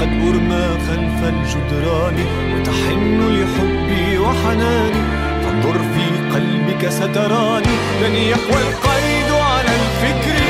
قد 0.00 0.08
أرمى 0.28 0.78
خلف 0.88 1.24
الجدران 1.34 2.14
وتحن 2.54 3.20
لحبي 3.20 4.18
وحناني 4.18 5.02
فانظر 5.44 5.78
في 5.78 6.34
قلبك 6.34 6.88
ستراني 6.88 7.74
لن 8.02 8.14
يقوى 8.14 8.60
القيد 8.68 9.30
على 9.32 9.68
الفكر 9.80 10.49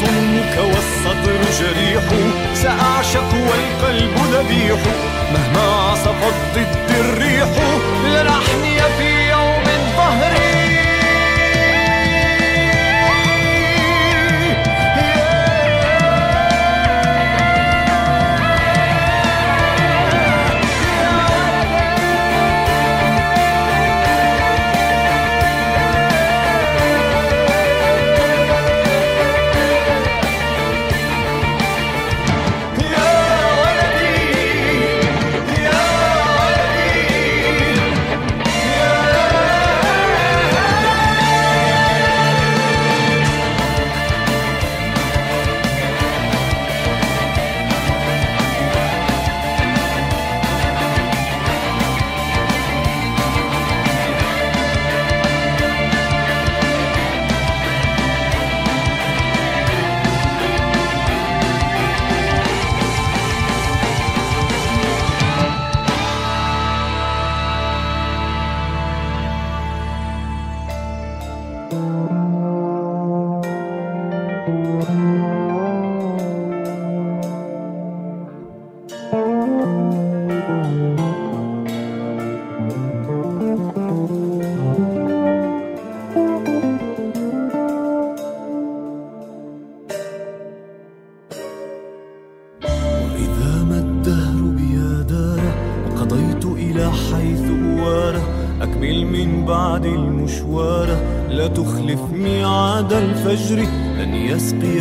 سأضمك 0.00 0.58
والصدر 0.58 1.40
جريح. 1.60 2.02
سأعشق 2.54 3.34
والقلب 3.34 4.16
ذبيح. 4.32 4.80
مهما 5.32 5.90
عصفت 5.90 6.34
ضد 6.54 6.90
الريح 7.00 7.48
لن 8.04 8.26
أحني 8.26 8.78
في 8.98 9.30
يوم 9.30 9.59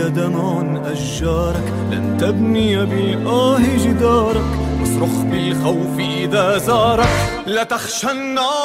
دمع 0.10 0.82
أشجارك 0.92 1.74
لن 1.92 2.18
تبني 2.20 2.86
بالآه 2.86 3.60
جدارك 3.78 4.44
واصرخ 4.80 5.22
بالخوف 5.24 6.00
إذا 6.00 6.58
زارك. 6.58 7.10
لا 7.46 7.64
تخشى 7.64 8.12
النار. 8.12 8.59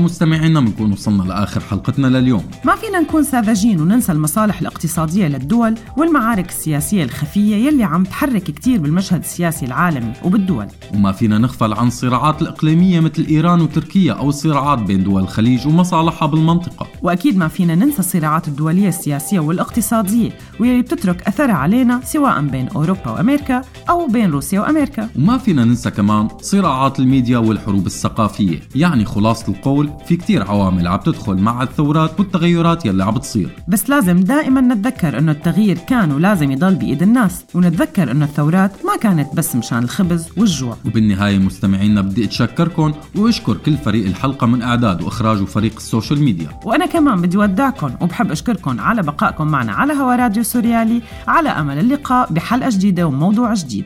مستمعينا 0.00 0.60
بنكون 0.60 0.92
وصلنا 0.92 1.22
لآخر 1.22 1.60
حلقتنا 1.60 2.06
لليوم. 2.06 2.44
ما 2.64 2.76
فينا 2.76 3.00
نكون 3.00 3.22
ساذجين 3.22 3.80
وننسى 3.80 4.12
المصالح 4.12 4.60
الاقتصادية 4.60 5.26
للدول 5.26 5.74
والمعارك 5.96 6.48
السياسية 6.48 7.04
الخفية 7.04 7.56
يلي 7.56 7.84
عم 7.84 8.04
تحرك 8.04 8.42
كتير 8.42 8.80
بالمشهد 8.80 9.20
السياسي 9.20 9.66
العالمي 9.66 10.12
وبالدول. 10.24 10.66
وما 10.94 11.12
فينا 11.12 11.38
نغفل 11.38 11.72
عن 11.72 11.86
الصراعات 11.86 12.42
الإقليمية 12.42 13.00
مثل 13.00 13.26
إيران 13.30 13.60
وتركيا 13.60 14.12
أو 14.12 14.28
الصراعات 14.28 14.78
بين 14.78 15.04
دول 15.04 15.22
الخليج 15.22 15.66
ومصالحها 15.66 16.28
بالمنطقة. 16.28 16.86
وأكيد 17.02 17.36
ما 17.36 17.48
فينا 17.48 17.74
ننسى 17.74 17.98
الصراعات 17.98 18.48
الدولية 18.48 18.88
السياسية 18.88 19.40
والاقتصادية 19.40 20.30
واللي 20.60 20.82
بتترك 20.82 21.22
أثرها 21.22 21.54
علينا 21.54 22.00
سواء 22.04 22.40
بين 22.40 22.68
أوروبا 22.68 23.10
وأمريكا 23.10 23.62
أو 23.90 24.06
بين 24.06 24.30
روسيا 24.30 24.60
وأمريكا. 24.60 25.08
وما 25.16 25.38
فينا 25.38 25.64
ننسى 25.64 25.90
كمان 25.90 26.28
صراعات 26.40 27.00
الميديا 27.00 27.38
والحروب 27.38 27.86
الثقافية 27.86 28.60
يعني 28.74 29.04
خلاصة 29.04 29.48
القول 29.48 29.89
في 30.06 30.16
كتير 30.16 30.42
عوامل 30.42 30.88
عم 30.88 30.98
تدخل 30.98 31.34
مع 31.34 31.62
الثورات 31.62 32.20
والتغيرات 32.20 32.86
يلي 32.86 33.04
عم 33.04 33.14
بتصير. 33.14 33.56
بس 33.68 33.90
لازم 33.90 34.20
دائما 34.20 34.60
نتذكر 34.60 35.18
إنه 35.18 35.32
التغيير 35.32 35.78
كان 35.78 36.12
ولازم 36.12 36.50
يضل 36.50 36.74
بإيد 36.74 37.02
الناس 37.02 37.44
ونتذكر 37.54 38.10
إنه 38.10 38.24
الثورات 38.24 38.72
ما 38.84 38.96
كانت 38.96 39.34
بس 39.34 39.56
مشان 39.56 39.78
الخبز 39.78 40.28
والجوع. 40.36 40.76
وبالنهاية 40.86 41.38
مستمعينا 41.38 42.00
بدي 42.00 42.24
أتشكركم 42.24 42.92
وأشكر 43.16 43.56
كل 43.56 43.76
فريق 43.76 44.06
الحلقة 44.06 44.46
من 44.46 44.62
إعداد 44.62 45.02
وإخراج 45.02 45.42
وفريق 45.42 45.76
السوشيال 45.76 46.22
ميديا. 46.22 46.48
وأنا 46.64 46.86
كمان 46.86 47.20
بدي 47.20 47.36
ودعكم 47.36 47.90
وبحب 48.00 48.30
أشكركم 48.30 48.80
على 48.80 49.02
بقائكم 49.02 49.46
معنا 49.46 49.72
على 49.72 49.92
هوا 49.92 50.16
راديو 50.16 50.42
سوريالي 50.42 51.02
على 51.28 51.48
أمل 51.48 51.78
اللقاء 51.78 52.32
بحلقة 52.32 52.70
جديدة 52.70 53.06
وموضوع 53.06 53.54
جديد. 53.54 53.84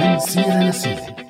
من 0.00 0.18
سيرة 0.18 0.62
لسيرة 0.68 1.25